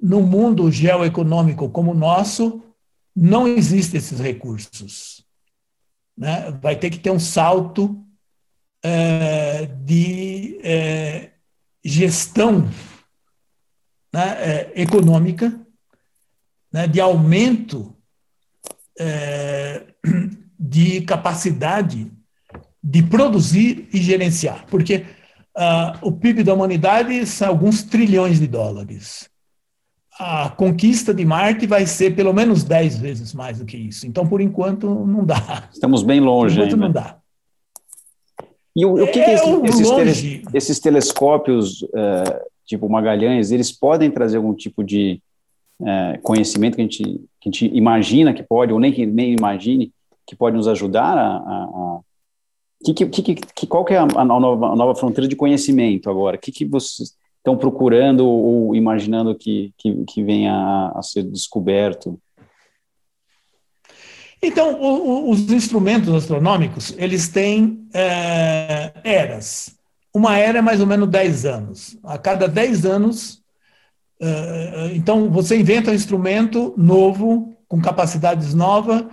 no 0.00 0.22
mundo 0.22 0.72
geoeconômico 0.72 1.68
como 1.68 1.90
o 1.90 1.94
nosso, 1.94 2.62
não 3.14 3.46
existem 3.46 3.98
esses 3.98 4.18
recursos. 4.18 5.22
Né? 6.16 6.50
Vai 6.62 6.76
ter 6.76 6.88
que 6.88 6.98
ter 6.98 7.10
um 7.10 7.20
salto 7.20 8.02
é, 8.82 9.66
de 9.66 10.58
é, 10.62 11.32
gestão 11.84 12.66
né, 14.12 14.36
é, 14.38 14.72
econômica, 14.74 15.58
né, 16.72 16.86
de 16.86 17.00
aumento 17.00 17.94
é, 18.98 19.84
de 20.58 21.00
capacidade 21.02 22.10
de 22.82 23.02
produzir 23.02 23.88
e 23.92 24.00
gerenciar. 24.00 24.66
Porque 24.66 25.04
Uh, 25.56 26.08
o 26.08 26.12
PIB 26.12 26.44
da 26.44 26.54
humanidade 26.54 27.26
são 27.26 27.48
alguns 27.48 27.82
trilhões 27.82 28.38
de 28.38 28.46
dólares. 28.46 29.28
A 30.18 30.48
conquista 30.50 31.12
de 31.12 31.24
Marte 31.24 31.66
vai 31.66 31.86
ser 31.86 32.14
pelo 32.14 32.32
menos 32.32 32.62
10 32.62 32.98
vezes 32.98 33.34
mais 33.34 33.58
do 33.58 33.64
que 33.64 33.76
isso. 33.76 34.06
Então, 34.06 34.26
por 34.26 34.40
enquanto, 34.40 34.88
não 35.04 35.24
dá. 35.24 35.68
Estamos 35.72 36.02
bem 36.02 36.20
longe 36.20 36.54
por 36.54 36.66
enquanto, 36.66 36.74
ainda. 36.74 36.86
não 36.86 36.92
dá. 36.92 37.18
E 38.76 38.86
o, 38.86 39.02
o 39.02 39.10
que, 39.10 39.18
é, 39.18 39.24
que 39.24 39.30
esses, 39.32 39.90
esses, 39.90 40.42
esses, 40.54 40.78
telescópios, 40.78 41.82
uh, 41.82 42.40
tipo 42.70 42.88
Magalhães, 42.88 43.50
eles 43.50 43.72
podem 43.72 44.10
trazer 44.10 44.36
algum 44.36 44.54
tipo 44.54 44.84
de 44.84 45.20
uh, 45.80 46.20
conhecimento 46.22 46.76
que 46.76 46.80
a, 46.80 46.84
gente, 46.84 47.02
que 47.40 47.48
a 47.48 47.50
gente 47.50 47.76
imagina 47.76 48.32
que 48.32 48.44
pode, 48.44 48.72
ou 48.72 48.78
nem 48.78 48.92
que 48.92 49.04
nem 49.04 49.34
imagine, 49.34 49.92
que 50.24 50.36
pode 50.36 50.56
nos 50.56 50.68
ajudar 50.68 51.18
a, 51.18 51.36
a, 51.36 52.00
que, 52.84 52.94
que, 52.94 53.34
que, 53.34 53.66
qual 53.66 53.84
que 53.84 53.92
é 53.92 53.98
a, 53.98 54.02
a, 54.04 54.24
nova, 54.24 54.68
a 54.68 54.76
nova 54.76 54.94
fronteira 54.94 55.26
de 55.26 55.34
conhecimento 55.34 56.08
agora? 56.08 56.36
O 56.36 56.40
que, 56.40 56.52
que 56.52 56.64
vocês 56.64 57.16
estão 57.38 57.56
procurando 57.56 58.24
ou 58.24 58.76
imaginando 58.76 59.34
que, 59.34 59.74
que, 59.76 60.04
que 60.04 60.22
venha 60.22 60.54
a, 60.54 61.00
a 61.00 61.02
ser 61.02 61.24
descoberto? 61.24 62.20
Então, 64.40 64.80
o, 64.80 64.86
o, 64.86 65.30
os 65.30 65.50
instrumentos 65.50 66.14
astronômicos, 66.14 66.94
eles 66.96 67.28
têm 67.28 67.88
é, 67.92 68.92
eras. 69.02 69.79
Uma 70.14 70.38
era 70.38 70.58
é 70.58 70.62
mais 70.62 70.80
ou 70.80 70.86
menos 70.86 71.08
10 71.08 71.46
anos. 71.46 71.98
A 72.02 72.18
cada 72.18 72.48
10 72.48 72.84
anos, 72.84 73.42
é, 74.20 74.92
então 74.94 75.30
você 75.30 75.58
inventa 75.58 75.90
um 75.90 75.94
instrumento 75.94 76.74
novo, 76.76 77.56
com 77.68 77.80
capacidades 77.80 78.52
novas, 78.54 79.04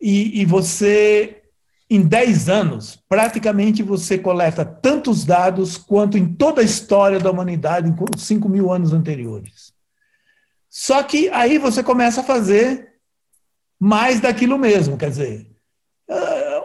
e, 0.00 0.40
e 0.40 0.44
você 0.44 1.42
em 1.90 2.02
10 2.02 2.50
anos, 2.50 3.02
praticamente 3.08 3.82
você 3.82 4.18
coleta 4.18 4.64
tantos 4.64 5.24
dados 5.24 5.78
quanto 5.78 6.18
em 6.18 6.34
toda 6.34 6.60
a 6.60 6.64
história 6.64 7.18
da 7.18 7.30
humanidade, 7.30 7.88
em 7.88 8.18
5 8.18 8.48
mil 8.48 8.70
anos 8.70 8.92
anteriores. 8.92 9.72
Só 10.68 11.02
que 11.02 11.30
aí 11.30 11.56
você 11.56 11.82
começa 11.82 12.20
a 12.20 12.24
fazer 12.24 12.88
mais 13.80 14.20
daquilo 14.20 14.58
mesmo, 14.58 14.98
quer 14.98 15.08
dizer, 15.08 15.47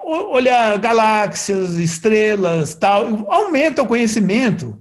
olhar 0.06 0.78
galáxias, 0.80 1.76
estrelas, 1.76 2.76
tal, 2.76 3.32
aumenta 3.32 3.82
o 3.82 3.88
conhecimento, 3.88 4.78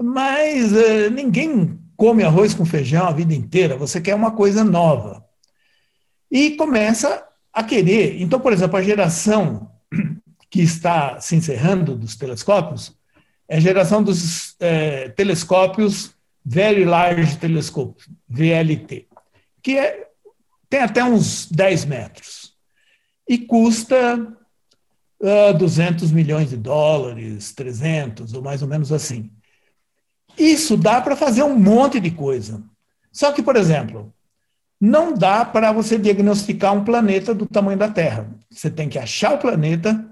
mas 0.00 0.72
uh, 0.72 1.10
ninguém 1.10 1.78
come 1.96 2.22
arroz 2.22 2.54
com 2.54 2.64
feijão 2.64 3.06
a 3.06 3.12
vida 3.12 3.34
inteira, 3.34 3.76
você 3.76 4.00
quer 4.00 4.14
uma 4.14 4.32
coisa 4.32 4.64
nova. 4.64 5.24
E 6.30 6.52
começa 6.52 7.24
a 7.52 7.62
querer. 7.62 8.20
Então, 8.20 8.40
por 8.40 8.52
exemplo, 8.52 8.76
a 8.76 8.82
geração 8.82 9.70
que 10.50 10.60
está 10.60 11.20
se 11.20 11.36
encerrando 11.36 11.94
dos 11.94 12.16
telescópios 12.16 12.96
é 13.48 13.56
a 13.56 13.60
geração 13.60 14.02
dos 14.02 14.56
é, 14.58 15.08
telescópios 15.10 16.14
Very 16.44 16.84
Large 16.84 17.38
Telescope, 17.38 18.04
VLT, 18.28 19.06
que 19.62 19.78
é, 19.78 20.08
tem 20.68 20.80
até 20.80 21.04
uns 21.04 21.46
10 21.46 21.84
metros 21.84 22.43
e 23.28 23.38
custa 23.38 24.16
uh, 25.20 25.50
ah, 25.50 25.52
200 25.52 26.12
milhões 26.12 26.50
de 26.50 26.56
dólares, 26.56 27.52
300, 27.52 28.34
ou 28.34 28.42
mais 28.42 28.62
ou 28.62 28.68
menos 28.68 28.92
assim. 28.92 29.30
Isso 30.36 30.76
dá 30.76 31.00
para 31.00 31.16
fazer 31.16 31.42
um 31.42 31.58
monte 31.58 32.00
de 32.00 32.10
coisa. 32.10 32.62
Só 33.12 33.32
que, 33.32 33.42
por 33.42 33.56
exemplo, 33.56 34.12
não 34.80 35.14
dá 35.14 35.44
para 35.44 35.72
você 35.72 35.96
diagnosticar 35.96 36.74
um 36.74 36.84
planeta 36.84 37.34
do 37.34 37.46
tamanho 37.46 37.78
da 37.78 37.88
Terra. 37.88 38.28
Você 38.50 38.70
tem 38.70 38.88
que 38.88 38.98
achar 38.98 39.34
o 39.34 39.38
planeta, 39.38 40.04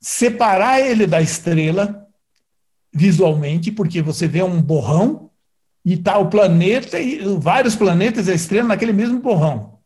separar 0.00 0.80
ele 0.80 1.06
da 1.06 1.20
estrela 1.22 2.06
visualmente, 2.92 3.72
porque 3.72 4.02
você 4.02 4.26
vê 4.28 4.42
um 4.42 4.60
borrão 4.60 5.30
e 5.84 5.94
está 5.94 6.18
o 6.18 6.28
planeta 6.28 7.00
e 7.00 7.20
vários 7.38 7.74
planetas 7.74 8.28
e 8.28 8.32
a 8.32 8.34
estrela 8.34 8.68
naquele 8.68 8.92
mesmo 8.92 9.20
borrão. 9.20 9.78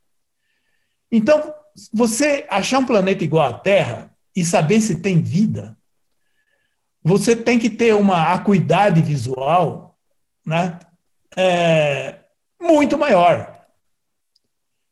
Então, 1.10 1.54
você 1.92 2.46
achar 2.48 2.78
um 2.78 2.86
planeta 2.86 3.24
igual 3.24 3.48
à 3.48 3.52
Terra 3.52 4.10
e 4.34 4.44
saber 4.44 4.80
se 4.80 5.00
tem 5.00 5.22
vida, 5.22 5.76
você 7.02 7.36
tem 7.36 7.58
que 7.58 7.70
ter 7.70 7.94
uma 7.94 8.32
acuidade 8.32 9.00
visual 9.00 9.96
né, 10.44 10.78
é, 11.36 12.20
muito 12.60 12.98
maior. 12.98 13.64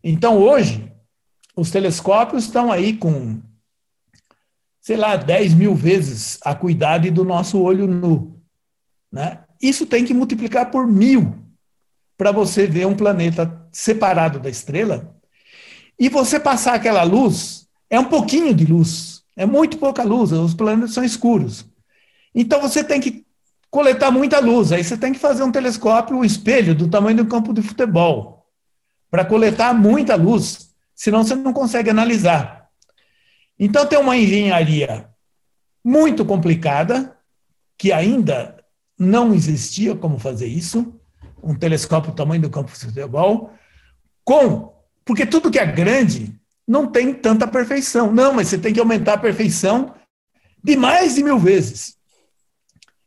Então, 0.03 0.39
hoje, 0.39 0.93
os 1.57 1.71
telescópios 1.71 2.45
estão 2.45 2.71
aí 2.71 2.97
com, 2.97 3.41
sei 4.81 4.97
lá, 4.97 5.17
10 5.17 5.55
mil 5.55 5.75
vezes 5.75 6.39
a 6.45 6.51
acuidade 6.51 7.11
do 7.11 7.25
nosso 7.25 7.61
olho 7.61 7.87
nu. 7.87 8.41
Né? 9.11 9.45
Isso 9.63 9.87
tem 9.87 10.05
que 10.05 10.13
multiplicar 10.13 10.71
por 10.71 10.87
mil 10.87 11.39
para 12.17 12.33
você 12.33 12.67
ver 12.67 12.87
um 12.87 12.97
planeta 12.97 13.67
separado 13.73 14.39
da 14.39 14.51
estrela. 14.51 15.14
E 15.99 16.09
você 16.09 16.41
passar 16.41 16.75
aquela 16.75 17.03
luz, 17.03 17.69
é 17.89 17.99
um 17.99 18.05
pouquinho 18.05 18.55
de 18.55 18.65
luz, 18.65 19.23
é 19.37 19.47
muito 19.47 19.79
pouca 19.79 20.03
luz, 20.03 20.33
os 20.33 20.55
planetas 20.55 20.93
são 20.93 21.05
escuros. 21.05 21.65
Então 22.35 22.61
você 22.61 22.83
tem 22.83 23.01
que 23.01 23.25
coletar 23.71 24.11
muita 24.11 24.39
luz, 24.39 24.73
aí 24.73 24.83
você 24.83 24.97
tem 24.97 25.13
que 25.13 25.19
fazer 25.19 25.43
um 25.43 25.53
telescópio, 25.53 26.17
um 26.17 26.25
espelho 26.25 26.75
do 26.75 26.89
tamanho 26.89 27.19
do 27.19 27.27
campo 27.27 27.53
de 27.53 27.63
futebol, 27.63 28.47
para 29.11 29.25
coletar 29.25 29.73
muita 29.73 30.17
luz, 30.17 30.71
senão 30.95 31.23
você 31.23 31.35
não 31.35 31.53
consegue 31.53 31.91
analisar. 31.91 32.69
Então 33.59 33.87
tem 33.87 33.99
uma 33.99 34.17
engenharia 34.17 35.09
muito 35.85 36.25
complicada, 36.25 37.17
que 37.77 37.93
ainda 37.93 38.65
não 38.99 39.35
existia 39.35 39.95
como 39.95 40.19
fazer 40.19 40.47
isso, 40.47 40.99
um 41.43 41.55
telescópio 41.55 42.13
do 42.13 42.17
tamanho 42.17 42.43
do 42.43 42.51
campo 42.51 42.73
de 42.73 42.79
futebol, 42.79 43.53
com, 44.25 44.74
porque 45.05 45.27
tudo 45.27 45.51
que 45.51 45.59
é 45.59 45.67
grande 45.67 46.35
não 46.67 46.87
tem 46.87 47.13
tanta 47.13 47.47
perfeição. 47.47 48.13
Não, 48.13 48.33
mas 48.33 48.49
você 48.49 48.59
tem 48.59 48.73
que 48.73 48.81
aumentar 48.81 49.15
a 49.15 49.19
perfeição 49.19 49.95
de 50.63 50.77
mais 50.77 51.15
de 51.15 51.23
mil 51.23 51.39
vezes. 51.39 51.97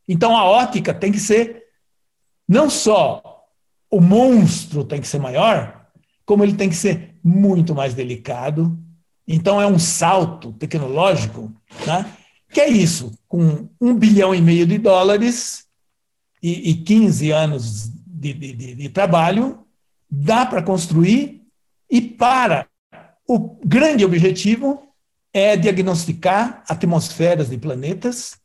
Então 0.06 0.36
a 0.36 0.44
ótica 0.44 0.94
tem 0.94 1.10
que 1.10 1.20
ser 1.20 1.64
não 2.48 2.70
só 2.70 3.22
o 3.90 4.00
monstro 4.00 4.84
tem 4.84 5.00
que 5.00 5.08
ser 5.08 5.18
maior, 5.18 5.86
como 6.24 6.44
ele 6.44 6.54
tem 6.54 6.68
que 6.68 6.76
ser 6.76 7.16
muito 7.24 7.74
mais 7.74 7.94
delicado. 7.94 8.78
Então 9.26 9.60
é 9.60 9.66
um 9.66 9.78
salto 9.78 10.52
tecnológico, 10.52 11.52
né? 11.86 12.14
que 12.50 12.60
é 12.60 12.68
isso, 12.68 13.12
com 13.26 13.68
um 13.80 13.94
bilhão 13.94 14.34
e 14.34 14.40
meio 14.40 14.66
de 14.66 14.78
dólares 14.78 15.66
e, 16.42 16.70
e 16.70 16.74
15 16.74 17.30
anos 17.30 17.90
de, 18.06 18.32
de, 18.32 18.74
de 18.74 18.88
trabalho, 18.88 19.58
dá 20.10 20.46
para 20.46 20.62
construir 20.62 21.37
e 21.90 22.00
para 22.00 22.66
o 23.26 23.58
grande 23.64 24.04
objetivo 24.04 24.82
é 25.32 25.56
diagnosticar 25.56 26.64
atmosferas 26.68 27.50
de 27.50 27.58
planetas 27.58 28.38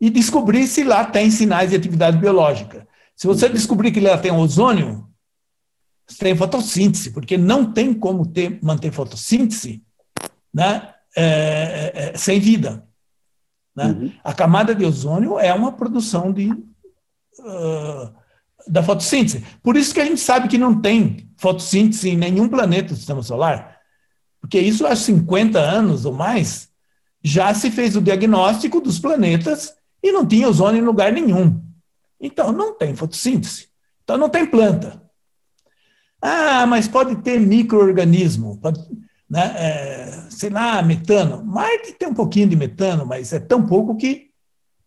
e 0.00 0.10
descobrir 0.10 0.66
se 0.66 0.84
lá 0.84 1.04
tem 1.04 1.30
sinais 1.30 1.70
de 1.70 1.76
atividade 1.76 2.18
biológica. 2.18 2.86
Se 3.14 3.26
você 3.26 3.48
descobrir 3.48 3.90
que 3.90 4.00
lá 4.00 4.18
tem 4.18 4.30
ozônio, 4.30 5.08
você 6.06 6.18
tem 6.18 6.36
fotossíntese, 6.36 7.10
porque 7.10 7.38
não 7.38 7.72
tem 7.72 7.94
como 7.94 8.26
ter, 8.26 8.58
manter 8.62 8.92
fotossíntese 8.92 9.82
né, 10.52 10.94
é, 11.16 11.92
é, 11.94 12.10
é 12.14 12.16
sem 12.16 12.38
vida. 12.38 12.86
Né? 13.74 13.86
Uhum. 13.86 14.12
A 14.22 14.32
camada 14.32 14.74
de 14.74 14.84
ozônio 14.84 15.38
é 15.38 15.52
uma 15.52 15.72
produção 15.72 16.32
de, 16.32 16.50
uh, 16.50 18.14
da 18.66 18.82
fotossíntese. 18.82 19.44
Por 19.62 19.76
isso 19.76 19.94
que 19.94 20.00
a 20.00 20.04
gente 20.04 20.20
sabe 20.20 20.48
que 20.48 20.58
não 20.58 20.80
tem 20.80 21.30
fotossíntese 21.36 22.10
em 22.10 22.16
nenhum 22.16 22.48
planeta 22.48 22.88
do 22.88 22.96
sistema 22.96 23.22
solar, 23.22 23.78
porque 24.40 24.58
isso 24.58 24.86
há 24.86 24.94
50 24.94 25.58
anos 25.58 26.04
ou 26.04 26.12
mais 26.12 26.68
já 27.22 27.52
se 27.52 27.70
fez 27.70 27.96
o 27.96 28.00
diagnóstico 28.00 28.80
dos 28.80 28.98
planetas 28.98 29.74
e 30.02 30.12
não 30.12 30.24
tinha 30.24 30.48
ozônio 30.48 30.80
em 30.80 30.86
lugar 30.86 31.12
nenhum. 31.12 31.60
Então 32.20 32.52
não 32.52 32.76
tem 32.76 32.94
fotossíntese. 32.94 33.68
Então 34.04 34.16
não 34.16 34.28
tem 34.28 34.46
planta. 34.46 35.02
Ah, 36.22 36.66
mas 36.66 36.88
pode 36.88 37.16
ter 37.16 37.40
microorganismo, 37.40 38.60
né, 39.28 39.54
é, 39.58 40.26
sei 40.30 40.50
lá, 40.50 40.80
metano. 40.82 41.44
Marte 41.44 41.92
tem 41.92 42.08
um 42.08 42.14
pouquinho 42.14 42.48
de 42.48 42.56
metano, 42.56 43.04
mas 43.04 43.32
é 43.32 43.40
tão 43.40 43.66
pouco 43.66 43.96
que 43.96 44.30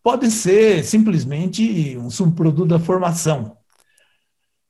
pode 0.01 0.31
ser 0.31 0.83
simplesmente 0.83 1.97
um 1.97 2.09
subproduto 2.09 2.65
da 2.65 2.79
formação. 2.79 3.57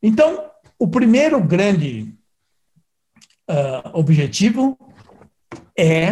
Então, 0.02 0.50
o 0.78 0.88
primeiro 0.88 1.42
grande 1.44 2.14
uh, 3.50 3.90
objetivo 3.94 4.78
é 5.78 6.12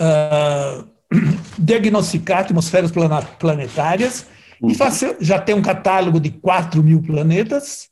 uh, 0.00 0.88
diagnosticar 1.58 2.40
atmosferas 2.40 2.90
planetárias 3.38 4.26
uhum. 4.60 4.70
e 4.70 4.74
fazer, 4.74 5.16
já 5.20 5.40
tem 5.40 5.54
um 5.54 5.62
catálogo 5.62 6.20
de 6.20 6.30
4 6.30 6.82
mil 6.82 7.02
planetas. 7.02 7.88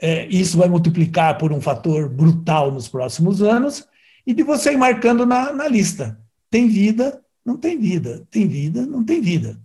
É, 0.00 0.26
isso 0.26 0.56
vai 0.56 0.68
multiplicar 0.68 1.36
por 1.38 1.52
um 1.52 1.60
fator 1.60 2.08
brutal 2.08 2.70
nos 2.70 2.88
próximos 2.88 3.42
anos, 3.42 3.84
e 4.24 4.32
de 4.32 4.44
você 4.44 4.72
ir 4.72 4.76
marcando 4.76 5.26
na, 5.26 5.52
na 5.52 5.66
lista. 5.66 6.20
Tem 6.50 6.68
vida, 6.68 7.20
não 7.44 7.56
tem 7.56 7.78
vida. 7.78 8.26
Tem 8.30 8.46
vida, 8.46 8.86
não 8.86 9.02
tem 9.02 9.20
vida. 9.20 9.58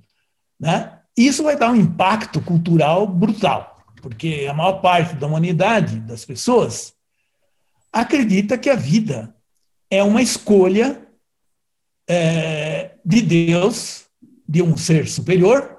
Né? 0.60 0.98
Isso 1.16 1.44
vai 1.44 1.58
dar 1.58 1.72
um 1.72 1.76
impacto 1.76 2.42
cultural 2.42 3.06
brutal, 3.06 3.73
porque 4.04 4.46
a 4.50 4.54
maior 4.54 4.82
parte 4.82 5.16
da 5.16 5.26
humanidade, 5.26 5.98
das 6.02 6.26
pessoas, 6.26 6.94
acredita 7.90 8.58
que 8.58 8.70
a 8.70 8.76
vida 8.76 9.34
é 9.90 10.04
uma 10.04 10.22
escolha 10.22 11.08
é, 12.06 12.96
de 13.06 13.22
Deus, 13.22 14.06
de 14.46 14.62
um 14.62 14.76
ser 14.76 15.08
superior, 15.08 15.78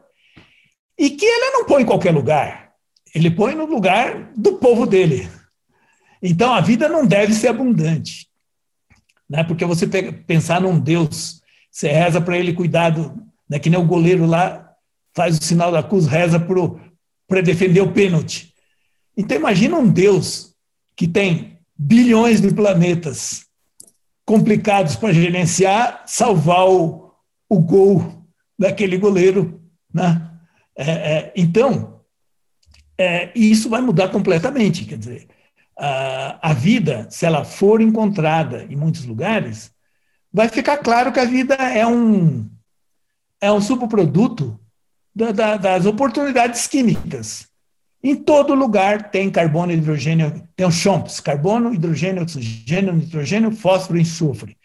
e 0.98 1.10
que 1.10 1.26
ele 1.26 1.50
não 1.50 1.66
põe 1.66 1.82
em 1.82 1.86
qualquer 1.86 2.12
lugar. 2.14 2.72
Ele 3.14 3.30
põe 3.30 3.54
no 3.54 3.66
lugar 3.66 4.32
do 4.34 4.54
povo 4.54 4.86
dele. 4.86 5.28
Então 6.22 6.54
a 6.54 6.62
vida 6.62 6.88
não 6.88 7.06
deve 7.06 7.34
ser 7.34 7.48
abundante. 7.48 8.26
Né? 9.28 9.44
Porque 9.44 9.66
você 9.66 9.86
pensar 9.86 10.62
num 10.62 10.80
Deus, 10.80 11.42
você 11.70 11.88
reza 11.88 12.22
para 12.22 12.38
ele 12.38 12.54
cuidar 12.54 12.88
do. 12.88 13.22
Né? 13.46 13.58
Que 13.58 13.68
nem 13.68 13.78
o 13.78 13.86
goleiro 13.86 14.24
lá 14.24 14.74
faz 15.14 15.36
o 15.36 15.44
sinal 15.44 15.70
da 15.70 15.82
cruz, 15.82 16.06
reza 16.06 16.40
para 16.40 16.58
defender 17.42 17.80
o 17.80 17.92
pênalti. 17.92 18.54
Então 19.16 19.36
imagina 19.36 19.76
um 19.76 19.88
Deus 19.88 20.54
que 20.96 21.08
tem 21.08 21.58
bilhões 21.76 22.40
de 22.40 22.52
planetas 22.52 23.46
complicados 24.24 24.96
para 24.96 25.12
gerenciar, 25.12 26.02
salvar 26.06 26.68
o, 26.68 27.12
o 27.48 27.58
gol 27.58 28.24
daquele 28.58 28.96
goleiro. 28.96 29.60
Né? 29.92 30.30
É, 30.76 30.90
é, 30.90 31.32
então, 31.36 32.00
é, 32.96 33.30
isso 33.34 33.68
vai 33.68 33.80
mudar 33.80 34.08
completamente. 34.08 34.84
Quer 34.84 34.98
dizer, 34.98 35.28
a, 35.78 36.50
a 36.50 36.54
vida, 36.54 37.06
se 37.10 37.26
ela 37.26 37.44
for 37.44 37.80
encontrada 37.80 38.64
em 38.64 38.76
muitos 38.76 39.04
lugares, 39.04 39.72
vai 40.32 40.48
ficar 40.48 40.78
claro 40.78 41.12
que 41.12 41.20
a 41.20 41.24
vida 41.24 41.54
é 41.54 41.86
um, 41.86 42.48
é 43.40 43.52
um 43.52 43.60
subproduto 43.60 44.58
da, 45.14 45.32
da, 45.32 45.56
das 45.56 45.86
oportunidades 45.86 46.66
químicas. 46.66 47.48
Em 48.02 48.14
todo 48.14 48.54
lugar 48.54 49.10
tem 49.10 49.30
carbono 49.30 49.72
hidrogênio, 49.72 50.46
tem 50.54 50.66
os 50.66 50.74
CHOMPs, 50.74 51.20
carbono, 51.20 51.72
hidrogênio, 51.72 52.22
oxigênio, 52.22 52.92
nitrogênio, 52.92 53.50
fósforo 53.52 53.98
e 53.98 54.02
enxofre, 54.02 54.58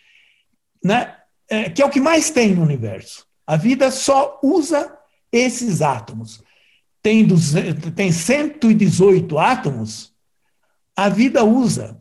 né? 0.84 1.16
É, 1.48 1.70
que 1.70 1.82
é 1.82 1.86
o 1.86 1.90
que 1.90 2.02
mais 2.02 2.30
tem 2.30 2.54
no 2.54 2.62
universo. 2.62 3.26
A 3.48 3.56
vida 3.56 3.90
só 3.90 4.40
usa 4.44 4.94
esses 5.32 5.82
átomos. 5.82 6.44
Tem, 7.02 7.26
200, 7.26 7.94
tem 7.94 8.12
118 8.12 9.40
átomos, 9.40 10.14
a 10.96 11.08
vida 11.08 11.46
usa 11.46 11.98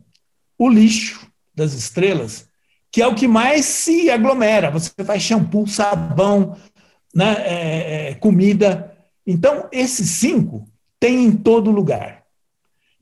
o 0.57 0.67
lixo 0.67 1.25
das 1.55 1.73
estrelas, 1.73 2.49
que 2.91 3.01
é 3.01 3.07
o 3.07 3.15
que 3.15 3.27
mais 3.29 3.63
se 3.63 4.09
aglomera. 4.09 4.69
Você 4.69 4.91
faz 5.05 5.23
shampoo, 5.23 5.65
sabão, 5.65 6.57
né, 7.19 7.35
é, 7.45 8.09
é, 8.11 8.13
comida. 8.13 8.97
Então, 9.27 9.67
esses 9.73 10.09
cinco 10.09 10.65
tem 10.97 11.25
em 11.25 11.31
todo 11.33 11.69
lugar. 11.69 12.23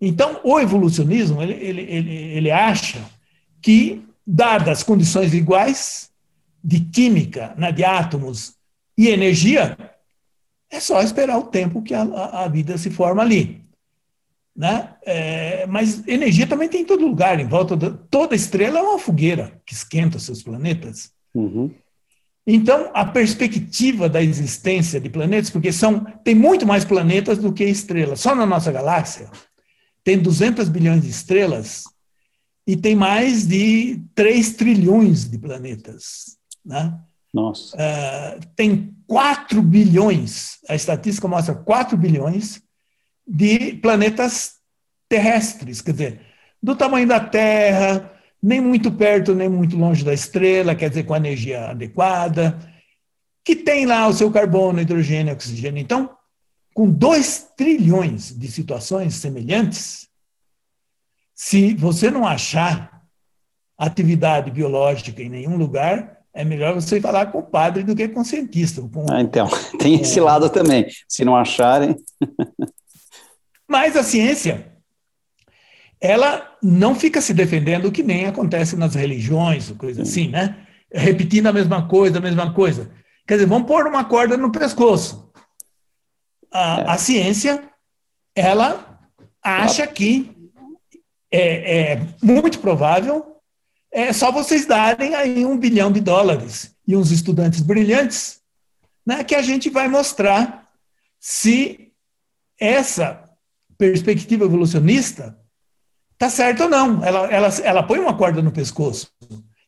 Então, 0.02 0.42
o 0.44 0.60
evolucionismo, 0.60 1.40
ele, 1.40 1.54
ele, 1.54 1.82
ele, 1.82 2.14
ele 2.14 2.52
acha 2.52 3.00
que, 3.62 4.04
dadas 4.26 4.82
condições 4.82 5.36
iguais 5.36 6.10
de 6.64 6.80
química, 6.80 7.54
né, 7.58 7.72
de 7.72 7.84
átomos 7.84 8.56
e 8.98 9.08
energia, 9.08 9.78
é 10.72 10.80
só 10.80 11.00
esperar 11.04 11.38
o 11.38 11.46
tempo 11.46 11.84
que 11.84 11.94
a, 11.94 12.02
a 12.02 12.48
vida 12.48 12.76
se 12.76 12.90
forma 12.90 13.22
ali. 13.22 13.62
Né? 14.56 14.96
É, 15.06 15.68
mas 15.68 16.08
energia 16.08 16.48
também 16.48 16.68
tem 16.68 16.82
em 16.82 16.86
todo 16.86 17.06
lugar, 17.06 17.40
em 17.40 17.48
volta 17.48 17.78
de 17.78 17.92
toda 18.10 18.36
estrela 18.36 18.80
é 18.80 18.82
uma 18.82 18.98
fogueira 18.98 19.62
que 19.64 19.76
esquenta 19.76 20.18
seus 20.18 20.42
planetas. 20.42 21.12
Uhum. 21.36 21.72
Então, 22.50 22.90
a 22.94 23.04
perspectiva 23.04 24.08
da 24.08 24.24
existência 24.24 25.02
de 25.02 25.10
planetas, 25.10 25.50
porque 25.50 25.70
são, 25.74 26.06
tem 26.24 26.34
muito 26.34 26.66
mais 26.66 26.86
planetas 26.86 27.38
do 27.38 27.52
que 27.52 27.66
estrelas. 27.66 28.22
Só 28.22 28.34
na 28.34 28.46
nossa 28.46 28.72
galáxia 28.72 29.30
tem 30.02 30.18
200 30.18 30.70
bilhões 30.70 31.02
de 31.02 31.10
estrelas 31.10 31.84
e 32.66 32.78
tem 32.78 32.96
mais 32.96 33.46
de 33.46 34.02
3 34.16 34.52
trilhões 34.54 35.30
de 35.30 35.38
planetas. 35.38 36.38
Né? 36.66 36.98
Nossa. 37.34 37.76
Uh, 37.76 38.40
tem 38.56 38.96
4 39.06 39.62
bilhões, 39.62 40.60
a 40.70 40.76
estatística 40.76 41.28
mostra 41.28 41.54
4 41.54 41.98
bilhões 41.98 42.62
de 43.28 43.74
planetas 43.74 44.54
terrestres, 45.10 45.82
quer 45.82 45.92
dizer, 45.92 46.22
do 46.64 46.78
tamanho 46.78 47.08
da 47.08 47.20
Terra, 47.20 48.17
nem 48.48 48.62
muito 48.62 48.90
perto, 48.90 49.36
nem 49.36 49.50
muito 49.50 49.76
longe 49.76 50.06
da 50.06 50.14
estrela, 50.14 50.74
quer 50.74 50.88
dizer, 50.88 51.04
com 51.04 51.14
a 51.14 51.18
energia 51.18 51.72
adequada, 51.72 52.58
que 53.44 53.58
tem 53.58 53.86
lá 53.86 54.08
o 54.08 54.14
seu 54.14 54.32
carbono, 54.32 54.80
hidrogênio, 54.80 55.34
oxigênio. 55.34 55.82
Então, 55.82 56.16
com 56.74 56.90
2 56.90 57.50
trilhões 57.58 58.34
de 58.34 58.50
situações 58.50 59.16
semelhantes, 59.16 60.08
se 61.36 61.74
você 61.74 62.10
não 62.10 62.26
achar 62.26 63.04
atividade 63.78 64.50
biológica 64.50 65.22
em 65.22 65.28
nenhum 65.28 65.58
lugar, 65.58 66.20
é 66.34 66.46
melhor 66.46 66.74
você 66.74 67.02
falar 67.02 67.26
com 67.26 67.40
o 67.40 67.44
padre 67.44 67.84
do 67.84 67.94
que 67.94 68.08
com 68.08 68.22
o 68.22 68.26
cientista. 68.26 68.82
Com, 68.82 69.08
ah, 69.12 69.20
então, 69.20 69.50
tem 69.78 70.00
esse 70.00 70.22
lado 70.22 70.50
também. 70.50 70.88
Se 71.06 71.26
não 71.26 71.36
acharem. 71.36 71.98
Mas 73.68 73.98
a 73.98 74.04
ciência, 74.04 74.72
ela 76.00 76.56
não 76.62 76.94
fica 76.94 77.22
se 77.22 77.34
defendendo 77.34 77.92
que 77.92 78.04
nem 78.04 78.26
acontece 78.26 78.76
nas 78.76 78.96
religiões, 78.96 79.72
coisa 79.72 80.04
assim, 80.04 80.28
né? 80.28 80.68
Repetindo 80.92 81.48
a 81.48 81.54
mesma 81.54 81.88
coisa, 81.88 82.18
a 82.18 82.22
mesma 82.22 82.54
coisa. 82.54 82.92
Quer 83.28 83.36
dizer, 83.36 83.48
vamos 83.48 83.68
pôr 83.68 83.88
uma 83.88 84.06
corda 84.06 84.38
no 84.38 84.52
pescoço. 84.52 85.32
A, 86.52 86.80
é. 86.80 86.90
a 86.90 86.98
ciência, 86.98 87.64
ela 88.36 89.00
acha 89.44 89.86
que 89.88 90.32
é, 91.32 91.92
é 91.94 92.08
muito 92.22 92.60
provável 92.60 93.38
é 93.92 94.14
só 94.14 94.32
vocês 94.32 94.66
darem 94.66 95.16
aí 95.16 95.46
um 95.46 95.58
bilhão 95.58 95.92
de 95.92 96.00
dólares 96.00 96.76
e 96.88 96.96
uns 96.96 97.12
estudantes 97.12 97.62
brilhantes, 97.62 98.42
né, 99.06 99.24
que 99.24 99.34
a 99.34 99.42
gente 99.42 99.70
vai 99.70 99.88
mostrar 99.88 100.70
se 101.20 101.92
essa 102.60 103.24
perspectiva 103.78 104.46
evolucionista 104.46 105.38
está 106.18 106.30
certa 106.30 106.64
ou 106.64 106.70
não. 106.70 107.04
Ela, 107.04 107.32
ela, 107.32 107.48
ela 107.64 107.84
põe 107.84 108.00
uma 108.00 108.18
corda 108.18 108.42
no 108.42 108.52
pescoço. 108.52 109.12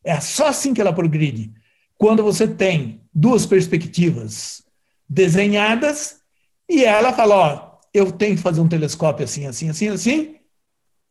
É 0.04 0.20
só 0.20 0.48
assim 0.48 0.74
que 0.74 0.82
ela 0.82 0.92
progride. 0.92 1.54
Quando 1.98 2.24
você 2.24 2.48
tem 2.48 3.02
duas 3.14 3.46
perspectivas 3.46 4.64
desenhadas 5.08 6.22
e 6.68 6.84
ela 6.84 7.14
fala, 7.14 7.36
ó, 7.36 7.80
eu 7.94 8.12
tenho 8.12 8.36
que 8.36 8.42
fazer 8.42 8.62
um 8.62 8.68
telescópio 8.68 9.26
assim, 9.26 9.46
assim, 9.46 9.70
assim, 9.70 9.88
assim, 9.90 10.36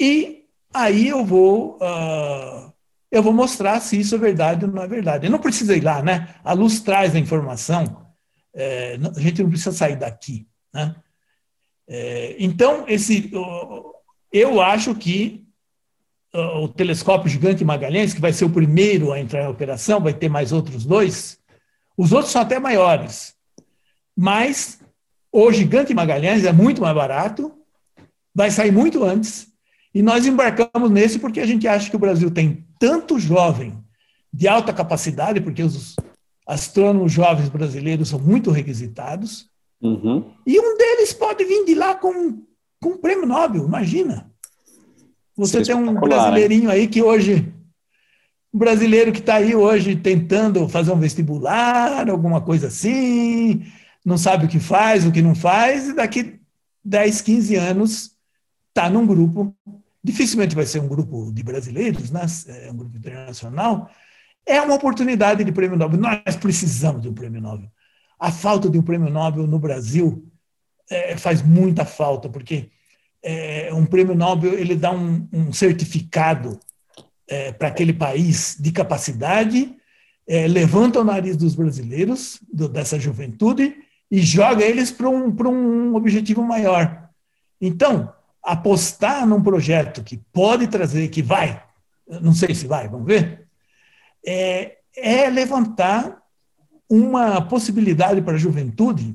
e 0.00 0.44
aí 0.72 1.08
eu 1.08 1.24
vou, 1.24 1.76
uh, 1.76 2.72
eu 3.10 3.22
vou 3.22 3.32
mostrar 3.32 3.80
se 3.80 3.98
isso 3.98 4.14
é 4.14 4.18
verdade 4.18 4.64
ou 4.64 4.70
não 4.70 4.82
é 4.82 4.88
verdade. 4.88 5.26
Eu 5.26 5.30
não 5.30 5.38
precisa 5.38 5.76
ir 5.76 5.82
lá, 5.82 6.02
né? 6.02 6.34
A 6.44 6.52
luz 6.52 6.80
traz 6.80 7.14
a 7.14 7.18
informação, 7.18 8.06
é, 8.54 8.98
a 9.16 9.20
gente 9.20 9.42
não 9.42 9.50
precisa 9.50 9.72
sair 9.72 9.96
daqui, 9.96 10.48
né? 10.72 10.94
É, 11.88 12.36
então, 12.38 12.84
esse, 12.86 13.30
eu 14.32 14.60
acho 14.60 14.94
que 14.94 15.44
o 16.32 16.68
telescópio 16.68 17.30
gigante 17.30 17.64
Magalhães, 17.64 18.12
que 18.12 18.20
vai 18.20 18.32
ser 18.32 18.44
o 18.44 18.50
primeiro 18.50 19.12
a 19.12 19.20
entrar 19.20 19.44
em 19.44 19.48
operação, 19.48 20.00
vai 20.00 20.12
ter 20.12 20.28
mais 20.28 20.52
outros 20.52 20.84
dois, 20.84 21.38
os 21.96 22.12
outros 22.12 22.32
são 22.32 22.42
até 22.42 22.58
maiores. 22.58 23.34
Mas 24.16 24.80
o 25.32 25.50
gigante 25.52 25.94
Magalhães 25.94 26.44
é 26.44 26.52
muito 26.52 26.82
mais 26.82 26.94
barato, 26.94 27.52
vai 28.34 28.50
sair 28.50 28.70
muito 28.70 29.04
antes, 29.04 29.48
e 29.94 30.02
nós 30.02 30.26
embarcamos 30.26 30.90
nesse 30.90 31.18
porque 31.18 31.40
a 31.40 31.46
gente 31.46 31.66
acha 31.66 31.88
que 31.88 31.96
o 31.96 32.00
Brasil 32.00 32.30
tem 32.30 32.64
tanto 32.78 33.18
jovem 33.18 33.76
de 34.32 34.46
alta 34.46 34.72
capacidade, 34.72 35.40
porque 35.40 35.62
os 35.62 35.96
astrônomos 36.46 37.12
jovens 37.12 37.48
brasileiros 37.48 38.10
são 38.10 38.18
muito 38.18 38.50
requisitados, 38.50 39.48
uhum. 39.80 40.30
e 40.46 40.60
um 40.60 40.76
deles 40.76 41.12
pode 41.12 41.44
vir 41.44 41.64
de 41.64 41.74
lá 41.74 41.94
com, 41.94 42.42
com 42.80 42.90
um 42.90 42.98
prêmio 42.98 43.26
Nobel, 43.26 43.66
imagina. 43.66 44.30
Você 45.36 45.62
tem 45.62 45.74
um 45.74 45.94
brasileirinho 45.94 46.70
aí 46.70 46.88
que 46.88 47.02
hoje, 47.02 47.52
um 48.52 48.58
brasileiro 48.58 49.12
que 49.12 49.20
está 49.20 49.36
aí 49.36 49.54
hoje 49.54 49.94
tentando 49.94 50.68
fazer 50.68 50.90
um 50.90 50.98
vestibular, 50.98 52.10
alguma 52.10 52.40
coisa 52.40 52.66
assim, 52.66 53.64
não 54.04 54.18
sabe 54.18 54.46
o 54.46 54.48
que 54.48 54.58
faz, 54.58 55.06
o 55.06 55.12
que 55.12 55.22
não 55.22 55.34
faz, 55.34 55.88
e 55.88 55.94
daqui 55.94 56.40
10, 56.84 57.20
15 57.20 57.56
anos 57.56 58.10
está 58.68 58.90
num 58.90 59.06
grupo, 59.06 59.54
dificilmente 60.02 60.56
vai 60.56 60.66
ser 60.66 60.80
um 60.80 60.88
grupo 60.88 61.32
de 61.32 61.42
brasileiros, 61.42 62.10
né? 62.10 62.22
é 62.48 62.70
um 62.70 62.76
grupo 62.76 62.96
internacional, 62.96 63.90
é 64.46 64.60
uma 64.60 64.74
oportunidade 64.74 65.44
de 65.44 65.52
prêmio 65.52 65.76
Nobel. 65.76 66.00
Nós 66.00 66.36
precisamos 66.36 67.02
de 67.02 67.08
um 67.08 67.14
prêmio 67.14 67.40
Nobel. 67.40 67.70
A 68.18 68.32
falta 68.32 68.68
de 68.68 68.78
um 68.78 68.82
prêmio 68.82 69.10
Nobel 69.10 69.46
no 69.46 69.58
Brasil 69.58 70.27
é, 70.90 71.16
faz 71.16 71.42
muita 71.42 71.84
falta, 71.84 72.28
porque 72.28 72.70
é, 73.22 73.70
um 73.72 73.84
prêmio 73.84 74.14
Nobel 74.14 74.54
ele 74.54 74.74
dá 74.74 74.90
um, 74.92 75.28
um 75.32 75.52
certificado 75.52 76.58
é, 77.26 77.52
para 77.52 77.68
aquele 77.68 77.92
país 77.92 78.56
de 78.58 78.72
capacidade, 78.72 79.74
é, 80.26 80.46
levanta 80.46 81.00
o 81.00 81.04
nariz 81.04 81.36
dos 81.36 81.54
brasileiros, 81.54 82.38
do, 82.52 82.68
dessa 82.68 82.98
juventude, 82.98 83.76
e 84.10 84.20
joga 84.20 84.64
eles 84.64 84.90
para 84.90 85.08
um, 85.08 85.34
um 85.50 85.94
objetivo 85.94 86.42
maior. 86.42 87.08
Então, 87.60 88.12
apostar 88.42 89.26
num 89.26 89.42
projeto 89.42 90.02
que 90.02 90.16
pode 90.32 90.68
trazer, 90.68 91.08
que 91.08 91.22
vai, 91.22 91.62
não 92.22 92.32
sei 92.32 92.54
se 92.54 92.66
vai, 92.66 92.88
vamos 92.88 93.06
ver, 93.06 93.46
é, 94.24 94.78
é 94.96 95.28
levantar 95.28 96.22
uma 96.88 97.42
possibilidade 97.42 98.22
para 98.22 98.34
a 98.34 98.38
juventude 98.38 99.14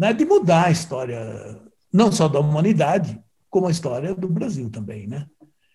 né, 0.00 0.14
de 0.14 0.24
mudar 0.24 0.68
a 0.68 0.70
história 0.70 1.60
não 1.92 2.10
só 2.10 2.26
da 2.26 2.40
humanidade, 2.40 3.20
como 3.50 3.66
a 3.66 3.70
história 3.70 4.14
do 4.14 4.28
Brasil 4.28 4.70
também, 4.70 5.06
né? 5.06 5.26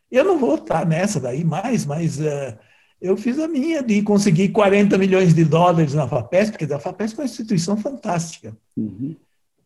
Eu 0.10 0.24
não 0.24 0.40
vou 0.40 0.56
estar 0.56 0.84
nessa 0.84 1.20
daí 1.20 1.44
mais, 1.44 1.86
mas 1.86 2.20
uh, 2.20 2.58
eu 3.00 3.16
fiz 3.16 3.38
a 3.38 3.48
minha 3.48 3.84
de 3.84 4.02
conseguir 4.02 4.50
40 4.50 4.98
milhões 4.98 5.36
de 5.36 5.46
dólares 5.46 5.94
na 5.94 6.08
FAPESP, 6.08 6.58
porque 6.58 6.74
a 6.74 6.80
FAPESP 6.80 7.20
é 7.20 7.22
uma 7.22 7.26
instituição 7.26 7.78
fantástica. 7.78 8.58
Uhum. 8.76 9.16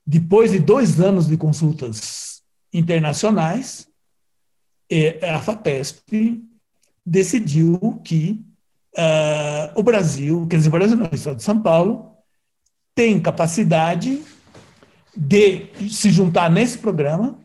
Depois 0.05 0.51
de 0.51 0.59
dois 0.59 0.99
anos 0.99 1.25
de 1.25 1.37
consultas 1.37 2.41
internacionais, 2.73 3.87
a 5.21 5.39
FAPESP 5.39 6.43
decidiu 7.05 8.01
que 8.03 8.43
uh, 8.97 9.79
o 9.79 9.83
Brasil, 9.83 10.45
quer 10.49 10.57
dizer, 10.57 10.67
o 10.67 10.71
Brasil 10.71 10.97
não, 10.97 11.09
o 11.09 11.15
Estado 11.15 11.37
de 11.37 11.43
São 11.43 11.61
Paulo, 11.61 12.17
tem 12.93 13.21
capacidade 13.21 14.21
de 15.15 15.67
se 15.89 16.09
juntar 16.11 16.49
nesse 16.49 16.77
programa, 16.77 17.39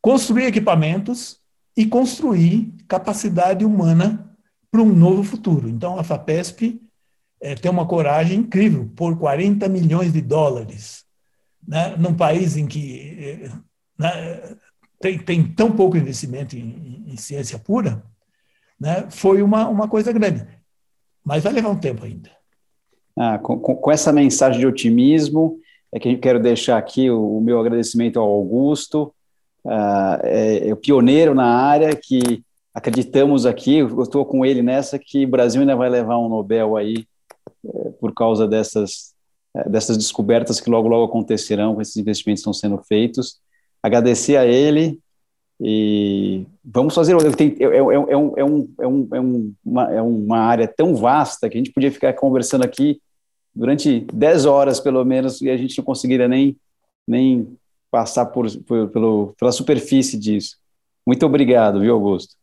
construir 0.00 0.44
equipamentos 0.44 1.38
e 1.76 1.86
construir 1.86 2.72
capacidade 2.88 3.64
humana 3.64 4.36
para 4.70 4.82
um 4.82 4.92
novo 4.92 5.22
futuro. 5.22 5.68
Então, 5.68 5.98
a 5.98 6.04
FAPESP 6.04 6.80
é, 7.40 7.54
tem 7.54 7.70
uma 7.70 7.86
coragem 7.86 8.38
incrível, 8.38 8.90
por 8.96 9.18
40 9.18 9.68
milhões 9.68 10.12
de 10.12 10.20
dólares, 10.20 11.04
né, 11.66 11.96
num 11.96 12.14
país 12.14 12.56
em 12.56 12.66
que 12.66 13.16
é, 13.18 13.50
né, 13.98 14.56
tem, 15.00 15.18
tem, 15.18 15.44
tão 15.44 15.72
pouco 15.72 15.96
investimento 15.96 16.56
em, 16.56 17.04
em 17.06 17.16
ciência 17.16 17.58
pura, 17.58 18.02
né, 18.80 19.06
foi 19.10 19.42
uma, 19.42 19.68
uma 19.68 19.88
coisa 19.88 20.12
grande. 20.12 20.46
Mas 21.24 21.42
vai 21.42 21.52
levar 21.52 21.70
um 21.70 21.78
tempo 21.78 22.04
ainda. 22.04 22.30
Ah, 23.16 23.38
com, 23.38 23.58
com, 23.58 23.90
essa 23.90 24.12
mensagem 24.12 24.60
de 24.60 24.66
otimismo, 24.66 25.58
é 25.92 26.00
que 26.00 26.08
eu 26.08 26.18
quero 26.18 26.40
deixar 26.40 26.78
aqui 26.78 27.10
o, 27.10 27.38
o 27.38 27.40
meu 27.40 27.60
agradecimento 27.60 28.18
ao 28.18 28.28
Augusto, 28.28 29.14
uh, 29.64 30.18
é, 30.22 30.68
é, 30.68 30.72
o 30.72 30.76
pioneiro 30.76 31.34
na 31.34 31.44
área, 31.44 31.94
que 31.94 32.42
acreditamos 32.74 33.44
aqui, 33.44 33.76
eu 33.76 34.02
estou 34.02 34.24
com 34.24 34.44
ele 34.44 34.62
nessa, 34.62 34.98
que 34.98 35.26
o 35.26 35.28
Brasil 35.28 35.60
ainda 35.60 35.76
vai 35.76 35.90
levar 35.90 36.18
um 36.18 36.28
Nobel 36.28 36.76
aí, 36.76 37.04
é, 37.66 37.90
por 38.00 38.14
causa 38.14 38.48
dessas, 38.48 39.12
é, 39.54 39.68
dessas 39.68 39.98
descobertas 39.98 40.58
que 40.58 40.70
logo, 40.70 40.88
logo 40.88 41.04
acontecerão, 41.04 41.80
esses 41.80 41.96
investimentos 41.96 42.40
estão 42.40 42.54
sendo 42.54 42.78
feitos. 42.78 43.38
Agradecer 43.82 44.36
a 44.36 44.46
ele 44.46 44.98
e 45.60 46.46
vamos 46.64 46.94
fazer. 46.94 47.14
É, 47.14 47.64
é, 47.64 47.82
um, 47.82 47.92
é, 47.92 48.16
um, 48.16 48.32
é, 48.36 48.44
um, 48.44 48.68
é, 48.80 49.20
um, 49.20 49.54
uma, 49.64 49.94
é 49.94 50.02
uma 50.02 50.38
área 50.38 50.66
tão 50.66 50.94
vasta 50.94 51.48
que 51.48 51.56
a 51.56 51.60
gente 51.60 51.72
podia 51.72 51.92
ficar 51.92 52.12
conversando 52.14 52.64
aqui 52.64 53.00
durante 53.54 54.06
10 54.12 54.46
horas, 54.46 54.80
pelo 54.80 55.04
menos, 55.04 55.40
e 55.40 55.50
a 55.50 55.56
gente 55.56 55.76
não 55.78 55.84
conseguiria 55.84 56.28
nem, 56.28 56.56
nem 57.06 57.56
passar 57.90 58.26
por, 58.26 58.50
por, 58.62 58.88
pelo, 58.88 59.34
pela 59.38 59.52
superfície 59.52 60.18
disso. 60.18 60.56
Muito 61.06 61.24
obrigado, 61.26 61.80
viu, 61.80 61.94
Augusto? 61.94 62.34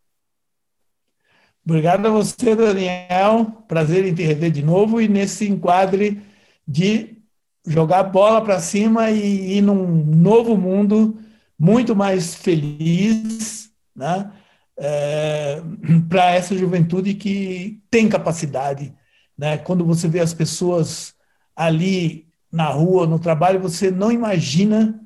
Obrigado 1.65 2.05
a 2.05 2.09
você, 2.09 2.55
Daniel. 2.55 3.45
Prazer 3.67 4.05
em 4.05 4.13
te 4.13 4.23
rever 4.23 4.51
de 4.51 4.63
novo 4.63 5.01
e 5.01 5.07
nesse 5.07 5.47
enquadre 5.47 6.21
de 6.67 7.17
jogar 7.65 8.03
bola 8.03 8.41
para 8.41 8.59
cima 8.59 9.11
e 9.11 9.57
ir 9.57 9.61
num 9.61 9.85
novo 9.85 10.57
mundo 10.57 11.17
muito 11.57 11.95
mais 11.95 12.33
feliz, 12.33 13.71
né? 13.95 14.31
é, 14.79 15.61
para 16.07 16.31
essa 16.31 16.57
juventude 16.57 17.13
que 17.13 17.81
tem 17.91 18.07
capacidade. 18.07 18.93
Né? 19.39 19.57
Quando 19.57 19.85
você 19.85 20.05
vê 20.09 20.19
as 20.19 20.33
pessoas 20.33 21.15
ali 21.55 22.27
na 22.51 22.67
rua, 22.67 23.07
no 23.07 23.17
trabalho, 23.17 23.61
você 23.61 23.89
não 23.89 24.11
imagina 24.11 24.99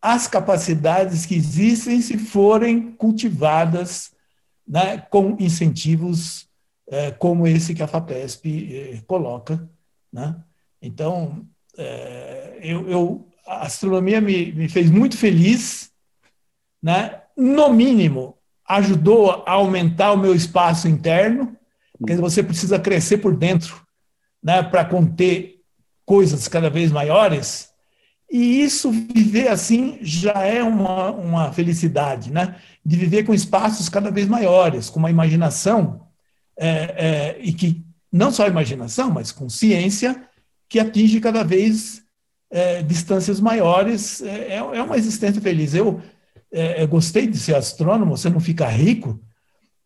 as 0.00 0.28
capacidades 0.28 1.26
que 1.26 1.34
existem 1.34 2.00
se 2.00 2.16
forem 2.16 2.92
cultivadas 2.92 4.12
né, 4.66 4.98
com 5.10 5.36
incentivos 5.40 6.48
é, 6.88 7.10
como 7.10 7.44
esse 7.44 7.74
que 7.74 7.82
a 7.82 7.88
FAPESP 7.88 8.72
é, 8.72 9.00
coloca. 9.04 9.68
Né? 10.12 10.36
Então, 10.80 11.44
é, 11.76 12.60
eu, 12.62 12.88
eu, 12.88 13.28
a 13.44 13.66
astronomia 13.66 14.20
me, 14.20 14.52
me 14.52 14.68
fez 14.68 14.92
muito 14.92 15.18
feliz, 15.18 15.90
né? 16.80 17.20
no 17.36 17.72
mínimo, 17.72 18.38
ajudou 18.64 19.42
a 19.44 19.50
aumentar 19.50 20.12
o 20.12 20.18
meu 20.18 20.36
espaço 20.36 20.86
interno, 20.86 21.56
porque 22.02 22.16
você 22.16 22.42
precisa 22.42 22.80
crescer 22.80 23.18
por 23.18 23.36
dentro 23.36 23.80
né, 24.42 24.60
para 24.60 24.84
conter 24.84 25.60
coisas 26.04 26.48
cada 26.48 26.68
vez 26.68 26.90
maiores. 26.90 27.70
E 28.28 28.60
isso, 28.60 28.90
viver 28.90 29.48
assim, 29.48 29.98
já 30.02 30.42
é 30.42 30.64
uma, 30.64 31.12
uma 31.12 31.52
felicidade, 31.52 32.32
né? 32.32 32.56
De 32.84 32.96
viver 32.96 33.22
com 33.22 33.32
espaços 33.32 33.88
cada 33.88 34.10
vez 34.10 34.26
maiores, 34.26 34.90
com 34.90 34.98
uma 34.98 35.10
imaginação, 35.10 36.08
é, 36.58 36.68
é, 36.68 37.38
e 37.40 37.52
que 37.52 37.84
não 38.10 38.32
só 38.32 38.48
imaginação, 38.48 39.08
mas 39.08 39.30
com 39.30 39.48
ciência, 39.48 40.28
que 40.68 40.80
atinge 40.80 41.20
cada 41.20 41.44
vez 41.44 42.02
é, 42.50 42.82
distâncias 42.82 43.38
maiores. 43.38 44.20
É, 44.22 44.56
é 44.56 44.82
uma 44.82 44.96
existência 44.96 45.40
feliz. 45.40 45.72
Eu, 45.72 46.02
é, 46.50 46.82
eu 46.82 46.88
gostei 46.88 47.28
de 47.28 47.38
ser 47.38 47.54
astrônomo, 47.54 48.16
você 48.16 48.28
não 48.28 48.40
fica 48.40 48.66
rico 48.66 49.20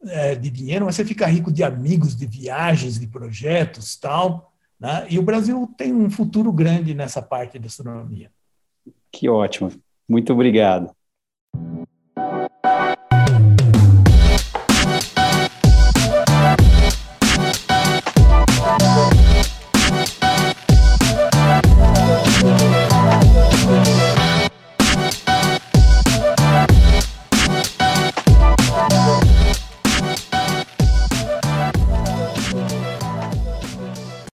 é, 0.05 0.35
de 0.35 0.51
dinheiro, 0.51 0.87
mas 0.87 0.97
você 0.97 1.05
fica 1.05 1.27
rico 1.27 1.53
de 1.53 1.63
amigos, 1.63 2.17
de 2.17 2.27
viagens, 2.27 2.99
de 2.99 3.07
projetos 3.07 3.97
tal. 3.97 4.53
Né? 4.79 5.07
E 5.11 5.19
o 5.19 5.23
Brasil 5.23 5.69
tem 5.77 5.95
um 5.95 6.11
futuro 6.11 6.53
grande 6.53 6.95
nessa 6.95 7.21
parte 7.21 7.59
da 7.59 7.67
astronomia. 7.67 8.31
Que 9.11 9.29
ótimo. 9.29 9.73
Muito 10.09 10.33
obrigado. 10.33 10.96